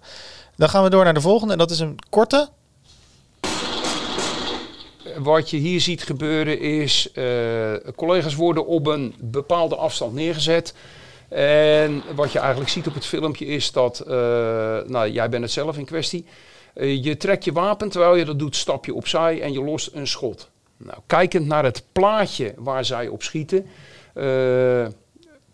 Dan 0.55 0.69
gaan 0.69 0.83
we 0.83 0.89
door 0.89 1.03
naar 1.03 1.13
de 1.13 1.21
volgende. 1.21 1.53
En 1.53 1.59
dat 1.59 1.71
is 1.71 1.79
een 1.79 1.97
korte. 2.09 2.49
Wat 5.17 5.49
je 5.49 5.57
hier 5.57 5.81
ziet 5.81 6.03
gebeuren 6.03 6.59
is, 6.59 7.11
eh, 7.13 7.25
collega's 7.95 8.35
worden 8.35 8.65
op 8.65 8.87
een 8.87 9.15
bepaalde 9.19 9.75
afstand 9.75 10.13
neergezet. 10.13 10.73
En 11.29 12.03
wat 12.15 12.31
je 12.31 12.39
eigenlijk 12.39 12.69
ziet 12.69 12.87
op 12.87 12.93
het 12.93 13.05
filmpje 13.05 13.45
is 13.45 13.71
dat, 13.71 13.99
eh, 13.99 14.13
nou 14.85 15.09
jij 15.09 15.29
bent 15.29 15.43
het 15.43 15.51
zelf 15.51 15.77
in 15.77 15.85
kwestie. 15.85 16.25
Eh, 16.73 17.03
je 17.03 17.17
trekt 17.17 17.43
je 17.43 17.51
wapen, 17.51 17.89
terwijl 17.89 18.15
je 18.15 18.25
dat 18.25 18.39
doet 18.39 18.55
stap 18.55 18.85
je 18.85 18.93
opzij 18.93 19.41
en 19.41 19.53
je 19.53 19.63
lost 19.63 19.89
een 19.93 20.07
schot. 20.07 20.49
Nou, 20.77 20.97
kijkend 21.07 21.45
naar 21.45 21.63
het 21.63 21.83
plaatje 21.91 22.53
waar 22.57 22.85
zij 22.85 23.07
op 23.07 23.23
schieten, 23.23 23.65
eh, 24.13 24.87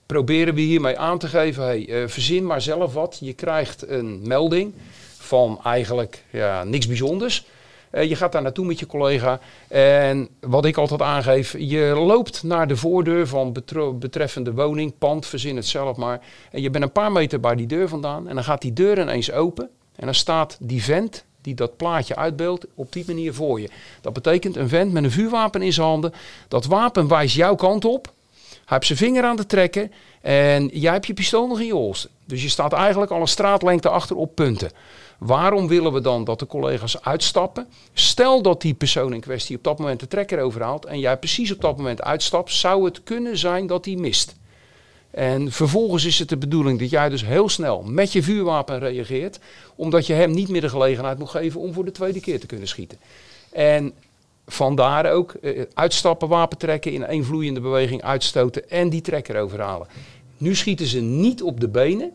proberen 0.06 0.54
we 0.54 0.62
hiermee 0.62 0.98
aan 0.98 1.18
te 1.18 1.28
geven, 1.28 1.64
hey, 1.64 1.88
eh, 1.90 2.08
verzin 2.08 2.46
maar 2.46 2.62
zelf 2.62 2.94
wat. 2.94 3.18
Je 3.22 3.34
krijgt 3.34 3.90
een 3.90 4.28
melding 4.28 4.74
van 5.18 5.60
eigenlijk 5.64 6.24
ja, 6.30 6.64
niks 6.64 6.88
bijzonders. 6.88 7.46
Je 7.92 8.16
gaat 8.16 8.32
daar 8.32 8.42
naartoe 8.42 8.66
met 8.66 8.80
je 8.80 8.86
collega. 8.86 9.40
En 9.68 10.30
wat 10.40 10.66
ik 10.66 10.78
altijd 10.78 11.02
aangeef, 11.02 11.56
je 11.58 11.94
loopt 11.96 12.44
naar 12.44 12.68
de 12.68 12.76
voordeur 12.76 13.28
van 13.28 13.54
betreffende 14.00 14.54
woning, 14.54 14.94
pand, 14.98 15.26
verzin 15.26 15.56
het 15.56 15.66
zelf 15.68 15.98
maar. 15.98 16.22
En 16.52 16.62
je 16.62 16.70
bent 16.70 16.84
een 16.84 16.92
paar 16.92 17.12
meter 17.12 17.40
bij 17.40 17.56
die 17.56 17.68
deur 17.68 17.88
vandaan. 17.88 18.28
En 18.28 18.36
dan 18.36 18.44
gaat 18.44 18.62
die 18.62 18.74
deur 18.74 19.00
ineens 19.00 19.32
open. 19.32 19.70
En 20.00 20.06
dan 20.06 20.16
staat 20.16 20.58
die 20.60 20.84
vent 20.84 21.24
die 21.42 21.56
dat 21.56 21.78
plaatje 21.78 22.16
uitbeeldt 22.16 22.66
op 22.76 22.94
die 22.94 23.04
manier 23.08 23.34
voor 23.34 23.62
je. 23.62 23.70
Dat 24.02 24.14
betekent 24.14 24.56
een 24.56 24.70
vent 24.70 24.92
met 24.92 25.04
een 25.04 25.12
vuurwapen 25.12 25.62
in 25.62 25.74
zijn 25.74 25.88
handen. 25.88 26.14
Dat 26.48 26.66
wapen 26.66 27.08
wijst 27.08 27.36
jouw 27.36 27.56
kant 27.56 27.86
op. 27.86 28.14
Hij 28.50 28.78
heeft 28.78 28.86
zijn 28.86 28.98
vinger 28.98 29.24
aan 29.24 29.36
de 29.36 29.46
trekken 29.46 29.92
en 30.22 30.68
jij 30.68 30.94
hebt 30.94 31.08
je 31.08 31.14
pistool 31.14 31.48
nog 31.48 31.60
in 31.60 31.66
je 31.66 31.74
holster. 31.74 32.10
Dus 32.26 32.42
je 32.42 32.50
staat 32.50 32.74
eigenlijk 32.74 33.12
al 33.12 33.22
een 33.22 33.28
straatlengte 33.28 33.90
achter 33.90 34.16
op 34.16 34.36
punten. 34.36 34.72
Waarom 35.18 35.68
willen 35.68 35.94
we 35.94 36.02
dan 36.02 36.24
dat 36.24 36.40
de 36.40 36.48
collega's 36.48 37.02
uitstappen? 37.02 37.68
Stel 37.94 38.42
dat 38.42 38.62
die 38.62 38.74
persoon 38.74 39.14
in 39.14 39.20
kwestie 39.20 39.58
op 39.58 39.64
dat 39.64 39.80
moment 39.80 40.00
de 40.00 40.08
trekker 40.08 40.42
overhaalt 40.42 40.86
en 40.86 41.00
jij 41.00 41.18
precies 41.18 41.52
op 41.52 41.62
dat 41.62 41.78
moment 41.78 42.02
uitstapt, 42.02 42.54
zou 42.54 42.86
het 42.86 43.04
kunnen 43.04 43.38
zijn 43.38 43.68
dat 43.68 43.86
hij 43.86 43.96
mist. 43.96 44.36
En 45.12 45.52
vervolgens 45.52 46.06
is 46.06 46.20
het 46.20 46.30
de 46.30 46.38
bedoeling 46.38 46.80
dat 46.80 46.90
jij 46.90 47.10
dus 47.10 47.26
heel 47.26 47.50
snel 47.50 47.82
met 47.82 48.12
je 48.12 48.24
vuurwapen 48.24 48.80
reageert, 48.80 49.40
omdat 49.76 50.08
je 50.08 50.14
hem 50.14 50.32
niet 50.32 50.50
meer 50.50 50.62
de 50.62 50.70
gelegenheid 50.70 51.18
moet 51.18 51.30
geven 51.30 51.60
om 51.60 51.74
voor 51.74 51.86
de 51.86 51.92
tweede 51.92 52.20
keer 52.20 52.40
te 52.40 52.46
kunnen 52.46 52.68
schieten. 52.68 52.98
En 53.52 53.94
vandaar 54.48 55.12
ook 55.12 55.32
eh, 55.32 55.62
uitstappen, 55.74 56.28
wapen 56.28 56.58
trekken, 56.58 56.92
in 56.92 57.06
één 57.06 57.26
vloeiende 57.26 57.60
beweging 57.60 58.02
uitstoten 58.02 58.70
en 58.70 58.90
die 58.90 59.02
trekker 59.02 59.40
overhalen. 59.40 59.88
Nu 60.38 60.56
schieten 60.56 60.86
ze 60.86 61.00
niet 61.00 61.42
op 61.42 61.60
de 61.60 61.68
benen. 61.68 62.12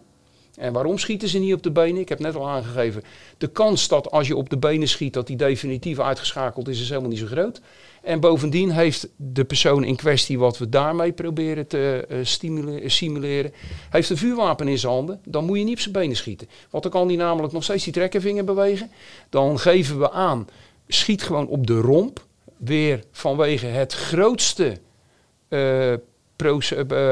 En 0.56 0.72
waarom 0.72 0.98
schieten 0.98 1.28
ze 1.28 1.38
niet 1.38 1.54
op 1.54 1.62
de 1.62 1.70
benen? 1.70 2.00
Ik 2.00 2.08
heb 2.08 2.18
net 2.18 2.34
al 2.34 2.48
aangegeven. 2.48 3.02
De 3.38 3.46
kans 3.46 3.88
dat 3.88 4.10
als 4.10 4.26
je 4.26 4.36
op 4.36 4.50
de 4.50 4.56
benen 4.56 4.88
schiet 4.88 5.12
dat 5.12 5.26
die 5.26 5.36
definitief 5.36 6.00
uitgeschakeld 6.00 6.68
is, 6.68 6.80
is 6.80 6.88
helemaal 6.88 7.10
niet 7.10 7.18
zo 7.18 7.26
groot. 7.26 7.60
En 8.04 8.20
bovendien 8.20 8.70
heeft 8.70 9.08
de 9.16 9.44
persoon 9.44 9.84
in 9.84 9.96
kwestie, 9.96 10.38
wat 10.38 10.58
we 10.58 10.68
daarmee 10.68 11.12
proberen 11.12 11.66
te 11.66 12.06
eh, 12.08 12.18
stimuleren, 12.22 12.90
simuleren, 12.90 13.52
heeft 13.90 14.10
een 14.10 14.16
vuurwapen 14.16 14.68
in 14.68 14.78
zijn 14.78 14.92
handen. 14.92 15.20
Dan 15.24 15.44
moet 15.44 15.58
je 15.58 15.64
niet 15.64 15.74
op 15.74 15.80
zijn 15.80 15.92
benen 15.92 16.16
schieten. 16.16 16.48
Want 16.70 16.82
dan 16.82 16.92
kan 16.92 17.06
hij 17.06 17.16
namelijk 17.16 17.52
nog 17.52 17.62
steeds 17.62 17.84
die 17.84 17.92
trekkervinger 17.92 18.44
bewegen. 18.44 18.90
Dan 19.28 19.58
geven 19.58 19.98
we 19.98 20.10
aan, 20.10 20.48
schiet 20.88 21.22
gewoon 21.22 21.46
op 21.46 21.66
de 21.66 21.80
romp. 21.80 22.24
Weer 22.56 23.04
vanwege 23.12 23.66
het 23.66 23.92
grootste, 23.92 24.78
eh, 25.48 25.92
eh, 25.92 25.98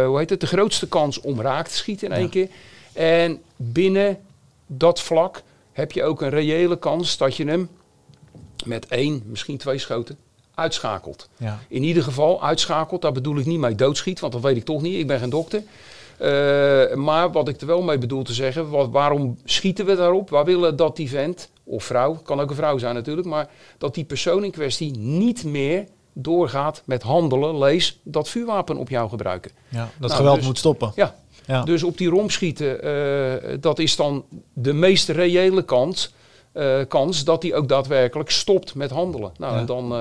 hoe 0.07 0.19
heet 0.19 0.31
het, 0.31 0.41
de 0.41 0.47
grootste 0.47 0.89
kans 0.89 1.21
om 1.21 1.41
raak 1.41 1.69
te 1.69 1.77
schieten 1.77 2.07
in 2.09 2.15
één 2.15 2.23
Ja. 2.23 2.29
keer. 2.29 2.49
En 2.93 3.43
binnen 3.57 4.19
dat 4.67 5.01
vlak 5.01 5.43
heb 5.73 5.93
je 5.93 6.05
ook 6.05 6.21
een 6.23 6.31
reële 6.31 6.79
kans 6.79 7.17
dat 7.17 7.37
je 7.37 7.45
hem 7.45 7.69
met 8.65 8.87
één, 8.87 9.23
misschien 9.27 9.57
twee 9.59 9.79
schoten 9.79 10.19
uitschakelt. 10.55 11.29
Ja. 11.37 11.59
In 11.69 11.83
ieder 11.83 12.03
geval 12.03 12.43
uitschakelt, 12.43 13.03
daar 13.03 13.13
bedoel 13.13 13.39
ik 13.39 13.47
niet 13.47 13.59
mee 13.59 13.75
doodschiet, 13.75 14.21
want 14.21 14.33
dat 14.33 14.43
weet 14.43 14.57
ik 14.57 14.65
toch 14.65 14.83
niet, 14.83 14.99
ik 14.99 15.07
ben 15.07 15.19
geen 15.19 15.31
dokter. 15.31 15.63
Eh, 16.19 16.95
maar 16.95 17.33
wat 17.33 17.49
ik 17.49 17.61
er 17.61 17.67
wel 17.67 17.83
mee 17.83 17.99
bedoel 17.99 18.23
te 18.23 18.33
zeggen, 18.33 18.71
wat, 18.71 18.89
waarom 18.91 19.37
schieten 19.45 19.87
we 19.87 19.95
daarop? 19.97 20.31
Waar 20.31 20.45
willen 20.45 20.77
dat 20.77 20.97
die 20.97 21.09
vent, 21.09 21.51
of 21.65 21.85
vrouw, 21.85 22.15
kan 22.25 22.41
ook 22.41 22.51
een 22.51 22.57
vrouw 22.57 22.79
zijn 22.79 22.95
natuurlijk, 22.95 23.27
maar 23.27 23.49
dat 23.79 23.95
die 23.95 24.05
persoon 24.05 24.45
in 24.45 24.51
kwestie 24.51 24.91
niet 24.97 25.45
meer 25.45 25.85
doorgaat 26.13 26.83
met 26.85 27.03
handelen, 27.03 27.59
lees 27.59 28.01
dat 28.03 28.29
vuurwapen 28.29 28.77
op 28.77 28.89
jou 28.89 29.09
gebruiken. 29.09 29.51
Ja, 29.69 29.89
dat 29.99 30.09
Nou, 30.09 30.21
geweld 30.21 30.37
dus- 30.37 30.47
moet 30.47 30.59
stoppen. 30.59 30.93
Ja, 30.95 31.15
Ja. 31.47 31.63
dus 31.65 31.83
op 31.83 31.99
die 31.99 32.09
romp 32.09 32.31
schieten, 32.31 32.83
eh, 32.83 33.57
dat 33.61 33.79
is 33.79 33.97
dan 33.97 34.25
de 34.53 34.73
meest 34.73 35.09
reële 35.09 35.63
kans, 35.65 36.15
eh, 36.53 36.81
kans 36.89 37.25
dat 37.25 37.43
hij 37.43 37.55
ook 37.55 37.69
daadwerkelijk 37.69 38.31
stopt 38.31 38.75
met 38.75 38.91
handelen. 38.91 39.33
Nou, 39.39 39.53
Ja. 39.55 39.59
en 39.61 39.67
dan 39.67 39.93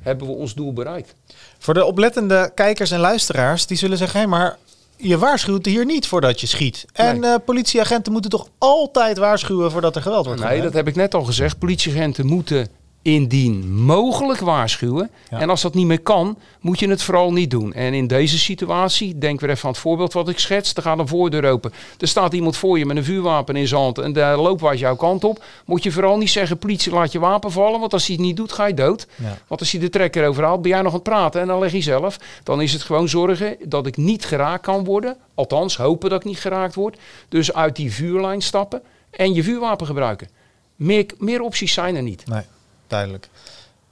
hebben 0.00 0.26
we 0.26 0.32
ons 0.32 0.54
doel 0.54 0.72
bereikt. 0.72 1.14
Voor 1.58 1.74
de 1.74 1.84
oplettende 1.84 2.50
kijkers 2.54 2.90
en 2.90 3.00
luisteraars, 3.00 3.66
die 3.66 3.76
zullen 3.76 3.98
zeggen, 3.98 4.20
hé, 4.20 4.26
maar 4.26 4.56
je 4.96 5.18
waarschuwt 5.18 5.66
hier 5.66 5.84
niet 5.84 6.06
voordat 6.06 6.40
je 6.40 6.46
schiet. 6.46 6.84
En 6.92 7.20
Nee. 7.20 7.30
eh, 7.32 7.38
politieagenten 7.44 8.12
moeten 8.12 8.30
toch 8.30 8.48
altijd 8.58 9.18
waarschuwen 9.18 9.70
voordat 9.70 9.96
er 9.96 10.02
geweld 10.02 10.26
wordt 10.26 10.40
Nee, 10.42 10.62
dat 10.62 10.72
heb 10.72 10.88
ik 10.88 10.94
net 10.96 11.14
al 11.14 11.24
gezegd. 11.24 11.58
Politieagenten 11.58 12.26
moeten 12.26 12.68
indien 13.02 13.74
mogelijk 13.74 14.40
waarschuwen. 14.40 15.10
Ja. 15.30 15.40
En 15.40 15.50
als 15.50 15.62
dat 15.62 15.74
niet 15.74 15.86
meer 15.86 16.00
kan, 16.00 16.38
moet 16.60 16.78
je 16.78 16.88
het 16.88 17.02
vooral 17.02 17.32
niet 17.32 17.50
doen. 17.50 17.72
En 17.72 17.94
in 17.94 18.06
deze 18.06 18.38
situatie, 18.38 19.18
denk 19.18 19.40
weer 19.40 19.50
even 19.50 19.64
aan 19.64 19.70
het 19.70 19.80
voorbeeld 19.80 20.12
wat 20.12 20.28
ik 20.28 20.38
schets. 20.38 20.74
Er 20.74 20.82
gaat 20.82 20.98
een 20.98 21.08
voordeur 21.08 21.50
open. 21.50 21.72
Er 21.98 22.08
staat 22.08 22.32
iemand 22.32 22.56
voor 22.56 22.78
je 22.78 22.86
met 22.86 22.96
een 22.96 23.04
vuurwapen 23.04 23.56
in 23.56 23.68
zijn 23.68 23.80
hand 23.80 23.98
en 23.98 24.12
de 24.12 24.20
loopwijs 24.20 24.80
jouw 24.80 24.96
kant 24.96 25.24
op. 25.24 25.44
Moet 25.64 25.82
je 25.82 25.92
vooral 25.92 26.18
niet 26.18 26.30
zeggen, 26.30 26.58
politie 26.58 26.92
laat 26.92 27.12
je 27.12 27.18
wapen 27.18 27.52
vallen. 27.52 27.80
Want 27.80 27.92
als 27.92 28.06
hij 28.06 28.16
het 28.16 28.24
niet 28.24 28.36
doet, 28.36 28.52
ga 28.52 28.66
je 28.66 28.74
dood. 28.74 29.06
Ja. 29.14 29.38
Want 29.46 29.60
als 29.60 29.72
je 29.72 29.78
de 29.78 29.88
trekker 29.88 30.28
overhaalt, 30.28 30.62
ben 30.62 30.70
jij 30.70 30.82
nog 30.82 30.88
aan 30.88 30.94
het 30.94 31.02
praten 31.02 31.40
en 31.40 31.46
dan 31.46 31.58
leg 31.58 31.72
je 31.72 31.80
zelf. 31.80 32.18
Dan 32.42 32.62
is 32.62 32.72
het 32.72 32.82
gewoon 32.82 33.08
zorgen 33.08 33.56
dat 33.64 33.86
ik 33.86 33.96
niet 33.96 34.24
geraakt 34.24 34.62
kan 34.62 34.84
worden. 34.84 35.16
Althans, 35.34 35.76
hopen 35.76 36.10
dat 36.10 36.20
ik 36.20 36.26
niet 36.26 36.40
geraakt 36.40 36.74
word. 36.74 36.98
Dus 37.28 37.54
uit 37.54 37.76
die 37.76 37.92
vuurlijn 37.92 38.42
stappen 38.42 38.82
en 39.10 39.34
je 39.34 39.42
vuurwapen 39.42 39.86
gebruiken. 39.86 40.28
Meer, 40.76 41.06
meer 41.18 41.40
opties 41.40 41.72
zijn 41.72 41.96
er 41.96 42.02
niet. 42.02 42.26
Nee, 42.26 42.42
duidelijk. 42.88 43.28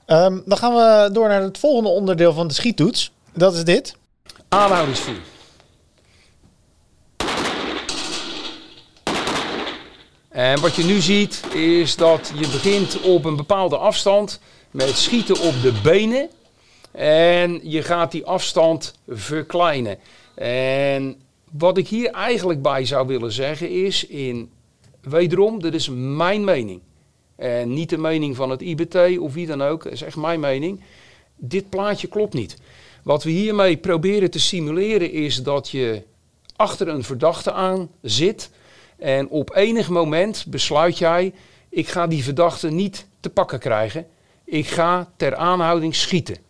Ehm, 0.05 0.39
dan 0.45 0.57
gaan 0.57 0.73
we 0.73 1.09
door 1.13 1.27
naar 1.27 1.41
het 1.41 1.57
volgende 1.57 1.89
onderdeel 1.89 2.33
van 2.33 2.47
de 2.47 2.53
schiettoets. 2.53 3.11
Dat 3.33 3.53
is 3.53 3.63
dit. 3.63 3.95
Aanhoudingsvuur. 4.49 5.19
En 10.29 10.61
wat 10.61 10.75
je 10.75 10.83
nu 10.83 10.99
ziet 10.99 11.43
is 11.53 11.95
dat 11.95 12.31
je 12.35 12.47
begint 12.47 13.01
op 13.01 13.25
een 13.25 13.35
bepaalde 13.35 13.77
afstand 13.77 14.39
met 14.71 14.97
schieten 14.97 15.39
op 15.39 15.61
de 15.61 15.79
benen. 15.83 16.29
En 16.91 17.59
je 17.63 17.83
gaat 17.83 18.11
die 18.11 18.25
afstand 18.25 18.93
verkleinen. 19.07 19.97
En 20.35 21.21
wat 21.51 21.77
ik 21.77 21.87
hier 21.87 22.09
eigenlijk 22.11 22.61
bij 22.61 22.85
zou 22.85 23.07
willen 23.07 23.31
zeggen 23.31 23.69
is 23.69 24.05
in 24.05 24.51
wederom, 25.01 25.61
dit 25.61 25.73
is 25.73 25.89
mijn 25.89 26.43
mening. 26.43 26.81
En 27.37 27.73
niet 27.73 27.89
de 27.89 27.97
mening 27.97 28.35
van 28.35 28.49
het 28.49 28.61
IBT 28.61 29.17
of 29.19 29.33
wie 29.33 29.47
dan 29.47 29.61
ook. 29.61 29.83
Dat 29.83 29.93
is 29.93 30.01
echt 30.01 30.15
mijn 30.15 30.39
mening. 30.39 30.81
Dit 31.35 31.69
plaatje 31.69 32.07
klopt 32.07 32.33
niet. 32.33 32.57
Wat 33.03 33.23
we 33.23 33.29
hiermee 33.29 33.77
proberen 33.77 34.31
te 34.31 34.39
simuleren 34.39 35.11
is 35.11 35.43
dat 35.43 35.69
je 35.69 36.03
achter 36.55 36.87
een 36.87 37.03
verdachte 37.03 37.51
aan 37.51 37.89
zit. 38.01 38.49
En 38.97 39.29
op 39.29 39.55
enig 39.55 39.89
moment 39.89 40.45
besluit 40.47 40.97
jij, 40.97 41.33
ik 41.69 41.87
ga 41.87 42.07
die 42.07 42.23
verdachte 42.23 42.69
niet 42.69 43.05
te 43.19 43.29
pakken 43.29 43.59
krijgen. 43.59 44.07
Ik 44.43 44.67
ga 44.67 45.11
ter 45.15 45.35
aanhouding 45.35 45.95
schieten. 45.95 46.46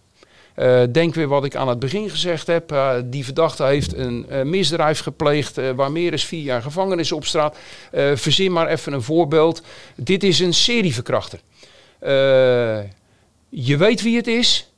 Uh, 0.59 0.83
denk 0.91 1.15
weer 1.15 1.27
wat 1.27 1.45
ik 1.45 1.55
aan 1.55 1.67
het 1.67 1.79
begin 1.79 2.09
gezegd 2.09 2.47
heb. 2.47 2.71
Uh, 2.71 2.95
die 3.05 3.25
verdachte 3.25 3.63
heeft 3.63 3.95
een 3.95 4.25
uh, 4.31 4.41
misdrijf 4.41 4.99
gepleegd 4.99 5.73
waar 5.75 5.91
meer 5.91 6.09
dan 6.09 6.19
vier 6.19 6.41
jaar 6.41 6.61
gevangenis 6.61 7.11
op 7.11 7.25
straat. 7.25 7.57
verzin 8.13 8.51
maar 8.51 8.67
even 8.67 8.93
een 8.93 9.01
voorbeeld. 9.01 9.61
Dit 9.95 10.23
is 10.23 10.39
een 10.39 10.53
serieverkrachter. 10.53 11.39
je 13.49 13.77
weet 13.77 14.01
wie 14.01 14.15
het 14.15 14.27
is. 14.27 14.71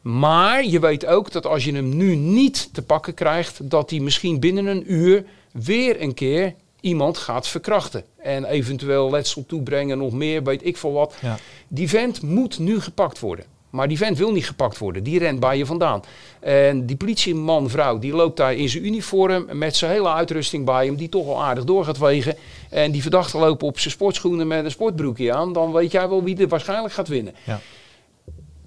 Maar 0.00 0.64
je 0.64 0.80
weet 0.80 1.06
ook 1.06 1.32
dat 1.32 1.46
als 1.46 1.64
je 1.64 1.74
hem 1.74 1.96
nu 1.96 2.14
niet 2.14 2.68
te 2.74 2.82
pakken 2.82 3.14
krijgt, 3.14 3.70
dat 3.70 3.90
hij 3.90 3.98
misschien 4.00 4.40
binnen 4.40 4.66
een 4.66 4.92
uur 4.92 5.24
weer 5.52 6.02
een 6.02 6.14
keer 6.14 6.54
iemand 6.80 7.18
gaat 7.18 7.48
verkrachten. 7.48 8.04
En 8.16 8.44
eventueel 8.44 9.10
letsel 9.10 9.44
toebrengen, 9.46 9.98
nog 9.98 10.12
meer, 10.12 10.42
weet 10.42 10.66
ik 10.66 10.76
veel 10.76 10.92
wat. 10.92 11.14
Ja. 11.20 11.38
Die 11.68 11.88
vent 11.88 12.22
moet 12.22 12.58
nu 12.58 12.80
gepakt 12.80 13.18
worden. 13.18 13.44
Maar 13.76 13.88
die 13.88 13.96
vent 13.96 14.18
wil 14.18 14.32
niet 14.32 14.46
gepakt 14.46 14.78
worden. 14.78 15.02
Die 15.02 15.18
rent 15.18 15.40
bij 15.40 15.58
je 15.58 15.66
vandaan. 15.66 16.02
En 16.40 16.86
die 16.86 16.96
politieman, 16.96 17.70
vrouw, 17.70 17.98
die 17.98 18.14
loopt 18.14 18.36
daar 18.36 18.54
in 18.54 18.68
zijn 18.68 18.86
uniform 18.86 19.46
met 19.52 19.76
zijn 19.76 19.90
hele 19.90 20.08
uitrusting 20.08 20.64
bij 20.64 20.86
hem, 20.86 20.96
die 20.96 21.08
toch 21.08 21.26
al 21.26 21.42
aardig 21.42 21.64
door 21.64 21.84
gaat 21.84 21.98
wegen. 21.98 22.36
En 22.70 22.90
die 22.90 23.02
verdachte 23.02 23.38
lopen 23.38 23.66
op 23.66 23.78
zijn 23.78 23.92
sportschoenen 23.92 24.46
met 24.46 24.64
een 24.64 24.70
sportbroekje 24.70 25.32
aan. 25.32 25.52
Dan 25.52 25.72
weet 25.72 25.90
jij 25.92 26.08
wel 26.08 26.22
wie 26.22 26.36
er 26.36 26.48
waarschijnlijk 26.48 26.94
gaat 26.94 27.08
winnen. 27.08 27.34
Ja. 27.44 27.60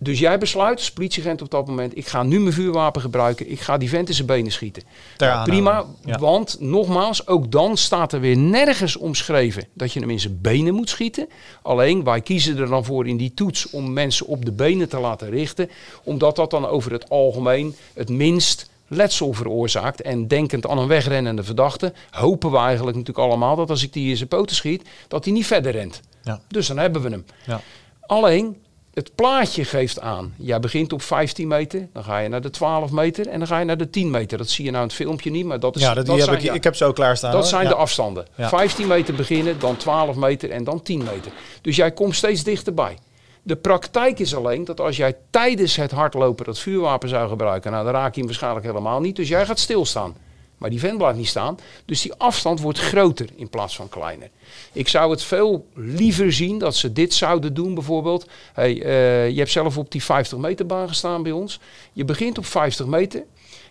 Dus 0.02 0.20
jij 0.20 0.38
besluit 0.38 0.78
als 0.78 0.92
politieagent 0.92 1.42
op 1.42 1.52
dat 1.52 1.68
moment, 1.68 1.98
ik 1.98 2.08
ga 2.08 2.24
nu 2.24 2.40
mijn 2.40 2.54
vuurwapen 2.54 3.02
gebruiken, 3.02 3.52
ik 3.52 3.60
ga 3.60 3.78
die 3.78 3.90
vent 3.90 4.08
in 4.08 4.14
zijn 4.14 4.28
benen 4.28 4.52
schieten. 4.52 4.84
Nou, 5.18 5.44
prima, 5.44 5.86
want 6.20 6.58
nogmaals, 6.60 7.28
ook 7.28 7.52
dan 7.52 7.78
staat 7.78 8.14
er 8.14 8.20
weer 8.20 8.38
nergens 8.38 8.96
omschreven 8.96 9.68
dat 9.74 9.94
je 9.94 10.00
hem 10.00 10.10
in 10.10 10.20
zijn 10.20 10.42
benen 10.42 10.74
moet 10.74 10.90
schieten. 10.90 11.30
Alleen, 11.62 12.04
wij 12.04 12.22
kiezen 12.22 12.58
er 12.58 12.68
dan 12.68 12.86
voor 12.86 13.08
in 13.08 13.18
die 13.18 13.34
toets 13.34 13.70
om 13.70 13.94
mensen 13.94 14.26
op 14.26 14.46
de 14.46 14.52
benen 14.52 14.90
te 14.90 15.00
laten 15.00 15.30
richten, 15.30 15.70
omdat 16.04 16.36
dat 16.36 16.52
dan 16.52 16.68
over 16.68 16.92
het 16.92 17.10
algemeen 17.10 17.76
het 17.94 18.10
minst 18.10 18.70
letsel 18.88 19.34
veroorzaakt. 19.34 20.02
En 20.02 20.28
denkend 20.28 20.68
aan 20.68 20.78
een 20.78 20.88
wegrennende 20.88 21.44
verdachte, 21.44 21.94
hopen 22.10 22.52
we 22.52 22.58
eigenlijk 22.58 22.98
natuurlijk 22.98 23.28
allemaal 23.28 23.56
dat 23.56 23.70
als 23.70 23.84
ik 23.84 23.94
die 23.94 24.10
in 24.10 24.18
zijn 24.18 24.30
poten 24.30 24.56
schiet, 24.56 24.88
dat 25.08 25.24
hij 25.24 25.34
niet 25.34 25.46
verder 25.46 25.72
rent. 25.72 26.02
Ja. 26.24 26.42
Dus 26.48 26.68
dan 26.68 26.78
hebben 26.78 27.02
we 27.02 27.10
hem. 27.10 27.26
Ja. 27.46 27.62
Alleen, 28.02 28.58
het 28.94 29.16
plaatje 29.16 29.66
geeft 29.66 30.00
aan. 30.00 30.34
Jij 30.38 30.60
begint 30.60 30.94
op 30.94 31.02
15 31.02 31.48
meter, 31.48 31.88
dan 31.94 32.04
ga 32.04 32.20
je 32.20 32.30
naar 32.30 32.42
de 32.42 32.50
12 32.50 32.92
meter 32.92 33.28
en 33.28 33.40
dan 33.40 33.48
ga 33.48 33.60
je 33.60 33.66
naar 33.66 33.78
de 33.78 33.90
10 33.90 34.10
meter. 34.10 34.38
Dat 34.38 34.50
zie 34.50 34.66
je 34.66 34.72
nou 34.72 34.84
in 34.84 34.90
het 34.90 34.98
filmpje 34.98 35.32
niet, 35.32 35.46
maar 35.46 35.60
dat 35.60 35.76
is. 35.76 35.82
Ja, 35.82 35.94
dat, 35.94 36.06
dat 36.06 36.20
heb 36.20 36.40
ik, 36.40 36.54
ik 36.54 36.64
heb 36.64 36.76
zo 36.76 36.92
klaarstaan. 36.92 37.32
Dat 37.32 37.48
zijn 37.48 37.68
de 37.68 37.76
afstanden. 37.76 38.26
15 38.38 38.88
meter 38.88 39.16
beginnen, 39.16 39.60
dan 39.60 39.78
12 39.78 40.16
meter 40.16 40.52
en 40.52 40.64
dan 40.64 40.82
10 40.82 40.98
meter. 40.98 41.32
Dus 41.62 41.76
jij 41.76 41.92
komt 41.92 42.16
steeds 42.16 42.44
dichterbij. 42.44 42.98
De 43.42 43.56
praktijk 43.56 44.20
is 44.20 44.36
alleen 44.36 44.66
dat 44.66 44.80
als 44.80 44.98
jij 44.98 45.16
tijdens 45.30 45.76
het 45.76 45.92
hardlopen 45.92 46.46
dat 46.46 46.60
vuurwapen 46.60 47.10
zou 47.10 47.30
gebruiken, 47.30 47.72
nou 47.72 47.84
dan 47.84 47.94
raak 47.94 48.14
je 48.14 48.20
hem 48.20 48.26
waarschijnlijk 48.26 48.66
helemaal 48.66 49.00
niet. 49.00 49.16
Dus 49.16 49.28
jij 49.28 49.46
gaat 49.46 49.60
stilstaan. 49.60 50.16
Maar 50.60 50.70
die 50.70 50.80
vent 50.80 50.98
blijft 50.98 51.18
niet 51.18 51.28
staan. 51.28 51.58
Dus 51.86 52.02
die 52.02 52.14
afstand 52.14 52.60
wordt 52.60 52.80
groter 52.80 53.30
in 53.36 53.50
plaats 53.50 53.76
van 53.76 53.90
kleiner. 53.90 54.30
Ik 54.74 54.88
zou 54.88 55.12
het 55.12 55.24
veel 55.24 55.68
liever 55.74 56.34
zien 56.34 56.58
dat 56.58 56.76
ze 56.76 56.94
dit 56.94 57.14
zouden 57.14 57.54
doen 57.54 57.74
bijvoorbeeld. 57.74 58.28
Hey, 58.54 58.76
uh, 58.76 59.30
je 59.30 59.38
hebt 59.38 59.52
zelf 59.52 59.78
op 59.78 59.92
die 59.92 60.04
50 60.04 60.38
meter 60.38 60.66
baan 60.66 60.88
gestaan 60.88 61.24
bij 61.24 61.32
ons. 61.32 61.60
Je 61.94 62.06
begint 62.06 62.38
op 62.38 62.46
50 62.46 62.86
meter. 62.86 63.24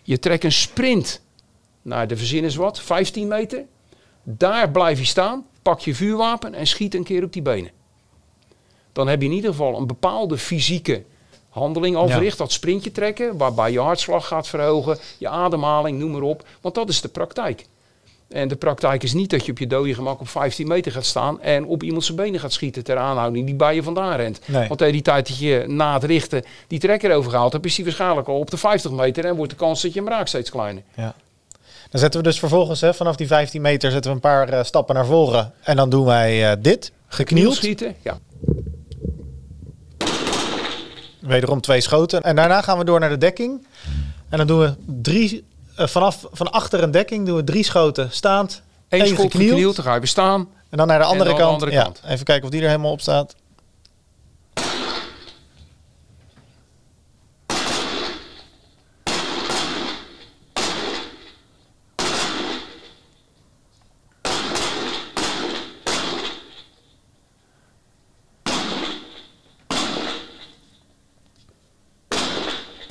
Je 0.03 0.19
trekt 0.19 0.43
een 0.43 0.51
sprint 0.51 1.21
naar 1.81 2.07
de 2.07 2.17
verzin 2.17 2.55
wat, 2.55 2.81
15 2.81 3.27
meter. 3.27 3.65
Daar 4.23 4.71
blijf 4.71 4.99
je 4.99 5.05
staan, 5.05 5.45
pak 5.61 5.79
je 5.79 5.95
vuurwapen 5.95 6.53
en 6.53 6.67
schiet 6.67 6.95
een 6.95 7.03
keer 7.03 7.23
op 7.23 7.33
die 7.33 7.41
benen. 7.41 7.71
Dan 8.91 9.07
heb 9.07 9.21
je 9.21 9.27
in 9.27 9.33
ieder 9.33 9.51
geval 9.51 9.77
een 9.77 9.87
bepaalde 9.87 10.37
fysieke 10.37 11.03
handeling 11.49 11.95
al 11.95 12.07
verricht, 12.07 12.37
dat 12.37 12.51
sprintje 12.51 12.91
trekken, 12.91 13.37
waarbij 13.37 13.71
je 13.71 13.79
hartslag 13.79 14.27
gaat 14.27 14.47
verhogen, 14.47 14.97
je 15.17 15.27
ademhaling, 15.27 15.99
noem 15.99 16.11
maar 16.11 16.21
op. 16.21 16.43
Want 16.61 16.75
dat 16.75 16.89
is 16.89 17.01
de 17.01 17.07
praktijk. 17.07 17.65
En 18.29 18.47
de 18.47 18.55
praktijk 18.55 19.03
is 19.03 19.13
niet 19.13 19.29
dat 19.29 19.45
je 19.45 19.51
op 19.51 19.57
je 19.57 19.67
dode 19.67 19.93
gemak 19.93 20.19
op 20.19 20.29
15 20.29 20.67
meter 20.67 20.91
gaat 20.91 21.05
staan 21.05 21.41
en 21.41 21.65
op 21.65 21.83
iemand 21.83 22.03
zijn 22.03 22.17
benen 22.17 22.39
gaat 22.39 22.53
schieten 22.53 22.83
ter 22.83 22.97
aanhouding 22.97 23.45
die 23.45 23.55
bij 23.55 23.75
je 23.75 23.83
vandaan 23.83 24.15
rent. 24.15 24.39
Want 24.47 24.77
tegen 24.77 24.93
die 24.93 25.01
tijd 25.01 25.27
dat 25.27 25.37
je 25.37 25.63
na 25.67 25.93
het 25.93 26.03
richten 26.03 26.43
die 26.67 26.79
trekker 26.79 27.15
overgehaald 27.15 27.53
hebt, 27.53 27.65
is 27.65 27.75
die 27.75 27.85
waarschijnlijk 27.85 28.27
al 28.27 28.39
op 28.39 28.49
de 28.49 28.57
50 28.57 28.91
meter 28.91 29.25
en 29.25 29.35
wordt 29.35 29.51
de 29.51 29.57
kans 29.57 29.81
dat 29.81 29.93
je 29.93 29.99
hem 29.99 30.09
raakt 30.09 30.29
steeds 30.29 30.49
kleiner. 30.49 30.83
Ja. 30.95 31.15
Dan 31.89 31.99
zetten 31.99 32.19
we 32.19 32.27
dus 32.27 32.39
vervolgens 32.39 32.81
hè, 32.81 32.93
vanaf 32.93 33.15
die 33.15 33.27
15 33.27 33.61
meter 33.61 33.91
zetten 33.91 34.09
we 34.11 34.15
een 34.15 34.21
paar 34.21 34.53
uh, 34.53 34.63
stappen 34.63 34.95
naar 34.95 35.05
voren 35.05 35.53
en 35.61 35.75
dan 35.75 35.89
doen 35.89 36.05
wij 36.05 36.51
uh, 36.51 36.57
dit, 36.59 36.91
geknield. 37.07 37.55
schieten, 37.55 37.95
ja. 38.01 38.19
Wederom 41.29 41.61
twee 41.61 41.81
schoten. 41.81 42.21
En 42.21 42.35
daarna 42.35 42.61
gaan 42.61 42.77
we 42.77 42.83
door 42.83 42.99
naar 42.99 43.09
de 43.09 43.17
dekking. 43.17 43.67
En 44.29 44.37
dan 44.37 44.47
doen 44.47 44.59
we 44.59 44.73
drie, 45.01 45.45
uh, 45.79 45.87
vanaf 45.87 46.25
van 46.31 46.51
achter 46.51 46.83
een 46.83 46.91
dekking 46.91 47.25
doen 47.25 47.35
we 47.35 47.43
drie 47.43 47.63
schoten 47.63 48.11
staand. 48.11 48.61
Eén 48.89 49.07
schot 49.07 49.31
geknield. 49.31 49.75
dan 49.75 49.85
ga 49.85 49.95
je 49.95 50.05
staan. 50.05 50.47
En 50.69 50.77
dan 50.77 50.87
naar 50.87 50.99
de 50.99 51.05
andere, 51.05 51.29
kant. 51.29 51.59
De 51.59 51.65
andere 51.65 51.83
kant. 51.83 52.01
Even 52.07 52.25
kijken 52.25 52.43
of 52.43 52.49
die 52.49 52.61
er 52.61 52.67
helemaal 52.67 52.91
op 52.91 53.01
staat. 53.01 53.35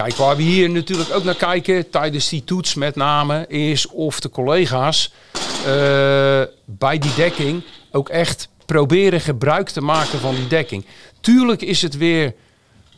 Kijk, 0.09 0.21
waar 0.21 0.37
we 0.37 0.43
hier 0.43 0.71
natuurlijk 0.71 1.15
ook 1.15 1.25
naar 1.25 1.35
kijken 1.35 1.91
tijdens 1.91 2.29
die 2.29 2.45
toets 2.45 2.75
met 2.75 2.97
name, 2.97 3.47
is 3.47 3.87
of 3.87 4.21
de 4.21 4.31
collega's 4.31 5.13
uh, 5.59 6.43
bij 6.65 6.99
die 6.99 7.15
dekking 7.17 7.63
ook 7.93 8.09
echt 8.09 8.49
proberen 8.67 9.21
gebruik 9.21 9.69
te 9.69 9.81
maken 9.81 10.19
van 10.19 10.35
die 10.35 10.47
dekking. 10.47 10.85
Tuurlijk 11.21 11.63
is 11.63 11.83
het 11.83 11.97
weer 11.97 12.35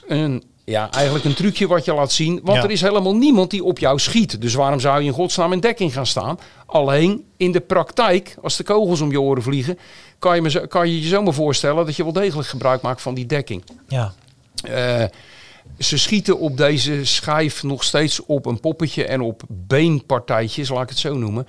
een, 0.07 0.43
ja, 0.65 0.91
eigenlijk 0.91 1.25
een 1.25 1.35
trucje 1.35 1.67
wat 1.67 1.85
je 1.85 1.95
laat 1.95 2.13
zien, 2.13 2.41
want 2.43 2.65
er 2.65 2.71
is 2.71 2.81
helemaal 2.81 3.17
niemand 3.17 3.51
die 3.51 3.65
op 3.65 3.79
jou 3.79 3.99
schiet. 3.99 4.41
Dus 4.41 4.55
waarom 4.55 4.81
zou 4.81 5.01
je 5.01 5.07
in 5.07 5.13
godsnaam 5.13 5.53
in 5.53 5.61
dekking 5.61 5.93
gaan 5.93 6.07
staan? 6.07 6.39
Alleen 6.67 7.25
in 7.37 7.53
de 7.53 7.61
praktijk, 7.61 8.37
als 8.43 8.57
de 8.57 8.65
kogels 8.65 9.01
om 9.01 9.11
je 9.11 9.21
oren 9.21 9.43
vliegen, 9.43 9.79
kan 10.19 10.35
je, 10.35 10.43
me, 10.43 10.67
kan 10.67 10.89
je 10.89 11.01
je 11.01 11.09
zomaar 11.09 11.35
voorstellen 11.35 11.87
dat 11.87 11.97
je 11.97 12.03
wel 12.03 12.13
degelijk 12.13 12.49
gebruik 12.49 12.83
maakt 12.83 13.03
van 13.03 13.15
die 13.15 13.27
dekking. 13.27 13.65
Ja. 13.89 14.13
Uh, 14.69 15.05
ze 15.79 15.99
schieten 15.99 16.39
op 16.39 16.57
deze 16.57 17.05
schijf 17.05 17.63
nog 17.63 17.85
steeds 17.85 18.27
op 18.27 18.47
een 18.47 18.61
poppetje 18.61 19.05
en 19.05 19.21
op 19.21 19.43
beenpartijtjes, 19.49 20.69
laat 20.69 20.83
ik 20.83 20.89
het 20.89 20.99
zo 20.99 21.15
noemen. 21.15 21.47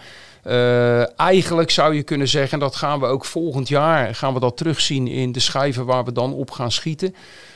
Uh, 0.47 1.19
eigenlijk 1.19 1.71
zou 1.71 1.95
je 1.95 2.03
kunnen 2.03 2.27
zeggen, 2.27 2.59
dat 2.59 2.75
gaan 2.75 2.99
we 2.99 3.05
ook 3.05 3.25
volgend 3.25 3.67
jaar 3.67 4.15
gaan 4.15 4.33
we 4.33 4.39
dat 4.39 4.57
terugzien 4.57 5.07
in 5.07 5.31
de 5.31 5.39
schijven 5.39 5.85
waar 5.85 6.03
we 6.03 6.11
dan 6.11 6.33
op 6.33 6.51
gaan 6.51 6.71
schieten. 6.71 7.15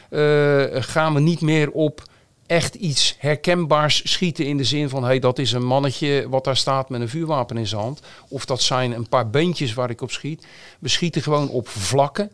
Uh, 0.09 0.63
gaan 0.72 1.13
we 1.13 1.20
niet 1.20 1.41
meer 1.41 1.72
op 1.72 2.03
echt 2.45 2.76
iets 2.76 3.16
herkenbaars 3.20 4.11
schieten 4.11 4.45
in 4.45 4.57
de 4.57 4.63
zin 4.63 4.89
van 4.89 5.03
hey, 5.03 5.20
dat 5.20 5.39
is 5.39 5.51
een 5.51 5.66
mannetje 5.66 6.26
wat 6.30 6.43
daar 6.43 6.57
staat 6.57 6.89
met 6.89 7.01
een 7.01 7.09
vuurwapen 7.09 7.57
in 7.57 7.68
zijn 7.68 7.82
hand. 7.82 8.01
Of 8.30 8.45
dat 8.45 8.61
zijn 8.61 8.91
een 8.91 9.09
paar 9.09 9.30
beentjes 9.30 9.74
waar 9.74 9.89
ik 9.89 10.01
op 10.01 10.11
schiet. 10.11 10.45
We 10.80 10.89
schieten 10.89 11.22
gewoon 11.22 11.49
op 11.49 11.68
vlakken. 11.68 12.32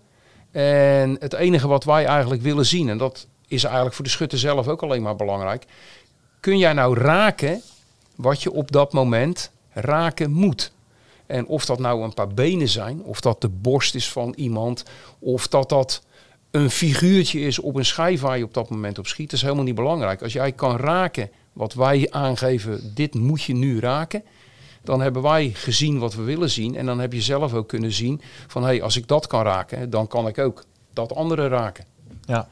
En 0.51 1.17
het 1.19 1.34
enige 1.34 1.67
wat 1.67 1.84
wij 1.84 2.05
eigenlijk 2.05 2.41
willen 2.41 2.65
zien, 2.65 2.89
en 2.89 2.97
dat 2.97 3.27
is 3.52 3.64
eigenlijk 3.64 3.95
voor 3.95 4.06
de 4.06 4.12
schutter 4.12 4.39
zelf 4.39 4.68
ook 4.68 4.82
alleen 4.82 5.02
maar 5.02 5.16
belangrijk. 5.16 5.66
Kun 6.39 6.58
jij 6.58 6.74
nou 6.74 6.97
raken 6.97 7.62
wat 8.16 8.43
je 8.43 8.52
op 8.52 8.72
dat 8.72 8.93
moment 8.93 9.52
raken 9.70 10.32
moet? 10.32 10.72
En 11.26 11.47
of 11.47 11.66
dat 11.66 11.80
nou 11.80 12.04
een 12.04 12.14
paar 12.14 12.28
benen 12.28 12.70
zijn, 12.70 13.04
of 13.04 13.22
dat 13.22 13.41
de 13.41 13.49
borst 13.49 13.95
is 13.95 14.12
van 14.12 14.34
iemand, 14.36 14.84
of 15.20 15.47
dat 15.47 15.70
dat 15.70 16.02
een 16.52 16.70
figuurtje 16.70 17.39
is 17.39 17.60
op 17.60 17.76
een 17.76 17.86
schijf 17.86 18.22
waar 18.22 18.38
je 18.38 18.43
op 18.43 18.54
dat 18.54 18.70
moment 18.70 18.99
op 18.99 19.08
schiet, 19.08 19.34
is 19.34 19.41
helemaal 19.41 19.64
niet 19.64 19.76
belangrijk. 19.76 20.22
Als 20.22 20.34
jij 20.34 20.52
kan 20.52 20.78
raken 20.78 21.30
wat 21.54 21.74
wij 21.74 22.08
aangeven, 22.12 22.91
dit 22.93 23.14
moet 23.14 23.41
je 23.41 23.54
nu 23.54 23.80
raken, 23.80 24.24
dan 24.84 25.02
hebben 25.02 25.22
wij 25.22 25.52
gezien 25.54 25.99
wat 25.99 26.14
we 26.14 26.22
willen 26.22 26.49
zien. 26.49 26.76
En 26.76 26.86
dan 26.86 26.99
heb 26.99 27.14
je 27.14 27.22
zelf 27.22 27.54
ook 27.54 27.68
kunnen 27.68 27.91
zien 27.91 28.22
van 28.47 28.62
hé, 28.62 28.68
hey, 28.68 28.82
als 28.82 28.97
ik 28.97 29.08
dat 29.08 29.28
kan 29.28 29.43
raken, 29.43 29.89
dan 29.89 30.08
kan 30.08 30.28
ik 30.28 30.38
ook 30.38 30.64
dat 30.93 31.16
andere 31.16 31.47
raken. 31.47 31.86
Ja. 32.26 32.47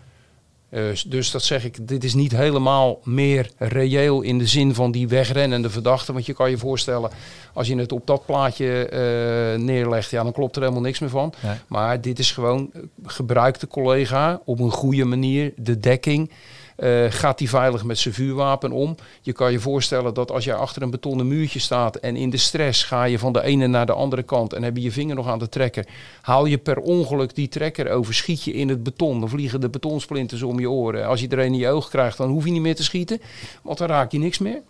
Eh, 0.70 0.84
dus 1.06 1.32
dat 1.32 1.44
zeg 1.44 1.66
ik, 1.66 1.88
dit 1.88 2.04
is 2.04 2.14
niet 2.14 2.32
helemaal 2.32 3.00
meer 3.04 3.50
reëel 3.58 4.22
in 4.22 4.38
de 4.38 4.48
zin 4.48 4.74
van 4.74 4.92
die 4.92 5.08
wegrennende 5.08 5.70
verdachte. 5.70 6.14
Want 6.14 6.26
je 6.26 6.34
kan 6.34 6.50
je 6.50 6.58
voorstellen, 6.58 7.12
als 7.54 7.68
je 7.68 7.76
het 7.76 7.92
op 7.92 8.08
dat 8.08 8.26
plaatje 8.26 8.86
eh, 8.86 9.60
neerlegt, 9.60 10.10
ja, 10.10 10.24
dan 10.24 10.32
klopt 10.32 10.56
er 10.56 10.62
helemaal 10.62 10.84
niks 10.84 11.00
meer 11.00 11.10
van. 11.10 11.34
Nee. 11.40 11.56
Maar 11.68 12.02
dit 12.02 12.20
is 12.20 12.32
gewoon 12.32 12.70
eh, 12.74 12.82
gebruik 13.06 13.60
de 13.60 13.68
collega 13.68 14.42
op 14.46 14.60
een 14.60 14.72
goede 14.72 15.06
manier, 15.06 15.54
de 15.56 15.80
dekking. 15.80 16.32
Eh, 16.80 17.06
gaat 17.10 17.40
hij 17.40 17.48
veilig 17.48 17.84
met 17.84 17.98
zijn 17.98 18.14
vuurwapen 18.14 18.72
om? 18.72 18.96
Je 19.22 19.34
kan 19.34 19.52
je 19.52 19.60
voorstellen 19.60 20.14
dat 20.14 20.32
als 20.32 20.44
jij 20.44 20.56
achter 20.56 20.82
een 20.82 20.90
betonnen 20.90 21.28
muurtje 21.28 21.60
staat 21.60 21.96
en 21.96 22.16
in 22.16 22.30
de 22.30 22.38
stress 22.38 22.84
ga 22.84 23.04
je 23.04 23.20
van 23.20 23.34
de 23.34 23.42
ene 23.42 23.68
naar 23.68 23.86
de 23.86 23.94
andere 23.94 24.24
kant 24.24 24.54
en 24.54 24.64
heb 24.64 24.76
je 24.76 24.82
je 24.84 24.92
vinger 24.92 25.16
nog 25.16 25.28
aan 25.28 25.40
de 25.40 25.50
trekker, 25.50 25.88
haal 26.22 26.46
je 26.46 26.58
per 26.58 26.78
ongeluk 26.78 27.36
die 27.36 27.48
trekker 27.48 27.90
over, 27.92 28.14
schiet 28.14 28.44
je 28.44 28.54
in 28.54 28.70
het 28.70 28.84
beton, 28.84 29.20
dan 29.20 29.30
vliegen 29.30 29.62
de 29.62 29.70
betonsplinters 29.70 30.42
om 30.42 30.60
je 30.60 30.70
oren. 30.70 31.08
Als 31.08 31.22
je 31.22 31.28
er 31.28 31.40
een 31.40 31.46
in 31.46 31.56
je 31.56 31.70
oog 31.70 31.90
krijgt, 31.90 32.18
dan 32.18 32.30
hoef 32.30 32.46
je 32.46 32.52
niet 32.52 32.62
meer 32.62 32.76
te 32.76 32.84
schieten, 32.84 33.22
want 33.62 33.78
dan 33.78 33.88
raak 33.88 34.12
je 34.12 34.20
niks 34.20 34.38
meer. 34.38 34.62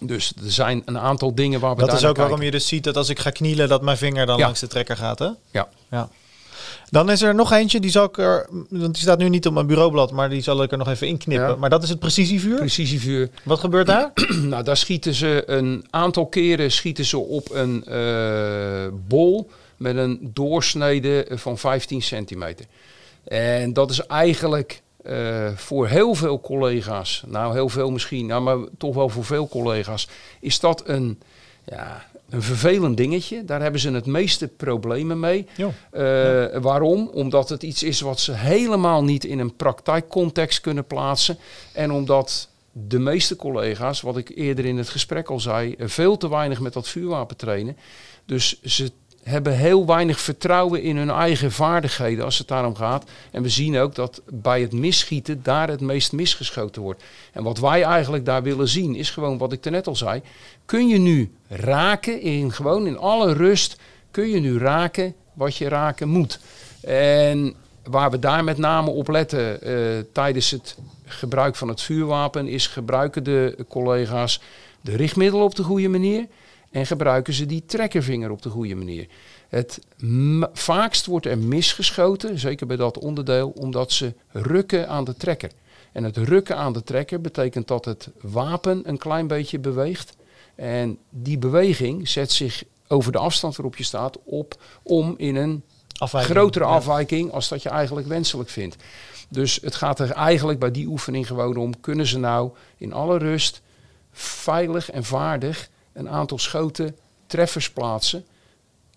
Dus 0.00 0.32
er 0.44 0.50
zijn 0.52 0.82
een 0.84 0.98
aantal 0.98 1.34
dingen 1.34 1.60
waar 1.60 1.74
we 1.74 1.80
Dat 1.80 1.92
is 1.92 2.04
ook 2.04 2.16
waarom 2.16 2.42
je 2.42 2.50
dus 2.50 2.66
ziet 2.66 2.84
dat 2.84 2.96
als 2.96 3.08
ik 3.08 3.18
ga 3.18 3.30
knielen, 3.30 3.68
dat 3.68 3.82
mijn 3.82 3.96
vinger 3.96 4.26
dan 4.26 4.38
Ja. 4.38 4.44
langs 4.44 4.60
de 4.60 4.66
trekker 4.66 4.96
gaat, 4.96 5.18
hè? 5.18 5.28
Ja. 5.50 5.68
ja. 5.90 6.08
Dan 6.90 7.10
is 7.10 7.22
er 7.22 7.34
nog 7.34 7.52
eentje, 7.52 7.80
die 7.80 7.90
zal 7.90 8.04
ik 8.04 8.18
er, 8.18 8.48
want 8.68 8.92
die 8.92 9.02
staat 9.02 9.18
nu 9.18 9.28
niet 9.28 9.46
op 9.46 9.54
mijn 9.54 9.66
bureaublad, 9.66 10.12
maar 10.12 10.30
die 10.30 10.42
zal 10.42 10.62
ik 10.62 10.72
er 10.72 10.78
nog 10.78 10.88
even 10.88 11.06
inknippen. 11.06 11.48
Ja. 11.48 11.56
Maar 11.56 11.70
dat 11.70 11.82
is 11.82 11.88
het 11.88 11.98
precisievuur. 11.98 12.56
Precisievuur. 12.56 13.30
Wat 13.44 13.58
gebeurt 13.58 13.86
daar? 13.86 14.12
nou, 14.42 14.62
daar 14.62 14.76
schieten 14.76 15.14
ze 15.14 15.42
een 15.46 15.86
aantal 15.90 16.26
keren 16.26 16.70
schieten 16.72 17.04
ze 17.04 17.18
op 17.18 17.50
een 17.52 17.84
eh, 17.84 18.86
bol 19.08 19.50
met 19.76 19.96
een 19.96 20.30
doorsnede 20.32 21.26
van 21.30 21.58
15 21.58 22.02
centimeter. 22.02 22.66
En 23.24 23.72
dat 23.72 23.90
is 23.90 24.06
eigenlijk 24.06 24.82
eh, 25.02 25.48
voor 25.54 25.88
heel 25.88 26.14
veel 26.14 26.40
collega's, 26.40 27.22
nou 27.26 27.52
heel 27.52 27.68
veel 27.68 27.90
misschien, 27.90 28.26
nou, 28.26 28.42
maar 28.42 28.56
toch 28.78 28.94
wel 28.94 29.08
voor 29.08 29.24
veel 29.24 29.48
collega's, 29.48 30.08
is 30.40 30.60
dat 30.60 30.82
een, 30.86 31.20
ja, 31.64 32.04
een 32.32 32.42
vervelend 32.42 32.96
dingetje. 32.96 33.44
Daar 33.44 33.62
hebben 33.62 33.80
ze 33.80 33.90
het 33.90 34.06
meeste 34.06 34.48
problemen 34.48 35.20
mee. 35.20 35.46
Eh, 35.90 36.60
Waarom? 36.60 37.08
Omdat 37.08 37.48
het 37.48 37.62
iets 37.62 37.82
is 37.82 38.00
wat 38.00 38.20
ze 38.20 38.32
helemaal 38.32 39.04
niet 39.04 39.24
in 39.24 39.38
een 39.38 39.56
praktijkcontext 39.56 40.60
kunnen 40.60 40.86
plaatsen. 40.86 41.38
En 41.72 41.90
omdat 41.90 42.48
de 42.72 42.98
meeste 42.98 43.36
collega's, 43.36 44.00
wat 44.00 44.16
ik 44.16 44.32
eerder 44.34 44.64
in 44.64 44.76
het 44.78 44.88
gesprek 44.88 45.28
al 45.30 45.40
zei, 45.40 45.74
eh, 45.74 45.88
veel 45.88 46.16
te 46.16 46.28
weinig 46.28 46.60
met 46.60 46.72
dat 46.72 46.88
vuurwapen 46.88 47.36
trainen. 47.36 47.76
Dus 48.26 48.62
ze 48.62 48.90
hebben 49.22 49.56
heel 49.56 49.86
weinig 49.86 50.20
vertrouwen 50.20 50.82
in 50.82 50.96
hun 50.96 51.10
eigen 51.10 51.52
vaardigheden 51.52 52.24
als 52.24 52.38
het 52.38 52.48
daarom 52.48 52.74
gaat. 52.74 53.04
En 53.30 53.42
we 53.42 53.48
zien 53.48 53.78
ook 53.78 53.94
dat 53.94 54.22
bij 54.28 54.60
het 54.60 54.72
misschieten 54.72 55.42
daar 55.42 55.68
het 55.68 55.80
meest 55.80 56.12
misgeschoten 56.12 56.82
wordt. 56.82 57.02
En 57.32 57.42
wat 57.42 57.58
wij 57.58 57.82
eigenlijk 57.82 58.24
daar 58.24 58.42
willen 58.42 58.68
zien 58.68 58.94
is 58.94 59.10
gewoon 59.10 59.38
wat 59.38 59.52
ik 59.52 59.70
net 59.70 59.86
al 59.86 59.96
zei. 59.96 60.22
Kun 60.64 60.88
je 60.88 60.98
nu 60.98 61.32
raken, 61.48 62.20
in, 62.20 62.52
gewoon 62.52 62.86
in 62.86 62.98
alle 62.98 63.32
rust, 63.32 63.76
kun 64.10 64.28
je 64.28 64.40
nu 64.40 64.58
raken 64.58 65.14
wat 65.32 65.56
je 65.56 65.68
raken 65.68 66.08
moet. 66.08 66.38
En 66.80 67.54
waar 67.84 68.10
we 68.10 68.18
daar 68.18 68.44
met 68.44 68.58
name 68.58 68.90
op 68.90 69.08
letten 69.08 69.62
eh, 69.62 69.74
tijdens 70.12 70.50
het 70.50 70.76
gebruik 71.04 71.56
van 71.56 71.68
het 71.68 71.80
vuurwapen 71.80 72.48
is 72.48 72.66
gebruiken 72.66 73.24
de 73.24 73.64
collega's 73.68 74.40
de 74.80 74.96
richtmiddelen 74.96 75.44
op 75.44 75.54
de 75.54 75.62
goede 75.62 75.88
manier 75.88 76.26
en 76.72 76.86
gebruiken 76.86 77.34
ze 77.34 77.46
die 77.46 77.64
trekkervinger 77.66 78.30
op 78.30 78.42
de 78.42 78.48
goede 78.48 78.74
manier. 78.74 79.06
Het 79.48 79.80
vaakst 80.52 81.06
wordt 81.06 81.26
er 81.26 81.38
misgeschoten, 81.38 82.38
zeker 82.38 82.66
bij 82.66 82.76
dat 82.76 82.98
onderdeel, 82.98 83.50
omdat 83.50 83.92
ze 83.92 84.14
rukken 84.28 84.88
aan 84.88 85.04
de 85.04 85.16
trekker. 85.16 85.50
En 85.92 86.04
het 86.04 86.16
rukken 86.16 86.56
aan 86.56 86.72
de 86.72 86.82
trekker 86.82 87.20
betekent 87.20 87.68
dat 87.68 87.84
het 87.84 88.08
wapen 88.20 88.82
een 88.84 88.98
klein 88.98 89.26
beetje 89.26 89.58
beweegt. 89.58 90.16
En 90.54 90.98
die 91.10 91.38
beweging 91.38 92.08
zet 92.08 92.32
zich 92.32 92.62
over 92.88 93.12
de 93.12 93.18
afstand 93.18 93.56
waarop 93.56 93.76
je 93.76 93.84
staat 93.84 94.18
op 94.24 94.62
om 94.82 95.14
in 95.16 95.36
een 95.36 95.62
Afwijking. 95.98 96.36
grotere 96.36 96.64
Ja. 96.64 96.70
afwijking 96.70 97.32
als 97.32 97.48
dat 97.48 97.62
je 97.62 97.68
eigenlijk 97.68 98.06
wenselijk 98.06 98.48
vindt. 98.48 98.76
Dus 99.28 99.58
het 99.62 99.74
gaat 99.74 99.98
er 99.98 100.10
eigenlijk 100.10 100.58
bij 100.58 100.70
die 100.70 100.86
oefening 100.86 101.26
gewoon 101.26 101.56
om, 101.56 101.80
kunnen 101.80 102.06
ze 102.06 102.18
nou 102.18 102.50
in 102.76 102.92
alle 102.92 103.18
rust 103.18 103.62
veilig 104.12 104.90
en 104.90 105.04
vaardig 105.04 105.70
een 105.92 106.08
aantal 106.08 106.38
schoten 106.38 106.96
treffers 107.26 107.70
plaatsen 107.70 108.24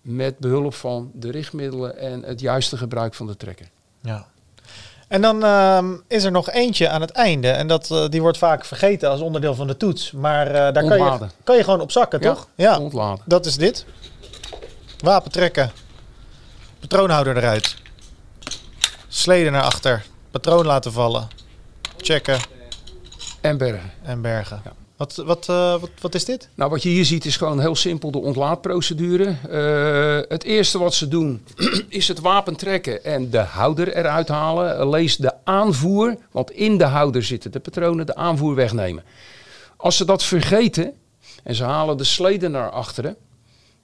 met 0.02 0.38
behulp 0.38 0.74
van 0.74 1.10
de 1.14 1.30
richtmiddelen 1.30 1.98
en 1.98 2.22
het 2.22 2.40
juiste 2.40 2.76
gebruik 2.76 3.14
van 3.14 3.26
de 3.26 3.36
trekker. 3.36 3.68
Ja. 4.00 4.26
En 5.08 5.22
dan 5.22 5.44
ehm, 5.44 5.94
is 6.08 6.24
er 6.24 6.30
nog 6.30 6.50
eentje 6.50 6.88
aan 6.88 7.00
het 7.00 7.10
einde. 7.10 7.48
En 7.50 7.66
dat, 7.66 7.90
eh, 7.90 8.08
die 8.08 8.20
wordt 8.20 8.38
vaak 8.38 8.64
vergeten 8.64 9.10
als 9.10 9.20
onderdeel 9.20 9.54
van 9.54 9.66
de 9.66 9.76
toets. 9.76 10.10
Maar 10.12 10.46
eh, 10.46 10.52
daar 10.52 10.72
kan 10.72 10.98
je, 10.98 11.28
kan 11.44 11.56
je 11.56 11.64
gewoon 11.64 11.80
op 11.80 11.90
zakken, 11.90 12.20
Ja, 12.20 12.34
toch? 12.34 12.48
Ja. 12.54 12.78
Ontladen. 12.78 13.24
Dat 13.26 13.46
is 13.46 13.56
dit. 13.56 13.86
Wapen 14.98 15.30
trekken. 15.30 15.70
Patroonhouder 16.80 17.36
eruit. 17.36 17.76
Sleden 19.08 19.52
naar 19.52 19.62
achter. 19.62 20.06
Patroon 20.30 20.66
laten 20.66 20.92
vallen. 20.92 21.28
Checken 21.96 22.38
En 23.40 23.58
bergen. 23.58 23.90
en 24.02 24.20
bergen. 24.20 24.60
Ja. 24.64 24.72
Wat, 24.96 25.16
wat, 25.16 25.48
eh, 25.48 25.80
wat, 25.80 25.90
wat 26.00 26.14
is 26.14 26.24
dit? 26.24 26.48
Nou, 26.54 26.70
wat 26.70 26.82
je 26.82 26.88
hier 26.88 27.04
ziet 27.04 27.24
is 27.24 27.36
gewoon 27.36 27.60
heel 27.60 27.76
simpel 27.76 28.10
de 28.10 28.18
ontlaatprocedure. 28.18 29.36
Eh, 29.50 30.28
het 30.28 30.44
eerste 30.44 30.78
wat 30.78 30.94
ze 30.94 31.08
doen 31.08 31.44
is 31.88 32.08
het 32.08 32.20
wapen 32.20 32.56
trekken 32.56 33.04
en 33.04 33.30
de 33.30 33.38
houder 33.38 33.96
eruit 33.96 34.28
halen. 34.28 34.88
Lees 34.88 35.16
de 35.16 35.32
aanvoer, 35.44 36.16
want 36.30 36.50
in 36.50 36.78
de 36.78 36.84
houder 36.84 37.22
zitten 37.22 37.52
de 37.52 37.60
patronen, 37.60 38.06
de 38.06 38.14
aanvoer 38.14 38.54
wegnemen. 38.54 39.04
Als 39.76 39.96
ze 39.96 40.04
dat 40.04 40.22
vergeten 40.22 40.92
en 41.42 41.54
ze 41.54 41.64
halen 41.64 41.96
de 41.96 42.04
sleden 42.04 42.50
naar 42.50 42.70
achteren 42.70 43.16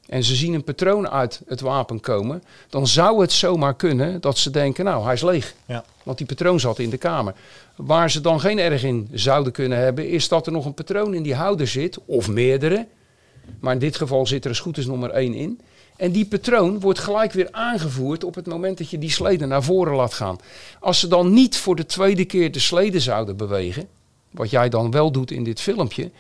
en 0.09 0.25
ze 0.25 0.35
zien 0.35 0.55
een 0.55 0.65
patroon 0.65 1.09
uit 1.09 1.41
het 1.47 1.61
wapen 1.61 2.01
komen, 2.01 2.43
dan 2.69 2.87
zou 2.87 3.21
het 3.21 3.33
zomaar 3.33 3.75
kunnen 3.75 4.21
dat 4.21 4.39
ze 4.39 4.51
denken, 4.51 4.85
nou, 4.85 5.05
hij 5.05 5.15
is 5.15 5.23
leeg. 5.23 5.55
Ja. 5.67 5.85
Want 6.03 6.19
die 6.19 6.27
patroon 6.27 6.61
zat 6.61 6.79
in 6.79 6.91
de 6.91 6.97
kamer. 6.97 7.35
Waar 7.77 8.11
ze 8.11 8.21
dan 8.21 8.41
geen 8.41 8.59
erg 8.59 8.85
in 8.85 9.09
zouden 9.13 9.53
kunnen 9.53 9.79
hebben, 9.79 10.09
is 10.09 10.29
dat 10.29 10.47
er 10.47 10.53
nog 10.53 10.65
een 10.65 10.75
patroon 10.75 11.15
in 11.15 11.23
die 11.23 11.35
houder 11.35 11.67
zit, 11.67 11.99
of 12.05 12.29
meerdere. 12.29 12.87
Maar 13.61 13.73
in 13.73 13.79
dit 13.79 13.97
geval 13.97 14.27
zit 14.27 14.45
er 14.45 14.51
als 14.51 14.61
goed 14.61 14.79
is 14.79 14.87
nummer 14.87 15.11
één 15.11 15.35
in. 15.35 15.61
En 15.97 16.13
die 16.13 16.27
patroon 16.27 16.81
wordt 16.81 16.99
gelijk 16.99 17.33
weer 17.33 17.49
aangevoerd 17.51 18.25
op 18.25 18.35
het 18.35 18.47
moment 18.47 18.79
dat 18.79 18.91
je 18.91 18.99
die 18.99 19.11
sleden 19.11 19.49
naar 19.49 19.63
voren 19.63 19.95
laat 19.95 20.15
gaan. 20.15 20.39
Als 20.81 21.01
ze 21.01 21.09
dan 21.09 21.33
niet 21.33 21.57
voor 21.57 21.77
de 21.77 21.87
tweede 21.87 22.25
keer 22.25 22.53
de 22.53 22.59
sleden 22.59 23.01
zouden 23.01 23.37
bewegen, 23.37 23.89
wat 24.31 24.51
jij 24.51 24.69
dan 24.69 24.91
wel 24.91 25.13
doet 25.13 25.31
in 25.31 25.45
dit 25.45 25.61
filmpje, 25.61 26.11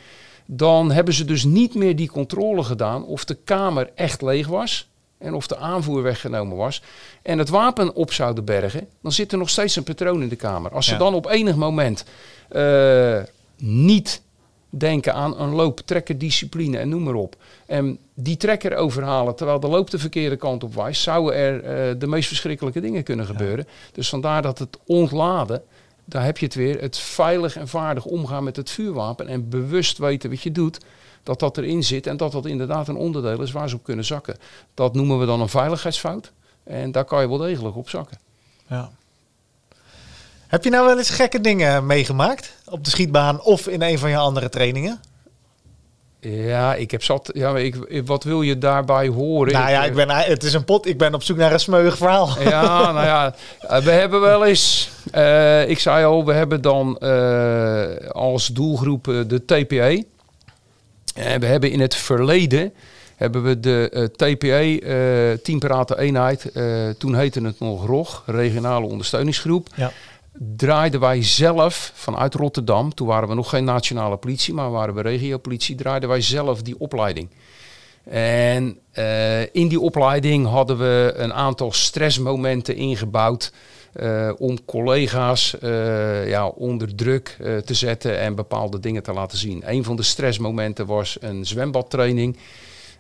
dan 0.47 0.91
hebben 0.91 1.15
ze 1.15 1.25
dus 1.25 1.45
niet 1.45 1.75
meer 1.75 1.97
die 1.97 2.09
controle 2.11 2.63
gedaan 2.63 3.05
of 3.05 3.25
de 3.25 3.35
kamer 3.45 3.91
echt 3.95 4.23
leeg 4.23 4.47
was 4.47 4.89
en 5.19 5.35
of 5.35 5.47
de 5.47 5.57
aanvoer 5.57 6.03
weggenomen 6.03 6.57
was 6.57 6.83
en 7.23 7.39
het 7.39 7.49
wapen 7.49 7.95
op 7.95 8.13
zouden 8.13 8.45
bergen, 8.45 8.89
dan 9.03 9.13
zit 9.13 9.33
er 9.33 9.39
nog 9.39 9.51
steeds 9.51 9.77
een 9.77 9.83
patroon 9.83 10.23
in 10.23 10.29
de 10.29 10.37
kamer. 10.37 10.71
Als 10.71 10.87
ze 10.87 10.93
Ja. 10.93 10.99
dan 10.99 11.15
op 11.15 11.27
enig 11.27 11.57
moment 11.57 12.05
eh, 12.49 13.19
niet 13.57 14.23
denken 14.75 15.15
aan 15.15 15.41
een 15.41 15.51
loop, 15.55 15.81
trekker, 15.81 16.19
discipline 16.19 16.79
en 16.79 16.89
noem 16.89 17.03
maar 17.03 17.15
op. 17.15 17.37
En 17.67 17.99
die 18.15 18.37
trekker 18.37 18.77
overhalen 18.77 19.35
terwijl 19.35 19.61
de 19.61 19.69
loop 19.69 19.91
de 19.91 19.99
verkeerde 19.99 20.37
kant 20.37 20.65
op 20.65 20.75
wijst, 20.75 21.03
zouden 21.03 21.35
er 21.35 21.65
eh, 21.65 21.95
de 21.99 22.07
meest 22.07 22.29
verschrikkelijke 22.29 22.81
dingen 22.81 23.03
kunnen 23.03 23.27
gebeuren. 23.27 23.67
Dus 23.93 24.09
vandaar 24.09 24.43
dat 24.43 24.59
het 24.59 24.79
ontladen, 24.87 25.63
daar 26.05 26.25
heb 26.25 26.39
je 26.39 26.45
het 26.45 26.55
weer, 26.55 26.81
het 26.81 26.99
veilig 26.99 27.57
en 27.57 27.69
vaardig 27.69 28.05
omgaan 28.05 28.45
met 28.45 28.57
het 28.57 28.71
vuurwapen 28.71 29.29
en 29.29 29.49
bewust 29.49 29.99
weten 29.99 30.31
wat 30.31 30.43
je 30.43 30.53
doet, 30.53 30.79
dat 31.23 31.41
dat 31.41 31.57
erin 31.57 31.85
zit 31.85 32.07
en 32.07 32.17
dat 32.17 32.33
dat 32.33 32.47
inderdaad 32.47 32.89
een 32.89 32.97
onderdeel 32.97 33.43
is 33.43 33.53
waar 33.53 33.69
ze 33.69 33.75
op 33.75 33.85
kunnen 33.85 34.05
zakken. 34.05 34.37
Dat 34.75 34.95
noemen 34.95 35.19
we 35.19 35.27
dan 35.27 35.41
een 35.41 35.49
veiligheidsfout 35.49 36.33
en 36.65 36.93
daar 36.93 37.05
kan 37.05 37.21
je 37.21 37.29
wel 37.29 37.39
degelijk 37.39 37.77
op 37.77 37.89
zakken. 37.89 38.19
Ja. 38.67 38.91
Heb 40.47 40.65
je 40.65 40.71
nou 40.71 40.87
wel 40.87 40.99
eens 40.99 41.11
gekke 41.11 41.41
dingen 41.41 41.87
meegemaakt? 41.87 42.57
Op 42.65 42.85
de 42.85 42.91
schietbaan 42.91 43.41
of 43.41 43.67
in 43.67 43.83
een 43.83 43.99
van 43.99 44.11
je 44.11 44.17
andere 44.17 44.49
trainingen? 44.49 45.01
Ja, 46.31 46.75
ik 46.75 46.91
heb 46.91 47.03
zat. 47.03 47.31
Ja, 47.35 47.57
ik, 47.57 47.77
wat 48.05 48.25
wil 48.25 48.43
je 48.43 48.59
daarbij 48.59 49.09
horen? 49.09 49.53
nou 49.53 49.71
ja, 49.71 49.85
ik 49.85 49.95
ben, 49.95 50.11
het 50.11 50.43
is 50.43 50.53
een 50.53 50.65
pot. 50.65 50.87
Ik 50.87 50.99
ben 50.99 51.15
op 51.15 51.23
zoek 51.23 51.37
naar 51.37 51.53
een 51.53 51.61
smeuig 51.61 51.97
verhaal. 51.97 52.29
Ja, 52.41 52.93
nou 52.93 53.07
ja, 53.07 53.35
eh, 53.61 53.79
we 53.79 53.91
hebben 53.91 54.21
wel 54.21 54.45
eens, 54.45 54.91
eh, 55.11 55.69
ik 55.69 55.79
zei 55.79 56.05
al, 56.05 56.25
we 56.25 56.33
hebben 56.33 56.61
dan 56.61 56.99
eh, 56.99 58.11
als 58.11 58.47
doelgroep 58.47 59.05
de 59.05 59.45
TPE. 59.45 60.05
En 61.15 61.41
we 61.41 61.47
hebben 61.47 61.71
in 61.71 61.81
het 61.81 61.95
verleden, 61.95 62.73
hebben 63.17 63.43
we 63.43 63.61
de 63.61 63.89
eh, 63.93 64.05
TPE, 64.05 64.81
eh 64.81 65.43
Teamparaten 65.43 65.99
Eenheid, 65.99 66.53
toen 66.99 67.15
heette 67.15 67.41
het 67.41 67.61
nog 67.61 67.87
ROG, 67.87 68.23
Regionale 68.27 68.87
Ondersteuningsgroep. 68.87 69.69
Ja. 69.75 69.93
Draaiden 70.39 71.01
wij 71.01 71.23
zelf 71.23 71.93
vanuit 71.95 72.35
Rotterdam, 72.35 72.95
toen 72.95 73.07
waren 73.07 73.29
we 73.29 73.35
nog 73.35 73.49
geen 73.49 73.65
nationale 73.65 74.17
politie, 74.17 74.55
maar 74.55 74.71
waren 74.71 74.95
we 74.95 75.01
regiopolitie, 75.01 75.77
draaiden 75.77 76.09
wij 76.09 76.21
zelf 76.21 76.63
die 76.63 76.79
opleiding. 76.79 77.29
En 78.05 78.79
eh, 78.93 79.55
in 79.55 79.69
die 79.69 79.81
opleiding 79.81 80.47
hadden 80.47 80.79
we 80.79 81.13
een 81.17 81.33
aantal 81.33 81.73
stressmomenten 81.73 82.77
ingebouwd. 82.77 83.53
eh, 83.93 84.33
om 84.39 84.65
collega's 84.65 85.59
eh, 85.59 86.29
ja, 86.29 86.47
onder 86.47 86.95
druk 86.95 87.37
te 87.65 87.75
zetten 87.75 88.19
en 88.19 88.35
bepaalde 88.35 88.81
dingen 88.81 89.03
te 89.03 89.13
laten 89.13 89.39
zien. 89.39 89.63
Een 89.67 89.85
van 89.85 89.97
de 89.97 90.03
stressmomenten 90.03 90.87
was 90.87 91.17
een 91.21 91.47
zwembadtraining. 91.47 92.37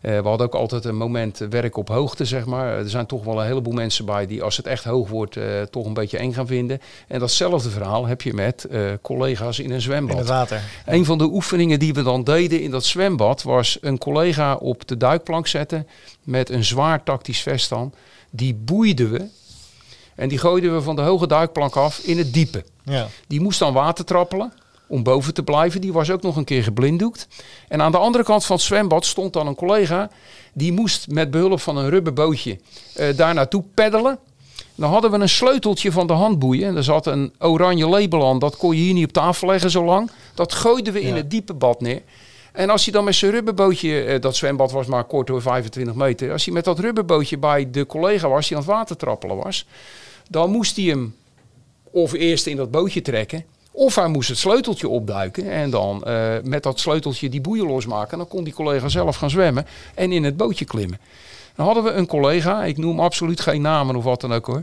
Eh, 0.02 0.20
we 0.20 0.28
hadden 0.28 0.46
ook 0.46 0.54
altijd 0.54 0.84
een 0.84 0.96
moment 0.96 1.38
werk 1.38 1.76
op 1.76 1.88
hoogte, 1.88 2.24
zeg 2.24 2.44
maar. 2.46 2.78
Er 2.78 2.90
zijn 2.90 3.06
toch 3.06 3.24
wel 3.24 3.40
een 3.40 3.46
heleboel 3.46 3.72
mensen 3.72 4.04
bij 4.04 4.26
die, 4.26 4.42
als 4.42 4.56
het 4.56 4.66
echt 4.66 4.84
hoog 4.84 5.08
wordt, 5.08 5.36
eh, 5.36 5.62
toch 5.62 5.86
een 5.86 5.94
beetje 5.94 6.18
eng 6.18 6.32
gaan 6.32 6.46
vinden. 6.46 6.80
En 7.08 7.20
datzelfde 7.20 7.70
verhaal 7.70 8.06
heb 8.06 8.22
je 8.22 8.34
met 8.34 8.64
eh, 8.64 8.80
collega's 9.02 9.58
in 9.58 9.70
een 9.70 9.80
zwembad. 9.80 10.12
In 10.12 10.18
het 10.18 10.28
water. 10.28 10.62
Een 10.86 11.04
van 11.04 11.18
de 11.18 11.24
oefeningen 11.24 11.78
die 11.78 11.94
we 11.94 12.02
dan 12.02 12.24
deden 12.24 12.60
in 12.60 12.70
dat 12.70 12.84
zwembad 12.84 13.42
was 13.42 13.78
een 13.80 13.98
collega 13.98 14.54
op 14.54 14.88
de 14.88 14.96
duikplank 14.96 15.46
zetten 15.46 15.88
met 16.22 16.50
een 16.50 16.64
zwaar 16.64 17.02
tactisch 17.02 17.40
vest 17.40 17.72
aan. 17.72 17.94
Die 18.30 18.54
boeiden 18.54 19.10
we 19.10 19.28
en 20.14 20.28
die 20.28 20.38
gooiden 20.38 20.74
we 20.74 20.82
van 20.82 20.96
de 20.96 21.02
hoge 21.02 21.26
duikplank 21.26 21.76
af 21.76 21.98
in 21.98 22.18
het 22.18 22.34
diepe. 22.34 22.64
Ja. 22.84 23.06
Die 23.26 23.40
moest 23.40 23.58
dan 23.58 23.72
water 23.72 24.04
trappelen 24.04 24.52
om 24.86 25.02
boven 25.02 25.34
te 25.34 25.42
blijven. 25.42 25.80
Die 25.80 25.92
was 25.92 26.10
ook 26.10 26.22
nog 26.22 26.36
een 26.36 26.44
keer 26.44 26.62
geblinddoekt. 26.62 27.28
En 27.68 27.82
aan 27.82 27.92
de 27.92 27.98
andere 27.98 28.24
kant 28.24 28.44
van 28.44 28.56
het 28.56 28.64
zwembad 28.64 29.04
stond 29.04 29.32
dan 29.32 29.46
een 29.46 29.54
collega. 29.54 30.10
Die 30.52 30.72
moest 30.72 31.08
met 31.08 31.30
behulp 31.30 31.60
van 31.60 31.76
een 31.76 31.88
rubberbootje 31.88 32.58
eh, 32.94 33.16
daar 33.16 33.34
naartoe 33.34 33.64
peddelen. 33.74 34.18
Dan 34.74 34.90
hadden 34.90 35.10
we 35.10 35.18
een 35.18 35.28
sleuteltje 35.28 35.92
van 35.92 36.06
de 36.06 36.12
handboeien. 36.12 36.68
En 36.68 36.76
er 36.76 36.84
zat 36.84 37.06
een 37.06 37.32
oranje 37.38 37.86
label 37.86 38.28
aan. 38.28 38.38
Dat 38.38 38.56
kon 38.56 38.76
je 38.76 38.82
hier 38.82 38.94
niet 38.94 39.06
op 39.06 39.12
tafel 39.12 39.48
leggen 39.48 39.70
zo 39.70 39.84
lang. 39.84 40.10
Dat 40.34 40.52
gooiden 40.52 40.92
we 40.92 41.00
in 41.00 41.16
het 41.16 41.30
diepe 41.30 41.54
bad 41.54 41.80
neer. 41.80 42.02
En 42.52 42.70
als 42.70 42.84
hij 42.84 42.92
dan 42.92 43.04
met 43.04 43.14
zijn 43.14 43.30
rubberbootje, 43.30 44.04
eh, 44.04 44.20
dat 44.20 44.36
zwembad 44.36 44.72
was 44.72 44.86
maar 44.86 45.04
kort 45.04 45.26
door 45.26 45.42
25 45.42 45.94
meter. 45.94 46.32
Als 46.32 46.44
hij 46.44 46.54
met 46.54 46.64
dat 46.64 46.78
rubberbootje 46.78 47.38
bij 47.38 47.70
de 47.70 47.86
collega 47.86 48.28
was, 48.28 48.48
die 48.48 48.56
aan 48.56 48.62
het 48.62 48.72
water 48.72 48.96
trappelen 48.96 49.36
was. 49.36 49.66
Dan 50.30 50.50
moest 50.50 50.76
hij 50.76 50.84
hem 50.84 51.14
of 51.90 52.12
eerst 52.12 52.46
in 52.46 52.56
dat 52.56 52.70
bootje 52.70 53.02
trekken. 53.02 53.44
Of 53.72 53.94
hij 53.94 54.08
moest 54.08 54.28
het 54.28 54.38
sleuteltje 54.38 54.88
opduiken 54.88 55.50
en 55.50 55.70
dan 55.70 56.04
eh, 56.04 56.32
met 56.42 56.62
dat 56.62 56.80
sleuteltje 56.80 57.28
die 57.28 57.40
boeien 57.40 57.66
losmaken. 57.66 58.18
Dan 58.18 58.28
kon 58.28 58.44
die 58.44 58.52
collega 58.52 58.88
zelf 58.88 59.16
gaan 59.16 59.30
zwemmen 59.30 59.66
en 59.94 60.12
in 60.12 60.24
het 60.24 60.36
bootje 60.36 60.64
klimmen. 60.64 60.98
Dan 61.56 61.66
hadden 61.66 61.84
we 61.84 61.90
een 61.90 62.06
collega, 62.06 62.64
ik 62.64 62.78
noem 62.78 63.00
absoluut 63.00 63.40
geen 63.40 63.62
namen 63.62 63.96
of 63.96 64.04
wat 64.04 64.20
dan 64.20 64.32
ook 64.32 64.46
hoor. 64.46 64.62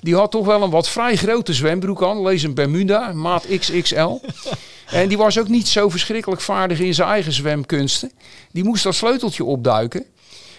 Die 0.00 0.14
had 0.14 0.30
toch 0.30 0.46
wel 0.46 0.62
een 0.62 0.70
wat 0.70 0.88
vrij 0.88 1.16
grote 1.16 1.52
zwembroek 1.52 2.02
aan. 2.02 2.22
Lees 2.22 2.42
een 2.42 2.54
Bermuda, 2.54 3.12
maat 3.12 3.46
XXL. 3.58 4.10
En 4.86 5.08
die 5.08 5.18
was 5.18 5.38
ook 5.38 5.48
niet 5.48 5.68
zo 5.68 5.88
verschrikkelijk 5.88 6.40
vaardig 6.40 6.80
in 6.80 6.94
zijn 6.94 7.08
eigen 7.08 7.32
zwemkunsten. 7.32 8.12
Die 8.52 8.64
moest 8.64 8.82
dat 8.82 8.94
sleuteltje 8.94 9.44
opduiken. 9.44 10.04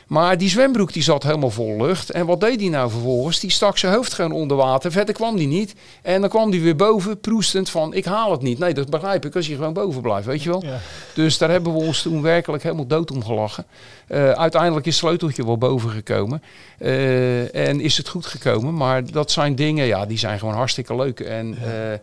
Maar 0.07 0.37
die 0.37 0.49
zwembroek 0.49 0.93
die 0.93 1.03
zat 1.03 1.23
helemaal 1.23 1.49
vol 1.49 1.85
lucht. 1.85 2.09
En 2.09 2.25
wat 2.25 2.39
deed 2.39 2.59
hij 2.59 2.69
nou 2.69 2.89
vervolgens? 2.89 3.39
Die 3.39 3.51
stak 3.51 3.77
zijn 3.77 3.93
hoofd 3.93 4.13
gewoon 4.13 4.31
onder 4.31 4.57
water. 4.57 4.91
Verder 4.91 5.13
kwam 5.13 5.35
die 5.35 5.47
niet. 5.47 5.75
En 6.01 6.21
dan 6.21 6.29
kwam 6.29 6.49
hij 6.49 6.61
weer 6.61 6.75
boven, 6.75 7.19
proestend 7.19 7.69
van 7.69 7.93
ik 7.93 8.05
haal 8.05 8.31
het 8.31 8.41
niet. 8.41 8.59
Nee, 8.59 8.73
dat 8.73 8.89
begrijp 8.89 9.25
ik 9.25 9.35
als 9.35 9.47
je 9.47 9.55
gewoon 9.55 9.73
boven 9.73 10.01
blijft, 10.01 10.25
weet 10.27 10.43
je 10.43 10.49
wel. 10.49 10.63
Ja. 10.65 10.79
Dus 11.13 11.37
daar 11.37 11.49
hebben 11.49 11.73
we 11.73 11.79
ons 11.79 12.01
toen 12.01 12.21
werkelijk 12.21 12.63
helemaal 12.63 12.87
dood 12.87 13.11
om 13.11 13.23
gelachen. 13.23 13.65
Eh, 14.07 14.31
uiteindelijk 14.31 14.85
is 14.85 14.95
het 14.95 15.05
sleuteltje 15.05 15.45
wel 15.45 15.57
boven 15.57 15.89
gekomen. 15.89 16.43
Eh, 16.77 17.55
en 17.55 17.81
is 17.81 17.97
het 17.97 18.07
goed 18.07 18.25
gekomen. 18.25 18.73
Maar 18.73 19.11
dat 19.11 19.31
zijn 19.31 19.55
dingen, 19.55 19.85
ja, 19.85 20.05
die 20.05 20.17
zijn 20.17 20.39
gewoon 20.39 20.53
hartstikke 20.53 20.95
leuk. 20.95 21.19
En 21.19 21.57
eh, 21.63 21.99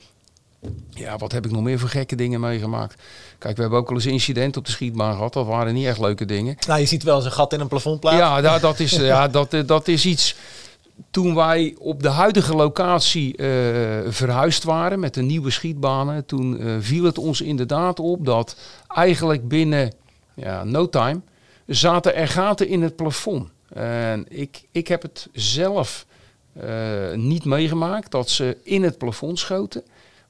ja, 0.91 1.17
wat 1.17 1.33
heb 1.33 1.45
ik 1.45 1.51
nog 1.51 1.63
meer 1.63 1.79
voor 1.79 1.89
gekke 1.89 2.17
dingen 2.17 2.41
meegemaakt? 2.41 3.03
Kijk, 3.39 3.57
we 3.57 3.61
hebben 3.63 3.79
ook 3.79 3.89
wel 3.89 3.97
eens 3.97 4.07
incidenten 4.07 4.61
op 4.61 4.67
de 4.67 4.73
schietbaan 4.73 5.15
gehad. 5.15 5.33
Dat 5.33 5.47
waren 5.47 5.75
niet 5.75 5.87
echt 5.87 5.99
leuke 5.99 6.25
dingen. 6.25 6.57
Nou, 6.67 6.81
je 6.81 6.87
ziet 6.87 7.03
wel 7.03 7.17
eens 7.17 7.25
een 7.25 7.33
gat 7.33 7.53
in 7.53 7.61
een 7.61 7.69
plafondplaat. 7.69 8.19
Ja, 8.19 8.41
da- 8.41 8.59
dat, 8.59 8.81
is, 8.81 8.91
ja 8.93 9.29
dat, 9.39 9.55
eh, 9.55 9.67
dat 9.67 9.89
is 9.89 10.07
iets. 10.07 10.37
Toen 11.11 11.35
wij 11.35 11.75
op 11.79 12.03
de 12.03 12.09
huidige 12.09 12.55
locatie 12.55 13.37
eh, 13.37 13.47
verhuisd 14.09 14.65
waren 14.65 15.01
met 15.01 15.15
de 15.15 15.23
nieuwe 15.23 15.51
schietbanen, 15.51 16.27
toen 16.27 16.59
eh, 16.59 16.75
viel 16.81 17.05
het 17.05 17.19
ons 17.19 17.41
inderdaad 17.41 18.01
op 18.01 18.27
dat 18.27 18.57
eigenlijk 18.89 19.49
binnen 19.49 19.93
ja, 20.35 20.65
no 20.65 20.89
time 20.89 21.21
zaten 21.67 22.15
er 22.15 22.29
gaten 22.29 22.69
in 22.69 22.83
het 22.83 22.97
plafond. 22.97 23.49
En 23.69 24.27
ik, 24.29 24.63
ik 24.73 24.89
heb 24.89 25.03
het 25.03 25.29
zelf 25.33 26.07
niet 27.15 27.45
meegemaakt 27.45 28.11
dat 28.11 28.31
ze 28.31 28.57
in 28.63 28.83
het 28.83 28.99
plafond 28.99 29.39
schoten. 29.39 29.83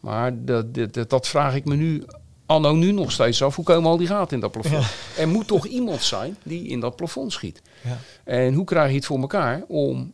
Maar 0.04 0.44
dat, 0.44 0.74
dat, 0.74 0.94
dat, 0.94 1.10
dat 1.10 1.28
vraag 1.28 1.54
ik 1.54 1.64
me 1.64 1.76
nu 1.76 2.04
anno 2.46 2.72
nu 2.72 2.92
nog 2.92 3.12
steeds 3.12 3.42
af. 3.42 3.56
Hoe 3.56 3.64
komen 3.64 3.90
al 3.90 3.96
die 3.96 4.06
gaten 4.06 4.34
in 4.34 4.40
dat 4.40 4.50
plafond? 4.50 4.86
Er 5.18 5.28
moet 5.28 5.46
toch 5.46 5.66
iemand 5.66 6.02
zijn 6.02 6.36
die 6.42 6.66
in 6.66 6.80
dat 6.80 6.96
plafond 6.96 7.32
schiet. 7.32 7.62
Ja. 7.84 7.98
En 8.24 8.54
hoe 8.54 8.64
krijg 8.64 8.88
je 8.90 8.96
het 8.96 9.06
voor 9.06 9.20
elkaar 9.20 9.62
om 9.68 10.12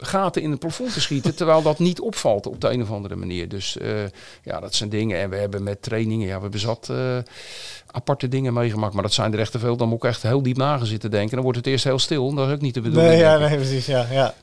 gaten 0.00 0.42
in 0.42 0.50
het 0.50 0.60
plafond 0.60 0.92
te 0.92 1.00
schieten, 1.00 1.34
terwijl 1.34 1.62
dat 1.62 1.78
niet 1.78 2.00
opvalt 2.00 2.46
op 2.46 2.60
de 2.60 2.70
een 2.70 2.82
of 2.82 2.90
andere 2.90 3.16
manier. 3.16 3.48
Dus 3.48 3.78
eh, 3.78 3.90
ja, 4.42 4.60
dat 4.60 4.74
zijn 4.74 4.88
dingen. 4.88 5.20
En 5.20 5.30
we 5.30 5.36
hebben 5.36 5.62
met 5.62 5.82
trainingen, 5.82 6.26
ja, 6.26 6.34
we 6.34 6.42
hebben 6.42 6.60
zat 6.60 6.88
eh, 6.90 7.16
aparte 7.90 8.28
dingen 8.28 8.52
meegemaakt. 8.52 8.94
Maar 8.94 9.02
dat 9.02 9.12
zijn 9.12 9.32
er 9.32 9.38
echt 9.38 9.52
te 9.52 9.58
veel. 9.58 9.76
Dan 9.76 9.88
moet 9.88 9.98
ik 9.98 10.10
echt 10.10 10.22
heel 10.22 10.42
diep 10.42 10.56
na 10.56 10.76
gaan 10.76 10.86
zitten 10.86 11.10
denken. 11.10 11.34
Dan 11.34 11.42
wordt 11.42 11.58
het 11.58 11.66
eerst 11.66 11.84
heel 11.84 11.98
stil. 11.98 12.34
Dat 12.34 12.48
is 12.48 12.54
ook 12.54 12.60
niet 12.60 12.74
de 12.74 12.80
bedoeling. 12.80 13.10
Nee, 13.10 13.20
ja, 13.20 13.38
nee, 13.38 13.56
precies. 13.56 13.86
Ja, 13.86 14.06
ja. 14.10 14.34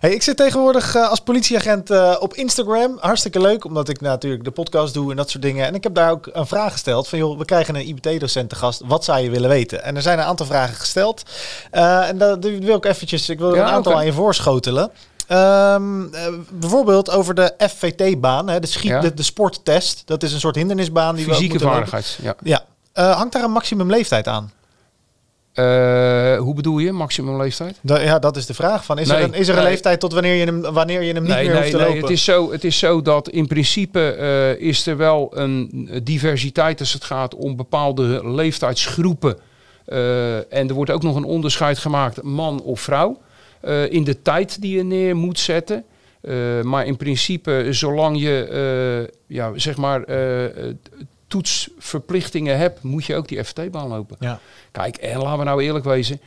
Hey, 0.00 0.14
ik 0.14 0.22
zit 0.22 0.36
tegenwoordig 0.36 0.94
eh, 0.94 1.10
als 1.10 1.20
politieagent 1.20 2.18
op 2.18 2.34
Instagram. 2.34 2.96
Hartstikke 3.00 3.40
leuk, 3.40 3.64
omdat 3.64 3.88
ik 3.88 4.00
natuurlijk 4.00 4.44
de 4.44 4.50
podcast 4.50 4.94
doe 4.94 5.10
en 5.10 5.16
dat 5.16 5.30
soort 5.30 5.42
dingen. 5.42 5.66
En 5.66 5.74
ik 5.74 5.82
heb 5.82 5.94
daar 5.94 6.10
ook 6.10 6.28
een 6.32 6.46
vraag 6.46 6.72
gesteld 6.72 7.08
van, 7.08 7.18
joh, 7.18 7.38
we 7.38 7.44
krijgen 7.44 7.74
een 7.74 7.88
IBT-docent 7.88 8.48
te 8.48 8.54
gast. 8.54 8.82
Wat 8.86 9.04
zou 9.04 9.20
je 9.20 9.30
willen 9.30 9.48
weten? 9.48 9.82
En 9.82 9.96
er 9.96 10.02
zijn 10.02 10.18
een 10.18 10.24
aantal 10.24 10.46
vragen 10.46 10.74
gesteld. 10.74 11.22
En 11.70 12.18
dat 12.18 12.44
wil 12.44 12.76
ik 12.76 12.84
eventjes, 12.84 13.28
ik 13.28 13.38
wil 13.38 13.50
er 13.50 13.56
Ja, 13.56 13.62
een 13.62 13.72
aantal 13.72 13.96
aan 13.96 14.04
je 14.04 14.12
voorschotelen. 14.12 14.90
Ehm, 15.30 16.14
eh, 16.14 16.26
bijvoorbeeld 16.52 17.10
over 17.10 17.34
de 17.34 17.54
FVT-baan, 17.58 18.46
de, 18.46 18.66
schiet, 18.66 18.90
Ja. 18.90 19.00
de, 19.00 19.14
de 19.14 19.22
sporttest. 19.22 20.02
Dat 20.04 20.22
is 20.22 20.32
een 20.32 20.40
soort 20.40 20.56
hindernisbaan 20.56 21.14
die 21.16 21.26
we 21.26 21.32
Fysieke 21.32 21.54
lopen. 21.54 21.68
vaardigheid. 21.70 22.18
Ja. 22.22 22.34
Ja. 22.42 22.64
Eh, 22.92 23.16
hangt 23.16 23.32
daar 23.32 23.44
een 23.44 23.50
maximum 23.50 23.90
leeftijd 23.90 24.28
aan? 24.28 24.52
Eh, 25.52 25.64
hoe 26.38 26.54
bedoel 26.54 26.78
je, 26.78 26.92
maximum 26.92 27.36
leeftijd? 27.36 27.78
Da- 27.80 28.00
ja, 28.00 28.18
dat 28.18 28.36
is 28.36 28.46
de 28.46 28.54
vraag. 28.54 28.84
Van, 28.84 28.98
is, 28.98 29.08
er 29.08 29.22
een, 29.22 29.34
is 29.34 29.48
er 29.48 29.56
een 29.56 29.62
nee. 29.62 29.70
leeftijd 29.70 30.00
tot 30.00 30.12
wanneer 30.12 30.34
je 30.34 30.44
hem, 30.44 30.60
wanneer 30.60 31.02
je 31.02 31.12
hem 31.12 31.22
niet 31.22 31.32
nee, 31.32 31.44
meer 31.44 31.52
nee, 31.52 31.56
hoeft 31.56 31.70
te 31.70 31.76
nee. 31.76 31.86
lopen? 31.86 32.02
Het 32.02 32.10
is, 32.10 32.24
zo, 32.24 32.52
het 32.52 32.64
is 32.64 32.78
zo 32.78 33.02
dat 33.02 33.28
in 33.28 33.46
principe 33.46 34.56
is 34.58 34.86
er 34.86 34.96
wel 34.96 35.30
een 35.34 35.90
diversiteit 36.02 36.80
als 36.80 36.92
het 36.92 37.04
gaat 37.04 37.34
om 37.34 37.56
bepaalde 37.56 38.30
leeftijdsgroepen. 38.30 39.38
Eh, 39.84 40.36
en 40.36 40.68
er 40.68 40.74
wordt 40.74 40.90
ook 40.90 41.02
nog 41.02 41.16
een 41.16 41.24
onderscheid 41.24 41.78
gemaakt 41.78 42.22
man 42.22 42.62
of 42.62 42.80
vrouw. 42.80 43.18
Eh, 43.60 43.92
in 43.92 44.04
de 44.04 44.22
tijd 44.22 44.60
die 44.60 44.76
je 44.76 44.82
neer 44.82 45.16
moet 45.16 45.38
zetten. 45.38 45.84
Eh, 46.20 46.60
maar 46.62 46.86
in 46.86 46.96
principe, 46.96 47.66
zolang 47.70 48.20
je 48.20 48.46
eh, 49.06 49.14
ja, 49.36 49.52
zeg 49.54 49.76
maar, 49.76 50.04
toetsverplichtingen 51.26 52.58
hebt, 52.58 52.82
moet 52.82 53.04
je 53.04 53.16
ook 53.16 53.28
die 53.28 53.44
FT-baan 53.44 53.88
lopen. 53.88 54.16
Ja. 54.20 54.40
Kijk, 54.70 54.96
en 54.96 55.18
laten 55.18 55.38
we 55.38 55.44
nou 55.44 55.62
eerlijk 55.62 55.84
wezen. 55.84 56.20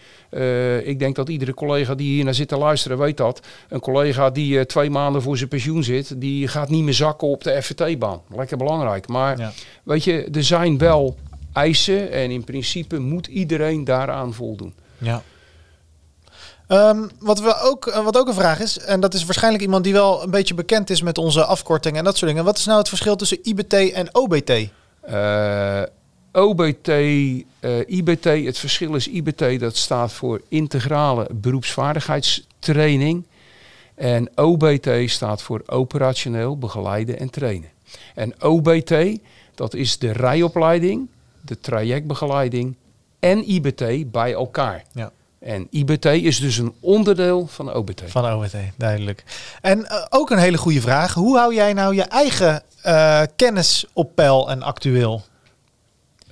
ik 0.87 0.99
denk 0.99 1.15
dat 1.15 1.29
iedere 1.29 1.53
collega 1.53 1.95
die 1.95 2.13
hier 2.13 2.23
naar 2.23 2.33
zit 2.33 2.47
te 2.47 2.57
luisteren 2.57 2.97
weet 2.97 3.17
dat. 3.17 3.47
Een 3.69 3.79
collega 3.79 4.29
die 4.29 4.65
twee 4.65 4.89
maanden 4.89 5.21
voor 5.21 5.37
zijn 5.37 5.49
pensioen 5.49 5.83
zit, 5.83 6.21
die 6.21 6.47
gaat 6.47 6.69
niet 6.69 6.83
meer 6.83 6.93
zakken 6.93 7.27
op 7.27 7.43
de 7.43 7.61
FT-baan. 7.61 8.21
Lekker 8.35 8.57
belangrijk. 8.57 9.07
Maar 9.07 9.37
Ja. 9.37 9.51
weet 9.83 10.03
je, 10.03 10.27
er 10.31 10.43
zijn 10.43 10.77
wel 10.77 11.17
eisen 11.53 12.11
en 12.11 12.31
in 12.31 12.43
principe 12.43 12.99
moet 12.99 13.27
iedereen 13.27 13.83
daaraan 13.83 14.33
voldoen. 14.33 14.73
Ja. 14.97 15.23
Ehm, 16.73 17.07
wat, 17.19 17.39
we 17.39 17.59
ook, 17.61 17.87
eh, 17.87 18.03
wat 18.03 18.17
ook 18.17 18.27
een 18.27 18.33
vraag 18.33 18.59
is, 18.59 18.79
en 18.79 18.99
dat 18.99 19.13
is 19.13 19.25
waarschijnlijk 19.25 19.63
iemand 19.63 19.83
die 19.83 19.93
wel 19.93 20.23
een 20.23 20.29
beetje 20.29 20.53
bekend 20.53 20.89
is 20.89 21.01
met 21.01 21.17
onze 21.17 21.45
afkortingen 21.45 21.97
en 21.97 22.03
dat 22.03 22.17
soort 22.17 22.31
dingen. 22.31 22.45
Wat 22.45 22.57
is 22.57 22.65
nou 22.65 22.77
het 22.77 22.89
verschil 22.89 23.15
tussen 23.15 23.39
IBT 23.41 23.73
en 23.73 24.15
OBT? 24.15 24.69
Eh, 25.01 25.81
OBT, 26.31 26.87
eh, 26.87 27.43
IBT, 27.87 28.23
het 28.23 28.57
verschil 28.57 28.95
is 28.95 29.07
IBT, 29.07 29.59
dat 29.59 29.75
staat 29.75 30.11
voor 30.11 30.41
integrale 30.47 31.27
beroepsvaardigheidstraining. 31.31 33.23
En 33.95 34.29
OBT 34.35 34.89
staat 35.05 35.41
voor 35.41 35.63
operationeel 35.65 36.57
begeleiden 36.57 37.19
en 37.19 37.29
trainen. 37.29 37.69
En 38.15 38.43
OBT, 38.43 39.19
dat 39.55 39.73
is 39.73 39.97
de 39.97 40.11
rijopleiding, 40.11 41.07
de 41.41 41.59
trajectbegeleiding 41.59 42.75
en 43.19 43.49
IBT 43.49 44.11
bij 44.11 44.33
elkaar. 44.33 44.83
Ja. 44.93 45.11
En 45.43 45.67
IBT 45.69 46.05
is 46.05 46.39
dus 46.39 46.57
een 46.57 46.73
onderdeel 46.79 47.47
van 47.47 47.73
OBT. 47.73 48.01
Van 48.05 48.33
OBT, 48.33 48.55
duidelijk. 48.77 49.23
En 49.61 49.85
eh, 49.85 50.05
ook 50.09 50.29
een 50.29 50.37
hele 50.37 50.57
goede 50.57 50.81
vraag. 50.81 51.13
Hoe 51.13 51.37
hou 51.37 51.55
jij 51.55 51.73
nou 51.73 51.95
je 51.95 52.03
eigen 52.03 52.63
eh, 52.81 53.21
kennis 53.35 53.85
op 53.93 54.15
peil 54.15 54.49
en 54.49 54.61
actueel? 54.61 55.23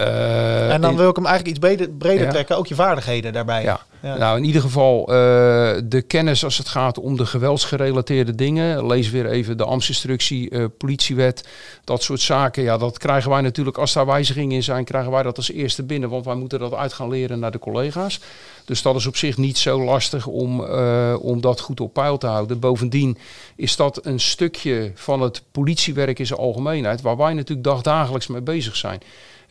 Eh, 0.06 0.74
en 0.74 0.82
dan 0.82 0.96
wil 0.96 1.10
ik 1.10 1.16
hem 1.16 1.26
eigenlijk 1.26 1.58
iets 1.58 1.66
breder, 1.66 1.90
breder 1.90 2.26
Ja. 2.26 2.32
trekken, 2.32 2.58
ook 2.58 2.68
je 2.68 2.76
vaardigheden 2.76 3.34
daarbij. 3.34 3.64
Ja, 3.64 3.80
Ja. 4.02 4.18
Nou, 4.18 4.38
in 4.38 4.44
ieder 4.44 4.62
geval 4.62 5.00
eh, 5.02 5.14
de 5.84 6.04
kennis 6.08 6.44
als 6.44 6.58
het 6.58 6.68
gaat 6.68 7.00
om 7.00 7.18
de 7.18 7.26
geweldsgerelateerde 7.26 8.36
dingen. 8.36 8.88
Lees 8.88 9.10
weer 9.10 9.26
even 9.26 9.58
de 9.58 9.64
ambtsinstructie, 9.64 10.50
eh, 10.50 10.66
politiewet, 10.78 11.48
dat 11.84 12.04
soort 12.04 12.20
zaken. 12.20 12.64
Ja, 12.64 12.78
dat 12.78 12.98
krijgen 12.98 13.30
wij 13.30 13.42
natuurlijk, 13.42 13.78
als 13.78 13.94
daar 13.94 14.06
wijzigingen 14.06 14.56
in 14.56 14.64
zijn, 14.64 14.84
krijgen 14.84 15.12
wij 15.12 15.24
dat 15.24 15.38
als 15.38 15.52
eerste 15.52 15.84
binnen. 15.84 16.10
Want 16.10 16.26
wij 16.26 16.36
moeten 16.36 16.60
dat 16.60 16.74
uit 16.74 16.94
gaan 16.94 17.10
leren 17.10 17.40
naar 17.40 17.52
de 17.52 17.60
collega's. 17.60 18.20
Dus 18.66 18.82
dat 18.82 18.96
is 18.96 19.06
op 19.06 19.16
zich 19.16 19.38
niet 19.38 19.58
zo 19.58 19.84
lastig 19.84 20.28
om, 20.28 20.62
om 21.16 21.42
dat 21.42 21.60
goed 21.60 21.80
op 21.80 21.94
peil 21.94 22.18
te 22.18 22.28
houden. 22.28 22.60
Bovendien 22.60 23.18
is 23.56 23.76
dat 23.76 24.06
een 24.06 24.20
stukje 24.20 24.92
van 24.96 25.22
het 25.22 25.42
politiewerk 25.52 26.20
in 26.20 26.26
zijn 26.28 26.40
algemeenheid, 26.40 27.02
waar 27.02 27.18
wij 27.18 27.34
natuurlijk 27.34 27.68
dagdagelijks 27.68 28.28
mee 28.28 28.42
bezig 28.42 28.76
zijn. 28.76 29.02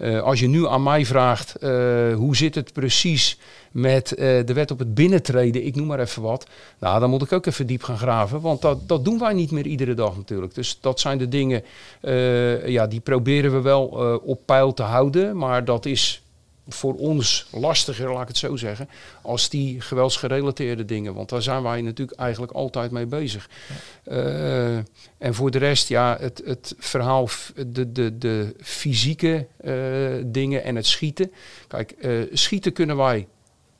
Eh, 0.01 0.22
als 0.22 0.40
je 0.40 0.48
nu 0.48 0.66
aan 0.66 0.82
mij 0.82 1.07
vraagt 1.07 1.57
eh, 1.57 1.70
hoe 2.14 2.36
zit 2.36 2.55
het 2.55 2.72
precies 2.72 3.38
met 3.70 4.14
eh, 4.14 4.46
de 4.46 4.53
wet 4.53 4.70
op 4.70 4.78
het 4.78 4.94
binnentreden, 4.94 5.66
ik 5.66 5.76
noem 5.76 5.86
maar 5.86 6.01
even 6.01 6.22
wat. 6.22 6.46
Nou, 6.78 7.01
dan 7.01 7.11
moet 7.11 7.22
ik 7.22 7.32
ook 7.32 7.46
even 7.46 7.66
diep 7.66 7.82
gaan 7.82 7.98
graven, 7.98 8.40
want 8.40 8.62
dat, 8.62 8.88
dat 8.88 9.05
doen 9.05 9.18
wij 9.18 9.32
niet 9.32 9.51
meer 9.51 9.66
iedere 9.66 9.94
dag 9.94 10.16
natuurlijk. 10.16 10.55
Dus 10.55 10.78
dat 10.80 11.01
zijn 11.01 11.18
de 11.18 11.28
dingen, 11.28 11.62
ja, 12.66 12.86
die 12.86 13.01
proberen 13.01 13.53
we 13.53 13.61
wel 13.61 13.84
op 14.24 14.40
peil 14.44 14.74
te 14.74 14.82
houden. 14.82 15.36
Maar 15.36 15.64
dat 15.64 15.86
is 15.86 16.22
voor 16.68 16.94
ons 16.94 17.46
lastiger, 17.52 18.12
laat 18.12 18.22
ik 18.22 18.28
het 18.28 18.36
zo 18.36 18.56
zeggen, 18.56 18.88
als 19.22 19.48
die 19.48 19.80
geweldsgerelateerde 19.80 20.84
dingen. 20.84 21.14
Want 21.14 21.28
daar 21.28 21.42
zijn 21.42 21.62
wij 21.62 21.82
natuurlijk 21.82 22.18
eigenlijk 22.18 22.52
altijd 22.52 22.90
mee 22.90 23.06
bezig. 23.06 23.48
Eh, 24.04 24.76
en 25.18 25.34
voor 25.34 25.50
de 25.50 25.58
rest, 25.58 25.88
ja, 25.88 26.16
het, 26.20 26.42
het 26.44 26.74
verhaal, 26.78 27.28
de, 27.66 27.92
de, 27.92 28.18
de 28.18 28.54
fysieke 28.61 29.46
eh, 29.56 29.74
dingen 30.26 30.64
en 30.64 30.76
het 30.76 30.86
schieten. 30.86 31.32
Kijk, 31.68 31.90
eh, 31.90 32.12
schieten 32.32 32.72
kunnen 32.72 32.96
wij, 32.96 33.26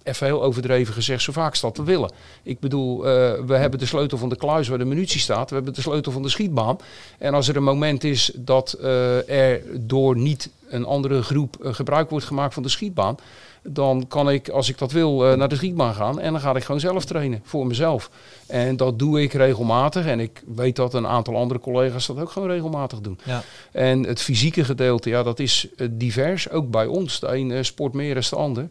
even 0.03 0.27
heel 0.27 0.43
overdreven 0.43 0.95
gezegd, 0.95 1.23
zo 1.23 1.33
vaak 1.33 1.61
dat 1.61 1.77
we 1.77 1.83
willen. 1.83 2.13
Ik 2.43 2.61
bedoel, 2.61 3.07
eh, 3.07 3.33
we 3.47 3.55
hebben 3.55 3.79
de 3.79 3.87
sleutel 3.87 4.19
van 4.19 4.29
de 4.29 4.37
kluis 4.37 4.69
waar 4.69 4.79
de 4.79 4.85
munitie 4.85 5.21
staat. 5.21 5.49
We 5.49 5.55
hebben 5.55 5.75
de 5.75 5.81
sleutel 5.81 6.13
van 6.13 6.23
de 6.23 6.29
schietbaan. 6.29 6.79
En 7.19 7.35
als 7.35 7.49
er 7.49 7.57
een 7.57 7.63
moment 7.63 8.05
is 8.05 8.33
dat 8.35 8.73
eh, 8.73 9.51
er 9.53 9.63
door 9.81 10.17
niet 10.17 10.51
een 10.69 10.85
andere 10.85 11.23
groep 11.23 11.57
eh, 11.57 11.75
gebruik 11.75 12.11
wordt 12.11 12.27
gemaakt 12.27 12.55
van 12.55 12.63
de 12.63 12.69
schietbaan. 12.69 13.17
Dan 13.63 14.05
kan 14.09 14.31
ik, 14.31 14.49
als 14.49 14.69
ik 14.69 14.79
dat 14.79 14.93
wil, 14.93 15.37
naar 15.37 15.49
de 15.49 15.55
schietbaan 15.55 15.95
gaan. 15.95 16.21
En 16.21 16.33
dan 16.33 16.41
ga 16.41 16.55
ik 16.55 16.65
gewoon 16.65 16.81
zelf 16.81 17.05
trainen, 17.05 17.41
voor 17.45 17.67
mezelf. 17.67 18.11
En 18.47 18.77
dat 18.77 18.99
doe 18.99 19.23
ik 19.23 19.33
regelmatig. 19.33 20.07
En 20.07 20.21
ik 20.21 20.43
weet 20.55 20.77
dat 20.77 20.95
een 20.95 21.07
aantal 21.07 21.37
andere 21.37 21.61
collega's 21.61 22.07
dat 22.07 22.19
ook 22.19 22.31
gewoon 22.31 22.49
regelmatig 22.49 23.01
doen. 23.01 23.19
Ja. 23.25 23.43
En 23.73 24.07
het 24.07 24.21
fysieke 24.21 24.65
gedeelte, 24.65 25.09
ja, 25.09 25.23
dat 25.23 25.39
is 25.39 25.69
divers, 25.91 26.51
ook 26.51 26.71
bij 26.71 26.87
ons. 26.87 27.21
De 27.21 27.37
een 27.37 27.65
sport 27.65 27.93
meer 27.93 28.15
dan 28.15 28.23
de 28.31 28.37
ander. 28.37 28.69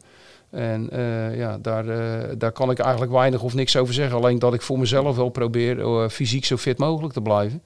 En 0.49 0.89
eh, 0.89 1.37
ja, 1.37 1.57
daar, 1.57 1.87
eh, 1.87 2.29
daar 2.37 2.51
kan 2.51 2.71
ik 2.71 2.79
eigenlijk 2.79 3.11
weinig 3.11 3.41
of 3.41 3.53
niks 3.53 3.75
over 3.75 3.93
zeggen. 3.93 4.17
Alleen 4.17 4.39
dat 4.39 4.53
ik 4.53 4.61
voor 4.61 4.79
mezelf 4.79 5.15
wel 5.15 5.29
probeer 5.29 5.79
eh, 5.79 6.09
fysiek 6.09 6.45
zo 6.45 6.57
fit 6.57 6.77
mogelijk 6.77 7.13
te 7.13 7.21
blijven. 7.21 7.61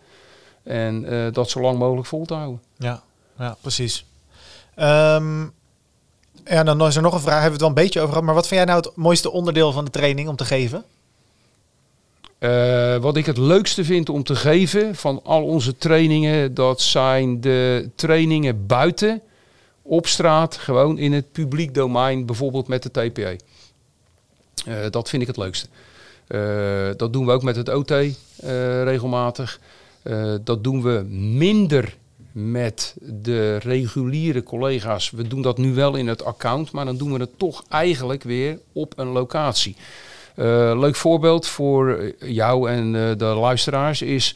En 0.64 1.06
dat 1.34 1.50
zo 1.50 1.62
lang 1.62 1.80
mogelijk 1.80 2.08
vol 2.08 2.26
te 2.26 2.34
houden. 2.34 2.62
Ja, 2.78 3.04
ja 3.38 3.58
precies. 3.62 4.06
Ehm, 4.76 5.42
ja, 6.46 6.64
dan 6.64 6.82
is 6.88 6.96
er 6.96 7.02
nog 7.02 7.14
een 7.14 7.20
vraag, 7.20 7.42
hebben 7.42 7.46
we 7.46 7.52
het 7.52 7.62
wel 7.62 7.70
een 7.70 7.84
beetje 7.84 8.00
over 8.00 8.12
gehad. 8.12 8.26
Maar 8.26 8.36
wat 8.36 8.48
vind 8.48 8.60
jij 8.60 8.70
nou 8.70 8.82
het 8.86 8.96
mooiste 8.96 9.32
onderdeel 9.32 9.72
van 9.72 9.86
de 9.86 9.92
training 9.92 10.28
om 10.28 10.36
te 10.36 10.46
geven? 10.46 10.84
Wat 13.02 13.18
ik 13.18 13.26
het 13.26 13.38
leukste 13.38 13.84
vind 13.84 14.10
om 14.10 14.24
te 14.24 14.36
geven 14.36 14.96
van 14.96 15.20
al 15.24 15.44
onze 15.44 15.78
trainingen, 15.78 16.54
dat 16.54 16.82
zijn 16.82 17.42
de 17.42 17.90
trainingen 17.96 18.66
buiten, 18.66 19.22
op 19.84 20.08
straat, 20.08 20.56
gewoon 20.56 20.98
in 20.98 21.14
het 21.14 21.32
publiek 21.32 21.74
domein, 21.74 22.26
bijvoorbeeld 22.26 22.68
met 22.68 22.84
de 22.84 22.92
TPE. 22.92 23.38
Eh, 24.66 24.76
dat 24.90 25.10
vind 25.10 25.22
ik 25.22 25.28
het 25.28 25.38
leukste. 25.38 25.68
Eh, 26.28 26.90
dat 26.98 27.14
doen 27.14 27.26
we 27.26 27.32
ook 27.32 27.44
met 27.44 27.56
het 27.56 27.70
OT 27.70 27.92
eh, 27.92 28.10
regelmatig. 28.84 29.60
Dat 30.44 30.64
doen 30.64 30.82
we 30.82 31.04
minder 31.38 31.98
met 32.32 32.96
de 33.02 33.58
reguliere 33.58 34.44
collega's. 34.44 35.10
We 35.12 35.28
doen 35.28 35.42
dat 35.42 35.58
nu 35.58 35.74
wel 35.74 35.96
in 35.96 36.08
het 36.08 36.26
account, 36.26 36.72
maar 36.72 36.86
dan 36.86 36.98
doen 36.98 37.14
we 37.14 37.20
het 37.20 37.38
toch 37.38 37.64
eigenlijk 37.70 38.24
weer 38.24 38.60
op 38.74 38.94
een 38.96 39.08
locatie. 39.08 39.76
Leuk 40.76 40.96
voorbeeld 40.96 41.48
voor 41.48 42.14
jou 42.20 42.70
en 42.70 42.92
de 43.18 43.26
luisteraars 43.26 44.02
is. 44.02 44.36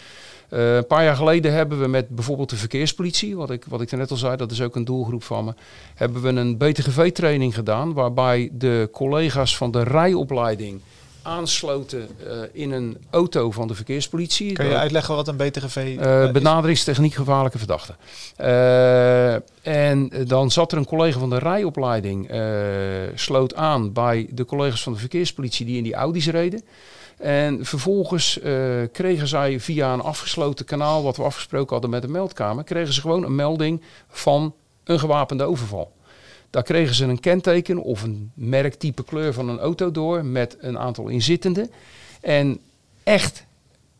Eh, 0.49 0.75
een 0.75 0.87
paar 0.87 1.03
jaar 1.03 1.15
geleden 1.15 1.53
hebben 1.53 1.79
we 1.79 1.87
met 1.87 2.09
bijvoorbeeld 2.09 2.49
de 2.49 2.55
verkeerspolitie, 2.55 3.35
wat 3.35 3.49
ik, 3.49 3.65
wat 3.67 3.81
ik 3.81 3.91
net 3.91 4.11
al 4.11 4.17
zei, 4.17 4.35
dat 4.35 4.51
is 4.51 4.61
ook 4.61 4.75
een 4.75 4.85
doelgroep 4.85 5.23
van 5.23 5.45
me, 5.45 5.53
hebben 5.95 6.21
we 6.21 6.29
een 6.29 6.57
BTGV-training 6.57 7.55
gedaan 7.55 7.93
waarbij 7.93 8.49
de 8.51 8.89
collega's 8.91 9.57
van 9.57 9.71
de 9.71 9.83
rijopleiding 9.83 10.81
aansloten 11.27 12.07
eh, 12.27 12.37
in 12.51 12.71
een 12.71 12.97
auto 13.09 13.51
van 13.51 13.67
de 13.67 13.75
verkeerspolitie. 13.75 14.53
Kan 14.53 14.65
je 14.65 14.77
uitleggen 14.77 15.15
wat 15.15 15.27
een 15.27 15.35
BTGV 15.35 15.97
eh, 15.99 16.23
is? 16.23 16.31
benaderingstechniek 16.31 17.13
gevaarlijke 17.13 17.57
verdachte. 17.57 17.95
Eh, 18.35 19.33
en 19.61 20.11
dan 20.27 20.51
zat 20.51 20.71
er 20.71 20.77
een 20.77 20.85
collega 20.85 21.19
van 21.19 21.29
de 21.29 21.37
rijopleiding, 21.37 22.29
eh, 22.29 22.41
sloot 23.15 23.55
aan 23.55 23.93
bij 23.93 24.27
de 24.31 24.45
collega's 24.45 24.83
van 24.83 24.93
de 24.93 24.99
verkeerspolitie 24.99 25.65
die 25.65 25.77
in 25.77 25.83
die 25.83 25.93
Audi's 25.93 26.27
reden. 26.27 26.61
En 27.17 27.65
vervolgens 27.65 28.39
eh, 28.39 28.53
kregen 28.91 29.27
zij 29.27 29.59
via 29.59 29.93
een 29.93 30.01
afgesloten 30.01 30.65
kanaal, 30.65 31.03
wat 31.03 31.17
we 31.17 31.23
afgesproken 31.23 31.71
hadden 31.71 31.89
met 31.89 32.01
de 32.01 32.07
meldkamer, 32.07 32.63
kregen 32.63 32.93
ze 32.93 33.01
gewoon 33.01 33.23
een 33.23 33.35
melding 33.35 33.81
van 34.09 34.53
een 34.83 34.99
gewapende 34.99 35.43
overval. 35.43 35.95
Daar 36.49 36.63
kregen 36.63 36.95
ze 36.95 37.05
een 37.05 37.19
kenteken 37.19 37.81
of 37.81 38.03
een 38.03 38.31
merktype 38.33 39.03
kleur 39.03 39.33
van 39.33 39.49
een 39.49 39.59
auto 39.59 39.91
door 39.91 40.25
met 40.25 40.57
een 40.59 40.77
aantal 40.77 41.07
inzittenden. 41.07 41.71
En 42.21 42.59
echt 43.03 43.45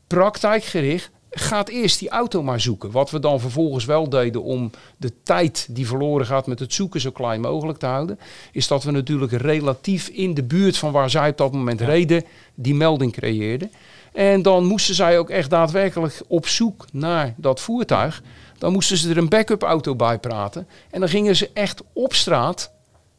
praktijkgericht 0.07 1.09
gaat 1.30 1.69
eerst 1.69 1.99
die 1.99 2.09
auto 2.09 2.43
maar 2.43 2.61
zoeken. 2.61 2.91
Wat 2.91 3.09
we 3.09 3.19
dan 3.19 3.39
vervolgens 3.39 3.86
wel 3.86 4.09
deden 4.09 4.43
om 4.43 4.71
de 4.97 5.11
tijd 5.23 5.67
die 5.69 5.88
verloren 5.88 6.25
gaat 6.25 6.47
met 6.47 6.59
het 6.59 6.73
zoeken 6.73 7.01
zo 7.01 7.11
klein 7.11 7.41
mogelijk 7.41 7.80
te 7.80 7.86
houden, 7.86 8.19
is 8.51 8.67
dat 8.67 8.84
we 8.84 8.91
natuurlijk 8.91 9.32
relatief 9.32 10.07
in 10.07 10.34
de 10.34 10.43
buurt 10.43 10.78
van 10.78 10.91
waar 10.91 11.09
zij 11.09 11.30
op 11.30 11.38
dat 11.38 11.53
moment 11.53 11.82
reden, 11.82 12.23
die 12.55 12.75
melding 12.75 13.11
creëerden. 13.11 13.71
En 14.13 14.41
dan 14.41 14.65
moesten 14.65 14.95
zij 14.95 15.19
ook 15.19 15.30
echt 15.30 15.49
daadwerkelijk 15.49 16.21
op 16.28 16.47
zoek 16.47 16.86
naar 16.91 17.34
dat 17.38 17.59
voertuig. 17.59 18.21
Dan 18.57 18.73
moesten 18.73 18.97
ze 18.97 19.09
er 19.09 19.17
een 19.17 19.30
backup 19.30 19.63
auto 19.63 19.95
bij 19.95 20.17
praten. 20.17 20.67
En 20.89 20.99
dan 20.99 21.09
gingen 21.09 21.36
ze 21.36 21.49
echt 21.53 21.82
op 21.93 22.13
straat 22.13 22.71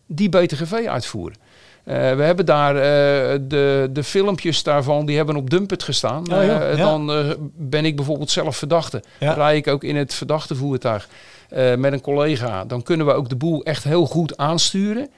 die 0.06 0.28
BTGV 0.28 0.86
uitvoeren. 0.86 1.38
Eh, 1.88 2.14
we 2.14 2.22
hebben 2.22 2.46
daar 2.46 2.76
eh, 2.76 3.38
de, 3.42 3.88
de 3.92 4.04
filmpjes 4.04 4.62
daarvan, 4.62 5.06
die 5.06 5.16
hebben 5.16 5.36
op 5.36 5.50
Dumpet 5.50 5.82
gestaan. 5.82 6.20
Oh, 6.20 6.44
ja, 6.44 6.60
Eh. 6.60 6.76
Dan 6.76 7.12
ben 7.56 7.84
ik 7.84 7.96
bijvoorbeeld 7.96 8.30
zelf 8.30 8.56
verdachte. 8.56 9.02
Ja. 9.18 9.32
Rij 9.32 9.56
ik 9.56 9.66
ook 9.66 9.84
in 9.84 9.96
het 9.96 10.14
verdachte 10.14 10.54
voertuig 10.54 11.08
met 11.76 11.92
een 11.92 12.00
collega. 12.00 12.64
Dan 12.64 12.82
kunnen 12.82 13.06
we 13.06 13.12
ook 13.12 13.28
de 13.28 13.36
boel 13.36 13.62
echt 13.62 13.84
heel 13.84 14.06
goed 14.06 14.36
aansturen. 14.36 15.08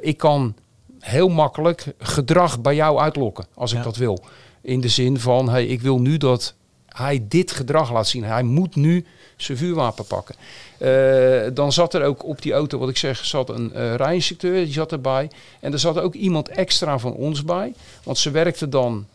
Ik 0.00 0.16
kan 0.16 0.54
heel 1.00 1.28
makkelijk 1.28 1.84
gedrag 1.98 2.60
bij 2.60 2.74
jou 2.74 2.98
uitlokken, 2.98 3.46
als 3.54 3.72
ik 3.72 3.82
dat 3.82 3.96
wil. 3.96 4.18
In 4.62 4.80
de 4.80 4.88
zin 4.88 5.20
van, 5.20 5.48
hey, 5.48 5.66
ik 5.66 5.80
wil 5.80 6.00
nu 6.00 6.16
dat 6.16 6.54
hij 6.88 7.24
dit 7.28 7.50
gedrag 7.50 7.92
laat 7.92 8.08
zien. 8.08 8.24
Hij 8.24 8.42
moet 8.42 8.76
nu 8.76 9.04
zijn 9.36 9.58
vuurwapen 9.58 10.06
pakken. 10.06 10.34
Eh, 10.78 11.54
dan 11.54 11.72
zat 11.72 11.94
er 11.94 12.04
ook 12.04 12.24
op 12.24 12.42
die 12.42 12.52
auto, 12.52 12.78
wat 12.78 12.88
ik 12.88 12.96
zeg, 12.96 13.24
zat 13.24 13.48
een 13.48 13.96
rijinstructeur, 13.96 14.64
die 14.64 14.72
zat 14.72 14.92
erbij. 14.92 15.30
En 15.60 15.72
er 15.72 15.78
zat 15.78 15.98
ook 15.98 16.14
iemand 16.14 16.48
extra 16.48 16.98
van 16.98 17.12
ons 17.12 17.44
bij. 17.44 17.74
Want 18.02 18.18
ze 18.18 18.30
werkte 18.30 18.68
dan 18.68 19.06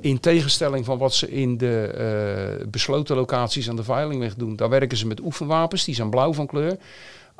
in 0.00 0.20
tegenstelling 0.20 0.84
van 0.84 0.98
wat 0.98 1.14
ze 1.14 1.30
in 1.30 1.56
de 1.56 1.82
eh, 1.82 2.66
besloten 2.66 3.16
locaties 3.16 3.68
aan 3.68 3.76
de 3.76 3.84
Veilingweg 3.84 4.34
doen. 4.34 4.56
Daar 4.56 4.68
werken 4.68 4.98
ze 4.98 5.06
met 5.06 5.20
oefenwapens, 5.20 5.84
die 5.84 5.94
zijn 5.94 6.10
blauw 6.10 6.32
van 6.32 6.46
kleur. 6.46 6.76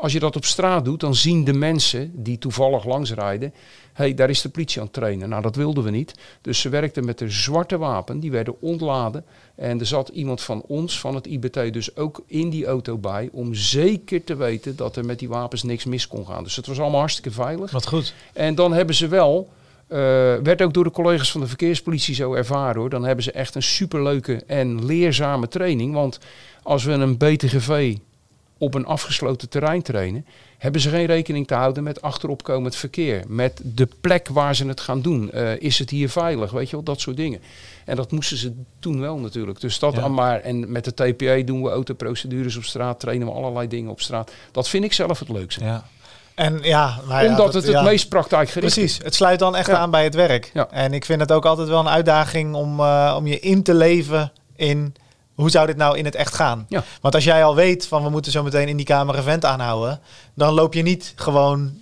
Als 0.01 0.13
je 0.13 0.19
dat 0.21 0.37
op 0.37 0.45
straat 0.45 0.85
doet, 0.85 1.01
dan 1.01 1.15
zien 1.15 1.45
de 1.45 1.53
mensen 1.53 2.13
die 2.15 2.39
toevallig 2.39 2.85
langs 2.85 3.13
rijden... 3.13 3.53
hé, 3.93 4.05
hey, 4.05 4.15
daar 4.15 4.31
is 4.31 4.41
de 4.41 4.49
politie 4.49 4.79
aan 4.79 4.85
het 4.85 4.95
trainen. 4.95 5.29
Nou, 5.29 5.43
dat 5.43 5.57
wilden 5.57 5.85
we 5.85 5.91
niet. 5.91 6.15
Dus 6.41 6.61
ze 6.61 6.69
werkten 6.69 7.05
met 7.05 7.19
de 7.19 7.31
zwarte 7.31 7.79
wapen, 7.79 8.21
die 8.21 8.31
werden 8.31 8.61
ontladen. 8.61 9.25
En 9.55 9.81
er 9.81 9.87
zat 9.87 10.09
iemand 10.09 10.41
van 10.41 10.63
ons, 10.67 11.01
van 11.01 11.15
het 11.15 11.27
IBT, 11.27 11.73
dus 11.73 11.97
ook 11.97 12.23
in 12.27 12.51
die 12.51 12.67
auto 12.67 12.99
bij... 12.99 13.29
om 13.33 13.55
zeker 13.55 14.25
te 14.25 14.37
weten 14.37 14.77
dat 14.77 14.97
er 14.97 15.05
met 15.05 15.19
die 15.19 15.29
wapens 15.29 15.63
niks 15.63 15.85
mis 15.85 16.07
kon 16.07 16.27
gaan. 16.27 16.45
Dus 16.45 16.57
het 16.57 16.67
was 16.67 16.81
allemaal 16.81 17.01
hartstikke 17.01 17.31
veilig. 17.31 17.71
Wat 17.71 17.87
goed. 17.87 18.15
En 18.33 18.55
dan 18.55 18.73
hebben 18.73 18.95
ze 18.95 19.09
wel, 19.09 19.49
eh, 19.87 19.99
werd 20.43 20.63
ook 20.63 20.75
door 20.75 20.85
de 20.85 20.91
collega's 20.91 21.31
van 21.31 21.41
de 21.41 21.47
verkeerspolitie 21.47 22.15
zo 22.15 22.35
ervaren 22.35 22.81
hoor. 22.81 22.91
Dan 22.91 23.05
hebben 23.05 23.25
ze 23.25 23.33
echt 23.33 23.55
een 23.55 23.63
superleuke 23.63 24.43
en 24.47 24.85
leerzame 24.85 25.49
training. 25.49 25.95
Want 25.95 26.19
als 26.63 26.85
we 26.85 26.93
een 26.93 27.17
BTGV 27.17 27.97
op 28.61 28.75
een 28.75 28.87
afgesloten 28.87 29.49
terrein 29.49 29.83
trainen, 29.83 30.27
hebben 30.59 30.81
ze 30.81 30.89
geen 30.91 31.07
rekening 31.07 31.47
te 31.47 31.55
houden 31.55 31.83
met 31.83 32.03
achteropkomend 32.03 32.77
verkeer. 32.77 33.25
Met 33.29 33.61
de 33.65 33.89
plek 34.01 34.29
waar 34.29 34.55
ze 34.55 34.67
het 34.67 34.81
gaan 34.81 35.03
doen. 35.03 35.31
Eh, 35.33 35.61
is 35.61 35.79
het 35.79 35.91
hier 35.91 36.09
veilig? 36.11 36.51
Weet 36.51 36.71
je 36.71 36.77
wel, 36.77 36.85
dat 36.85 37.01
soort 37.01 37.17
dingen. 37.17 37.41
En 37.85 37.97
dat 37.97 38.11
moesten 38.13 38.37
ze 38.37 38.53
toen 38.79 39.01
wel 39.01 39.19
natuurlijk. 39.19 39.61
Dus 39.61 39.79
dat 39.79 39.95
Ja. 39.95 40.09
maar. 40.09 40.41
En 40.41 40.73
met 40.73 40.85
de 40.85 40.95
TPA 40.95 41.43
doen 41.47 41.63
we 41.63 41.71
autoprocedures 41.71 42.57
op 42.57 42.65
straat, 42.65 43.01
trainen 43.01 43.27
we 43.27 43.33
allerlei 43.33 43.69
dingen 43.69 43.91
op 43.91 44.01
straat. 44.01 44.33
Dat 44.53 44.69
vind 44.69 44.85
ik 44.85 44.93
zelf 44.93 45.19
het 45.19 45.29
leukste. 45.29 45.65
Ja. 45.65 45.85
En 46.35 46.59
ja, 46.63 47.01
ja, 47.09 47.21
Omdat 47.23 47.37
dat- 47.37 47.55
het 47.55 47.63
het 47.65 47.73
ja. 47.73 47.83
meest 47.83 48.09
praktijkgericht 48.09 48.77
is. 48.77 48.83
Precies, 48.83 49.05
het 49.05 49.15
sluit 49.15 49.39
dan 49.39 49.57
echt 49.57 49.67
Ja. 49.69 49.77
aan 49.77 49.91
bij 49.91 50.05
het 50.05 50.15
werk. 50.15 50.51
Ja. 50.55 50.69
En 50.71 50.93
ik 50.95 51.05
vind 51.05 51.21
het 51.21 51.33
ook 51.33 51.45
altijd 51.47 51.69
wel 51.69 51.81
een 51.81 51.89
uitdaging 51.89 52.55
om, 52.55 52.81
eh, 52.81 53.15
om 53.19 53.27
je 53.27 53.41
in 53.41 53.63
te 53.63 53.75
leven 53.75 54.33
in 54.57 54.95
hoe 55.41 55.51
zou 55.51 55.67
dit 55.67 55.77
nou 55.77 55.99
in 55.99 56.05
het 56.05 56.15
echt 56.15 56.35
gaan. 56.35 56.67
Ja. 56.69 56.85
Want 57.01 57.15
als 57.15 57.25
jij 57.25 57.45
al 57.45 57.55
weet 57.55 57.87
van 57.87 58.03
we 58.03 58.11
moeten 58.11 58.33
zo 58.33 58.43
meteen 58.43 58.69
in 58.69 58.77
die 58.77 58.87
kamer 58.87 59.17
een 59.17 59.23
vent 59.23 59.45
aanhouden, 59.45 60.01
dan 60.35 60.55
loop 60.55 60.75
je 60.75 60.83
niet 60.83 61.13
gewoon 61.17 61.73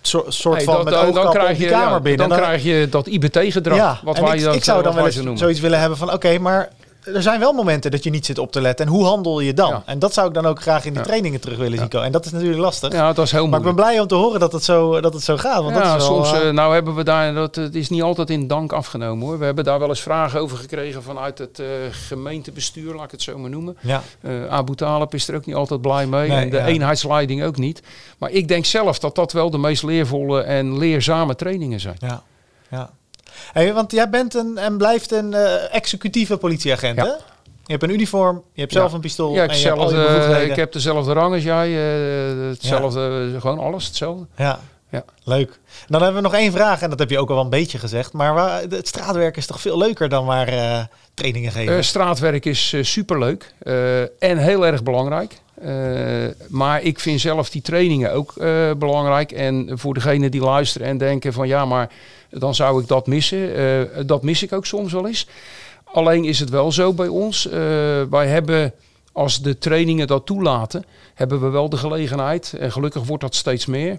so- 0.00 0.24
soort 0.28 0.62
van 0.62 0.74
dat- 0.74 0.84
met 0.84 0.92
dan, 0.94 1.04
dan 1.06 1.16
oogkap 1.16 1.34
krijg 1.42 1.58
je, 1.58 1.66
kamer 1.66 1.90
ja, 1.92 2.00
binnen. 2.00 2.28
Dan, 2.28 2.38
krijg 2.38 2.62
je 2.62 2.86
dat 2.90 3.06
IBT-gedrag, 3.06 3.76
ja, 3.76 4.00
wat 4.04 4.18
wij 4.18 4.36
ik, 4.36 4.42
dat, 4.44 4.54
ik 4.54 4.64
zou 4.64 4.78
eh, 4.78 4.84
dan 4.84 4.94
wel 4.94 5.06
eens 5.06 5.16
noemen. 5.16 5.38
zoiets 5.38 5.60
willen 5.60 5.80
hebben 5.80 5.98
van 5.98 6.12
oké, 6.12 6.38
maar 6.38 6.68
er 7.02 7.22
zijn 7.22 7.40
wel 7.40 7.52
momenten 7.52 7.90
dat 7.90 8.04
je 8.04 8.10
niet 8.10 8.26
zit 8.26 8.38
op 8.38 8.52
te 8.52 8.60
letten. 8.60 8.86
En 8.86 8.92
hoe 8.92 9.04
handel 9.04 9.40
je 9.40 9.54
dan? 9.54 9.68
Ja. 9.70 9.82
En 9.86 9.98
dat 9.98 10.12
zou 10.14 10.28
ik 10.28 10.34
dan 10.34 10.46
ook 10.46 10.60
graag 10.62 10.84
in 10.84 10.90
die 10.90 10.98
Ja. 11.00 11.06
trainingen 11.06 11.40
terug 11.40 11.58
willen 11.58 11.78
zien 11.78 11.88
komen. 11.88 12.06
En 12.06 12.12
dat 12.12 12.24
is 12.24 12.30
natuurlijk 12.32 12.60
lastig. 12.60 12.92
Ja, 12.92 13.12
dat 13.12 13.24
is 13.26 13.32
heel 13.32 13.48
maar 13.48 13.58
ik 13.58 13.64
ben 13.64 13.74
blij 13.74 14.00
om 14.00 14.06
te 14.06 14.14
horen 14.14 14.40
dat 14.40 14.52
het 14.52 14.64
zo, 14.64 15.00
dat 15.00 15.12
het 15.14 15.22
zo 15.22 15.36
gaat. 15.36 15.62
Want 15.62 15.74
ja, 15.76 15.82
dat 15.92 16.00
is 16.02 16.08
wel, 16.08 16.24
soms, 16.24 16.32
eh, 16.40 16.48
eh, 16.48 16.54
nou 16.54 16.74
hebben 16.74 16.94
we 16.94 17.02
daar, 17.04 17.34
dat, 17.34 17.54
het 17.54 17.74
is 17.74 17.88
niet 17.88 18.02
altijd 18.02 18.30
in 18.30 18.46
dank 18.46 18.72
afgenomen 18.72 19.26
hoor. 19.26 19.38
We 19.38 19.44
hebben 19.44 19.64
daar 19.64 19.78
wel 19.78 19.88
eens 19.88 20.00
vragen 20.00 20.40
over 20.40 20.56
gekregen 20.58 21.02
vanuit 21.02 21.38
het 21.38 21.58
eh, 21.58 21.66
gemeentebestuur, 21.90 22.94
laat 22.94 23.04
ik 23.04 23.10
het 23.10 23.22
zo 23.22 23.38
maar 23.38 23.50
noemen. 23.50 23.76
ja. 23.80 24.02
Eh 24.20 24.46
Abu 24.48 24.74
Talib 24.74 25.14
is 25.14 25.28
er 25.28 25.34
ook 25.34 25.46
niet 25.46 25.54
altijd 25.56 25.80
blij 25.80 26.06
mee. 26.06 26.28
Nee, 26.28 26.38
en 26.38 26.50
de 26.50 26.60
eenheidsleiding 26.60 27.44
ook 27.44 27.56
niet. 27.56 27.82
Maar 28.18 28.30
ik 28.30 28.48
denk 28.48 28.64
zelf 28.64 28.98
dat 28.98 29.14
dat 29.14 29.32
wel 29.32 29.50
de 29.50 29.58
meest 29.58 29.82
leervolle 29.82 30.40
en 30.40 30.78
leerzame 30.78 31.34
trainingen 31.34 31.80
zijn. 31.80 31.96
Ja, 31.98 32.22
ja. 32.70 32.90
Hey, 33.52 33.72
want 33.72 33.92
jij 33.92 34.08
bent 34.10 34.34
een, 34.34 34.58
en 34.58 34.76
blijft 34.76 35.12
een 35.12 35.34
eh, 35.34 35.74
executieve 35.74 36.36
politieagent, 36.36 36.96
Ja. 36.96 37.04
hè? 37.04 37.10
Je 37.64 37.78
hebt 37.78 37.82
een 37.82 37.90
uniform, 37.90 38.42
je 38.52 38.60
hebt 38.60 38.72
zelf 38.72 38.88
Ja. 38.88 38.94
een 38.94 39.00
pistool 39.00 39.34
Ja, 39.34 39.42
ik, 39.42 39.50
en 39.50 39.58
je 39.58 39.66
hebt 39.66 39.78
al 39.78 40.40
ik 40.40 40.56
heb 40.56 40.72
dezelfde 40.72 41.12
rang 41.12 41.34
als 41.34 41.42
jij. 41.42 41.68
eh, 41.68 42.48
hetzelfde, 42.48 43.36
gewoon 43.40 43.58
alles 43.58 43.86
hetzelfde. 43.86 44.26
Ja. 44.36 44.58
Ja. 44.90 45.04
leuk. 45.24 45.60
Dan 45.88 46.02
hebben 46.02 46.22
we 46.22 46.28
nog 46.28 46.38
één 46.38 46.52
vraag, 46.52 46.82
en 46.82 46.90
dat 46.90 46.98
heb 46.98 47.10
je 47.10 47.18
ook 47.18 47.28
al 47.28 47.34
wel 47.34 47.44
een 47.44 47.50
beetje 47.50 47.78
gezegd. 47.78 48.12
Maar 48.12 48.34
waar, 48.34 48.60
het 48.70 48.88
straatwerk 48.88 49.36
is 49.36 49.46
toch 49.46 49.60
veel 49.60 49.78
leuker 49.78 50.08
dan 50.08 50.24
maar 50.24 50.48
eh, 50.48 50.78
trainingen 51.14 51.52
geven? 51.52 51.76
Eh, 51.76 51.82
straatwerk 51.82 52.44
is 52.44 52.72
eh, 52.72 52.82
superleuk 52.82 53.54
eh, 53.58 54.00
en 54.00 54.38
heel 54.38 54.66
erg 54.66 54.82
belangrijk. 54.82 55.40
Eh, 55.62 56.28
maar 56.48 56.82
ik 56.82 57.00
vind 57.00 57.20
zelf 57.20 57.50
die 57.50 57.62
trainingen 57.62 58.12
ook 58.12 58.36
eh, 58.36 58.70
belangrijk. 58.78 59.32
En 59.32 59.78
voor 59.78 59.94
degenen 59.94 60.30
die 60.30 60.40
luisteren 60.40 60.86
en 60.86 60.98
denken 60.98 61.32
van 61.32 61.48
ja, 61.48 61.64
maar 61.64 61.92
dan 62.30 62.54
zou 62.54 62.82
ik 62.82 62.88
dat 62.88 63.06
missen. 63.06 63.56
Eh, 63.56 64.04
dat 64.06 64.22
mis 64.22 64.42
ik 64.42 64.52
ook 64.52 64.66
soms 64.66 64.92
wel 64.92 65.06
eens. 65.06 65.28
Alleen 65.84 66.24
is 66.24 66.38
het 66.38 66.50
wel 66.50 66.72
zo 66.72 66.92
bij 66.92 67.08
ons. 67.08 67.44
wij 68.10 68.26
hebben, 68.26 68.72
als 69.12 69.42
de 69.42 69.58
trainingen 69.58 70.06
dat 70.06 70.26
toelaten, 70.26 70.84
hebben 71.14 71.40
we 71.40 71.48
wel 71.48 71.68
de 71.68 71.76
gelegenheid. 71.76 72.54
En 72.58 72.72
gelukkig 72.72 73.04
wordt 73.04 73.22
dat 73.22 73.34
steeds 73.34 73.66
meer. 73.66 73.98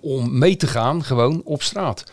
Om 0.00 0.38
mee 0.38 0.56
te 0.56 0.66
gaan 0.66 1.04
gewoon 1.04 1.42
op 1.44 1.62
straat. 1.62 2.04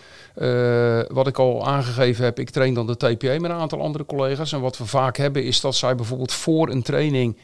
Wat 1.08 1.28
ik 1.28 1.40
al 1.40 1.68
aangegeven 1.68 2.24
heb, 2.24 2.40
ik 2.40 2.50
train 2.50 2.74
dan 2.74 2.88
de 2.88 2.98
TPE 2.98 3.40
met 3.40 3.52
een 3.52 3.58
aantal 3.58 3.82
andere 3.82 4.06
collega's. 4.06 4.52
En 4.52 4.62
wat 4.62 4.78
we 4.78 4.86
vaak 4.86 5.18
hebben 5.18 5.44
is 5.44 5.62
dat 5.62 5.76
zij 5.76 5.96
bijvoorbeeld 5.96 6.34
voor 6.34 6.70
een 6.70 6.84
training 6.84 7.38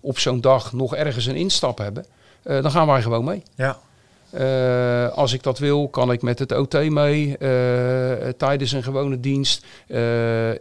op 0.00 0.18
zo'n 0.18 0.40
dag 0.40 0.72
nog 0.72 0.94
ergens 0.94 1.26
een 1.26 1.36
instap 1.36 1.78
hebben. 1.78 2.04
Eh, 2.42 2.62
dan 2.62 2.70
gaan 2.70 2.86
wij 2.86 3.02
gewoon 3.02 3.24
mee. 3.24 3.42
ja. 3.54 3.78
Eh, 4.30 5.08
als 5.16 5.32
ik 5.32 5.42
dat 5.42 5.58
wil, 5.58 5.88
kan 5.88 6.12
ik 6.12 6.22
met 6.22 6.38
het 6.38 6.52
OT 6.52 6.90
mee 6.90 7.36
eh, 7.38 8.28
tijdens 8.28 8.72
een 8.72 8.82
gewone 8.82 9.20
dienst. 9.20 9.64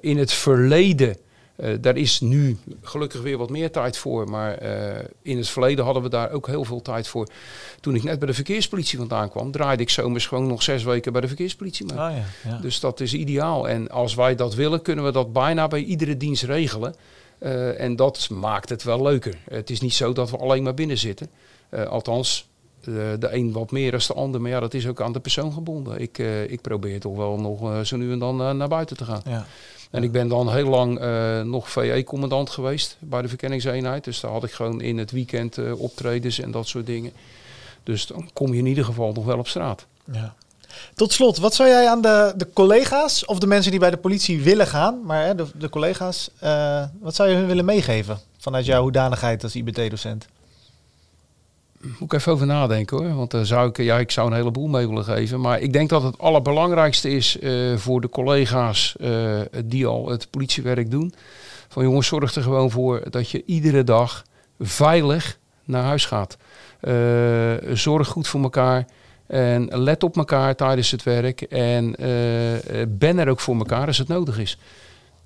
In 0.01 0.17
het 0.17 0.31
verleden, 0.31 1.17
daar 1.79 1.97
is 1.97 2.19
nu 2.19 2.57
gelukkig 2.81 3.21
weer 3.21 3.37
wat 3.37 3.49
meer 3.49 3.71
tijd 3.71 3.97
voor. 3.97 4.29
Maar 4.29 4.57
in 5.21 5.37
het 5.37 5.49
verleden 5.49 5.85
hadden 5.85 6.03
we 6.03 6.09
daar 6.09 6.31
ook 6.31 6.47
heel 6.47 6.63
veel 6.63 6.81
tijd 6.81 7.07
voor. 7.07 7.27
Toen 7.79 7.95
ik 7.95 8.03
net 8.03 8.19
bij 8.19 8.27
de 8.27 8.33
verkeerspolitie 8.33 8.97
vandaan 8.97 9.29
kwam, 9.29 9.51
draaide 9.51 9.83
ik 9.83 9.89
zomers 9.89 10.27
gewoon 10.27 10.47
nog 10.47 10.63
zes 10.63 10.83
weken 10.83 11.11
bij 11.11 11.21
de 11.21 11.27
verkeerspolitie 11.27 11.85
mee. 11.85 11.97
Oh, 11.97 12.15
ja. 12.43 12.49
Ja. 12.49 12.57
Dus 12.57 12.79
dat 12.79 12.99
is 12.99 13.13
ideaal. 13.13 13.69
En 13.69 13.89
als 13.89 14.15
wij 14.15 14.35
dat 14.35 14.55
willen, 14.55 14.81
kunnen 14.81 15.05
we 15.05 15.11
dat 15.11 15.33
bijna 15.33 15.67
bij 15.67 15.83
iedere 15.83 16.17
dienst 16.17 16.43
regelen. 16.43 16.95
Eh, 17.37 17.81
en 17.81 17.95
dat 17.95 18.29
maakt 18.29 18.69
het 18.69 18.83
wel 18.83 19.01
leuker. 19.01 19.37
Het 19.49 19.69
is 19.69 19.81
niet 19.81 19.93
zo 19.93 20.13
dat 20.13 20.29
we 20.31 20.37
alleen 20.37 20.63
maar 20.63 20.73
binnen 20.73 20.97
zitten. 20.97 21.27
Eh, 21.69 21.85
althans, 21.85 22.47
de, 22.81 23.15
de 23.19 23.33
een 23.33 23.51
wat 23.51 23.71
meer 23.71 23.91
dan 23.91 23.99
de 24.07 24.13
ander. 24.13 24.41
Maar 24.41 24.51
ja, 24.51 24.59
dat 24.59 24.73
is 24.73 24.87
ook 24.87 25.01
aan 25.01 25.13
de 25.13 25.19
persoon 25.19 25.53
gebonden. 25.53 25.99
Ik, 25.99 26.19
eh, 26.19 26.51
ik 26.51 26.61
probeer 26.61 26.99
toch 26.99 27.15
wel 27.15 27.39
nog 27.39 27.61
eh, 27.61 27.79
zo 27.81 27.97
nu 27.97 28.11
en 28.11 28.19
dan 28.19 28.41
eh, 28.41 28.51
naar 28.51 28.67
buiten 28.67 28.97
te 28.97 29.05
gaan. 29.05 29.21
Ja. 29.25 29.45
En 29.91 30.03
ik 30.03 30.11
ben 30.11 30.27
dan 30.27 30.51
heel 30.53 30.67
lang 30.67 30.99
eh, 30.99 31.41
nog 31.41 31.69
VE-commandant 31.71 32.49
geweest 32.49 32.97
bij 32.99 33.21
de 33.21 33.27
verkenningseenheid. 33.27 34.03
Dus 34.03 34.19
daar 34.19 34.31
had 34.31 34.43
ik 34.43 34.51
gewoon 34.51 34.81
in 34.81 34.97
het 34.97 35.11
weekend 35.11 35.57
eh, 35.57 35.79
optredens 35.79 36.39
en 36.39 36.51
dat 36.51 36.67
soort 36.67 36.85
dingen. 36.85 37.11
Dus 37.83 38.07
dan 38.07 38.29
kom 38.33 38.53
je 38.53 38.59
in 38.59 38.65
ieder 38.65 38.85
geval 38.85 39.11
nog 39.11 39.25
wel 39.25 39.37
op 39.37 39.47
straat. 39.47 39.85
Ja. 40.11 40.35
Tot 40.95 41.13
slot, 41.13 41.37
wat 41.37 41.53
zou 41.53 41.69
jij 41.69 41.89
aan 41.89 42.01
de, 42.01 42.33
de 42.37 42.47
collega's 42.53 43.25
of 43.25 43.39
de 43.39 43.47
mensen 43.47 43.71
die 43.71 43.79
bij 43.79 43.89
de 43.89 43.97
politie 43.97 44.41
willen 44.41 44.67
gaan, 44.67 45.01
maar 45.05 45.25
hè, 45.25 45.35
de, 45.35 45.45
de 45.55 45.69
collega's, 45.69 46.29
eh, 46.39 46.83
wat 46.99 47.15
zou 47.15 47.29
je 47.29 47.35
hun 47.35 47.47
willen 47.47 47.65
meegeven 47.65 48.19
vanuit 48.37 48.65
jouw 48.65 48.81
hoedanigheid 48.81 49.43
als 49.43 49.55
IBT-docent? 49.55 50.27
Moet 51.81 52.13
ik 52.13 52.13
even 52.13 52.31
over 52.31 52.45
nadenken 52.45 52.97
hoor. 52.97 53.15
Want 53.15 53.31
dan 53.31 53.45
zou 53.45 53.69
ik, 53.69 53.77
ja, 53.77 53.97
ik 53.97 54.11
zou 54.11 54.27
een 54.27 54.35
heleboel 54.35 54.67
mee 54.67 54.87
willen 54.87 55.03
geven. 55.03 55.41
Maar 55.41 55.59
ik 55.59 55.73
denk 55.73 55.89
dat 55.89 56.03
het 56.03 56.19
allerbelangrijkste 56.19 57.09
is 57.09 57.39
eh, 57.39 57.75
voor 57.75 58.01
de 58.01 58.09
collega's 58.09 58.95
eh, 58.99 59.39
die 59.65 59.85
al 59.85 60.09
het 60.09 60.29
politiewerk 60.29 60.91
doen. 60.91 61.13
Van 61.67 61.83
jongens, 61.83 62.07
zorg 62.07 62.35
er 62.35 62.41
gewoon 62.41 62.71
voor 62.71 63.01
dat 63.09 63.29
je 63.29 63.43
iedere 63.45 63.83
dag 63.83 64.23
veilig 64.59 65.37
naar 65.63 65.83
huis 65.83 66.05
gaat. 66.05 66.37
Eh, 66.79 66.93
zorg 67.73 68.07
goed 68.07 68.27
voor 68.27 68.41
elkaar. 68.41 68.85
En 69.27 69.67
let 69.81 70.03
op 70.03 70.17
elkaar 70.17 70.55
tijdens 70.55 70.91
het 70.91 71.03
werk. 71.03 71.41
En 71.41 71.95
eh, 71.95 72.81
eh, 72.81 72.87
ben 72.89 73.17
er 73.17 73.29
ook 73.29 73.39
voor 73.39 73.57
elkaar 73.57 73.87
als 73.87 73.97
het 73.97 74.07
nodig 74.07 74.39
is. 74.39 74.57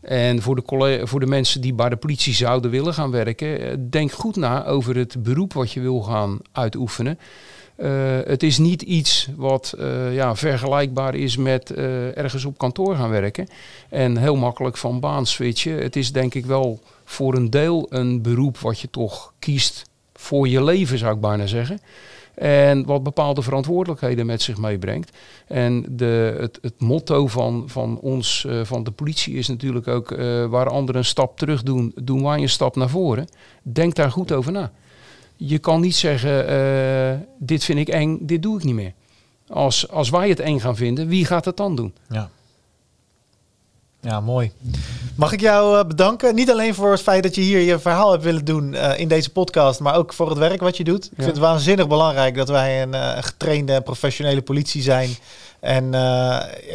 En 0.02 0.42
voor 0.42 0.56
de, 0.56 1.02
voor 1.04 1.20
de 1.20 1.26
mensen 1.26 1.62
die 1.62 1.74
bij 1.74 1.90
de 1.90 1.96
politie 1.96 2.34
zouden 2.34 2.72
willen 2.72 2.94
gaan 2.94 3.12
werken, 3.12 3.62
eh, 3.62 3.78
denk 3.90 4.12
goed 4.12 4.36
na 4.36 4.66
over 4.66 4.96
het 4.96 5.24
beroep 5.24 5.54
wat 5.54 5.72
je 5.72 5.80
wil 5.80 6.02
gaan 6.02 6.40
uitoefenen. 6.52 7.20
Het 8.26 8.44
is 8.44 8.58
niet 8.58 8.82
iets 8.82 9.30
wat 9.36 9.76
ja, 10.12 10.36
vergelijkbaar 10.36 11.16
is 11.16 11.38
met 11.38 11.70
ergens 12.16 12.46
op 12.46 12.58
kantoor 12.58 12.96
gaan 12.96 13.10
werken 13.10 13.48
en 13.90 14.18
heel 14.18 14.36
makkelijk 14.36 14.78
van 14.78 15.00
baan 15.00 15.26
switchen. 15.26 15.82
Het 15.82 15.96
is 15.96 16.12
denk 16.12 16.34
ik 16.34 16.46
wel 16.46 16.80
voor 17.06 17.36
een 17.36 17.50
deel 17.50 17.86
een 17.90 18.22
beroep 18.22 18.58
wat 18.58 18.80
je 18.80 18.90
toch 18.90 19.34
kiest 19.40 19.86
voor 20.14 20.48
je 20.48 20.64
leven, 20.64 20.98
zou 20.98 21.16
ik 21.16 21.22
bijna 21.22 21.46
zeggen. 21.46 21.80
En 22.36 22.86
wat 22.86 23.04
bepaalde 23.04 23.42
verantwoordelijkheden 23.42 24.26
met 24.26 24.42
zich 24.42 24.58
meebrengt. 24.58 25.18
En 25.48 25.86
de, 25.90 26.38
het, 26.40 26.58
het 26.62 26.82
motto 26.82 27.28
van, 27.28 27.64
van 27.68 28.00
ons, 28.00 28.46
eh, 28.46 28.60
van 28.64 28.84
de 28.84 28.92
politie, 28.92 29.34
is 29.34 29.48
natuurlijk 29.48 29.88
ook: 29.88 30.12
eh, 30.12 30.46
waar 30.46 30.70
anderen 30.70 31.02
een 31.02 31.06
stap 31.08 31.38
terug 31.38 31.64
doen, 31.64 31.92
doen 31.96 32.24
wij 32.24 32.42
een 32.42 32.50
stap 32.50 32.76
naar 32.76 32.90
voren. 32.90 33.28
Denk 33.62 33.96
daar 33.96 34.12
goed 34.12 34.32
over 34.32 34.52
na. 34.52 34.72
Je 35.36 35.58
kan 35.58 35.82
niet 35.82 35.96
zeggen: 35.96 36.48
eh, 36.48 37.20
dit 37.40 37.64
vind 37.64 37.80
ik 37.80 37.90
eng, 37.90 38.18
dit 38.22 38.42
doe 38.42 38.58
ik 38.58 38.64
niet 38.64 38.76
meer. 38.76 38.94
Als, 39.48 39.90
als 39.90 40.10
wij 40.10 40.30
het 40.30 40.40
eng 40.40 40.60
gaan 40.60 40.76
vinden, 40.76 41.08
wie 41.08 41.26
gaat 41.26 41.46
het 41.46 41.58
dan 41.58 41.76
doen? 41.76 41.94
Ja. 42.10 42.30
Ja, 44.02 44.20
mooi. 44.20 44.52
Mag 45.16 45.32
ik 45.32 45.42
jou 45.42 45.80
eh, 45.80 45.86
bedanken? 45.86 46.36
Niet 46.36 46.52
alleen 46.52 46.76
voor 46.76 46.92
het 46.92 47.02
feit 47.02 47.24
dat 47.24 47.36
je 47.36 47.42
hier 47.42 47.60
je 47.60 47.80
verhaal 47.80 48.12
hebt 48.12 48.24
willen 48.24 48.46
doen 48.46 48.74
eh, 48.74 49.00
in 49.00 49.08
deze 49.08 49.30
podcast, 49.30 49.80
maar 49.80 49.96
ook 49.96 50.14
voor 50.14 50.30
het 50.30 50.38
werk 50.38 50.62
wat 50.62 50.78
je 50.78 50.84
doet. 50.84 51.06
Ik 51.06 51.12
vind 51.16 51.28
het 51.28 51.38
waanzinnig 51.38 51.88
belangrijk 51.88 52.36
dat 52.36 52.50
wij 52.50 52.82
een 52.82 52.94
eh, 52.94 53.18
getrainde 53.24 53.74
en 53.74 53.84
professionele 53.84 54.42
politie 54.42 54.82
zijn. 54.82 55.10
En 55.62 55.94
eh, 55.94 56.00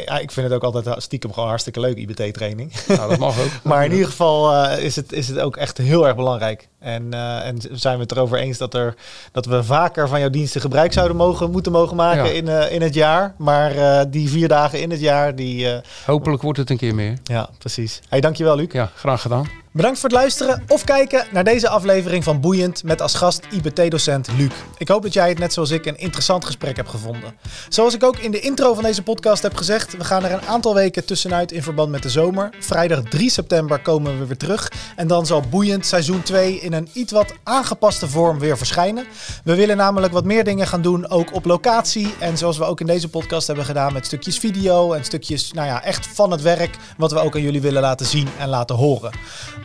ja, 0.05 0.17
ik 0.19 0.31
vind 0.31 0.47
het 0.51 0.53
ook 0.63 0.63
altijd 0.63 1.03
stiekem 1.03 1.33
gewoon 1.33 1.49
hartstikke 1.49 1.79
leuk, 1.79 1.97
IBT-training. 1.97 2.73
Nou, 2.87 3.09
dat 3.09 3.19
mag 3.19 3.39
ook. 3.39 3.49
Maar 3.63 3.85
in 3.85 3.91
ieder 3.91 4.05
geval 4.07 4.53
eh, 4.53 4.83
is, 4.83 4.95
het, 4.95 5.13
is 5.13 5.27
het 5.27 5.39
ook 5.39 5.57
echt 5.57 5.77
heel 5.77 6.07
erg 6.07 6.15
belangrijk. 6.15 6.67
En, 6.79 7.13
eh, 7.13 7.47
en 7.47 7.57
zijn 7.71 7.95
we 7.95 8.01
het 8.01 8.11
erover 8.11 8.37
eens 8.37 8.57
dat, 8.57 8.73
er, 8.73 8.95
dat 9.31 9.45
we 9.45 9.63
vaker 9.63 10.07
van 10.07 10.19
jouw 10.19 10.29
diensten 10.29 10.61
gebruik 10.61 10.93
zouden 10.93 11.17
mogen, 11.17 11.51
moeten 11.51 11.71
mogen 11.71 11.95
maken 11.95 12.25
Ja. 12.25 12.31
in, 12.31 12.71
in 12.71 12.81
het 12.81 12.93
jaar. 12.93 13.33
Maar 13.37 13.73
die 14.11 14.29
vier 14.29 14.47
dagen 14.47 14.81
in 14.81 14.91
het 14.91 14.99
jaar, 14.99 15.35
die... 15.35 15.67
Hopelijk 16.05 16.41
wordt 16.41 16.57
het 16.59 16.69
een 16.69 16.77
keer 16.77 16.95
meer. 16.95 17.17
ja, 17.23 17.49
precies. 17.57 17.99
Hey, 18.09 18.19
dankjewel 18.21 18.55
Luc. 18.55 18.71
Ja, 18.71 18.91
graag 18.95 19.21
gedaan. 19.21 19.49
Bedankt 19.77 19.99
voor 19.99 20.09
het 20.09 20.17
luisteren 20.17 20.63
of 20.67 20.83
kijken 20.83 21.25
naar 21.31 21.43
deze 21.43 21.69
aflevering 21.69 22.23
van 22.23 22.39
Boeiend 22.39 22.83
met 22.83 23.01
als 23.01 23.13
gast 23.13 23.47
IBT-docent 23.51 24.27
Luc. 24.37 24.51
Ik 24.77 24.87
hoop 24.87 25.01
dat 25.01 25.13
jij 25.13 25.29
het 25.29 25.39
net 25.39 25.53
zoals 25.53 25.71
ik 25.71 25.85
een 25.85 25.97
interessant 25.97 26.45
gesprek 26.45 26.75
hebt 26.75 26.89
gevonden. 26.89 27.35
Zoals 27.69 27.93
ik 27.93 28.03
ook 28.03 28.17
in 28.17 28.31
de 28.31 28.39
intro 28.39 28.73
van 28.73 28.83
deze 28.83 29.03
podcast 29.03 29.43
heb 29.43 29.55
gezegd, 29.55 29.97
we 29.97 30.03
gaan 30.03 30.23
er 30.23 30.31
een 30.31 30.47
aantal 30.47 30.73
weken 30.73 31.05
tussenuit 31.05 31.51
in 31.51 31.63
verband 31.63 31.89
met 31.89 32.03
de 32.03 32.09
zomer. 32.09 32.49
Vrijdag 32.59 33.01
3 33.03 33.29
september 33.29 33.79
komen 33.79 34.19
we 34.19 34.25
weer 34.25 34.37
terug 34.37 34.71
en 34.95 35.07
dan 35.07 35.25
zal 35.25 35.43
Boeiend 35.49 35.85
seizoen 35.85 36.23
2 36.23 36.59
in 36.59 36.73
een 36.73 36.89
iets 36.93 37.11
wat 37.11 37.33
aangepaste 37.43 38.07
vorm 38.07 38.39
weer 38.39 38.57
verschijnen. 38.57 39.05
We 39.43 39.55
willen 39.55 39.77
namelijk 39.77 40.13
wat 40.13 40.25
meer 40.25 40.43
dingen 40.43 40.67
gaan 40.67 40.81
doen, 40.81 41.09
ook 41.09 41.33
op 41.33 41.45
locatie. 41.45 42.13
En 42.19 42.37
zoals 42.37 42.57
we 42.57 42.63
ook 42.63 42.79
in 42.79 42.87
deze 42.87 43.09
podcast 43.09 43.47
hebben 43.47 43.65
gedaan 43.65 43.93
met 43.93 44.05
stukjes 44.05 44.39
video 44.39 44.93
en 44.93 45.03
stukjes, 45.03 45.51
nou 45.53 45.67
ja, 45.67 45.83
echt 45.83 46.07
van 46.07 46.31
het 46.31 46.41
werk, 46.41 46.77
wat 46.97 47.11
we 47.11 47.19
ook 47.19 47.35
aan 47.35 47.41
jullie 47.41 47.61
willen 47.61 47.81
laten 47.81 48.05
zien 48.05 48.27
en 48.39 48.49
laten 48.49 48.75
horen. 48.75 49.11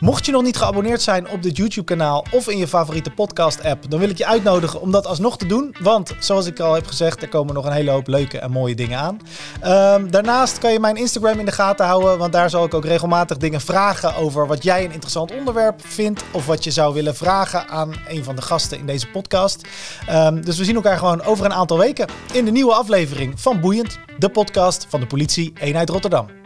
Mocht 0.03 0.25
je 0.25 0.31
nog 0.31 0.43
niet 0.43 0.57
geabonneerd 0.57 1.01
zijn 1.01 1.29
op 1.29 1.43
dit 1.43 1.57
YouTube-kanaal 1.57 2.25
of 2.31 2.47
in 2.47 2.57
je 2.57 2.67
favoriete 2.67 3.09
podcast-app, 3.09 3.89
dan 3.89 3.99
wil 3.99 4.09
ik 4.09 4.17
je 4.17 4.25
uitnodigen 4.25 4.81
om 4.81 4.91
dat 4.91 5.07
alsnog 5.07 5.37
te 5.37 5.45
doen. 5.45 5.75
Want 5.81 6.15
zoals 6.19 6.45
ik 6.45 6.59
al 6.59 6.73
heb 6.73 6.85
gezegd, 6.85 7.21
er 7.21 7.29
komen 7.29 7.53
nog 7.53 7.65
een 7.65 7.71
hele 7.71 7.91
hoop 7.91 8.07
leuke 8.07 8.39
en 8.39 8.51
mooie 8.51 8.75
dingen 8.75 8.99
aan. 8.99 9.19
Ehm, 9.61 10.09
daarnaast 10.09 10.57
kan 10.57 10.71
je 10.71 10.79
mijn 10.79 10.95
Instagram 10.95 11.39
in 11.39 11.45
de 11.45 11.51
gaten 11.51 11.85
houden, 11.85 12.17
want 12.17 12.33
daar 12.33 12.49
zal 12.49 12.65
ik 12.65 12.73
ook 12.73 12.85
regelmatig 12.85 13.37
dingen 13.37 13.61
vragen 13.61 14.15
over 14.15 14.47
wat 14.47 14.63
jij 14.63 14.85
een 14.85 14.91
interessant 14.91 15.31
onderwerp 15.31 15.81
vindt 15.85 16.23
of 16.31 16.45
wat 16.45 16.63
je 16.63 16.71
zou 16.71 16.93
willen 16.93 17.15
vragen 17.15 17.67
aan 17.67 17.93
een 18.07 18.23
van 18.23 18.35
de 18.35 18.41
gasten 18.41 18.77
in 18.77 18.85
deze 18.85 19.07
podcast. 19.07 19.67
Ehm, 20.07 20.41
dus 20.41 20.57
we 20.57 20.65
zien 20.65 20.75
elkaar 20.75 20.97
gewoon 20.97 21.23
over 21.23 21.45
een 21.45 21.53
aantal 21.53 21.77
weken 21.77 22.07
in 22.33 22.45
de 22.45 22.51
nieuwe 22.51 22.73
aflevering 22.73 23.41
van 23.41 23.59
Boeiend, 23.59 23.99
de 24.17 24.29
podcast 24.29 24.85
van 24.89 24.99
de 24.99 25.07
politie 25.07 25.53
Eenheid 25.59 25.89
Rotterdam. 25.89 26.42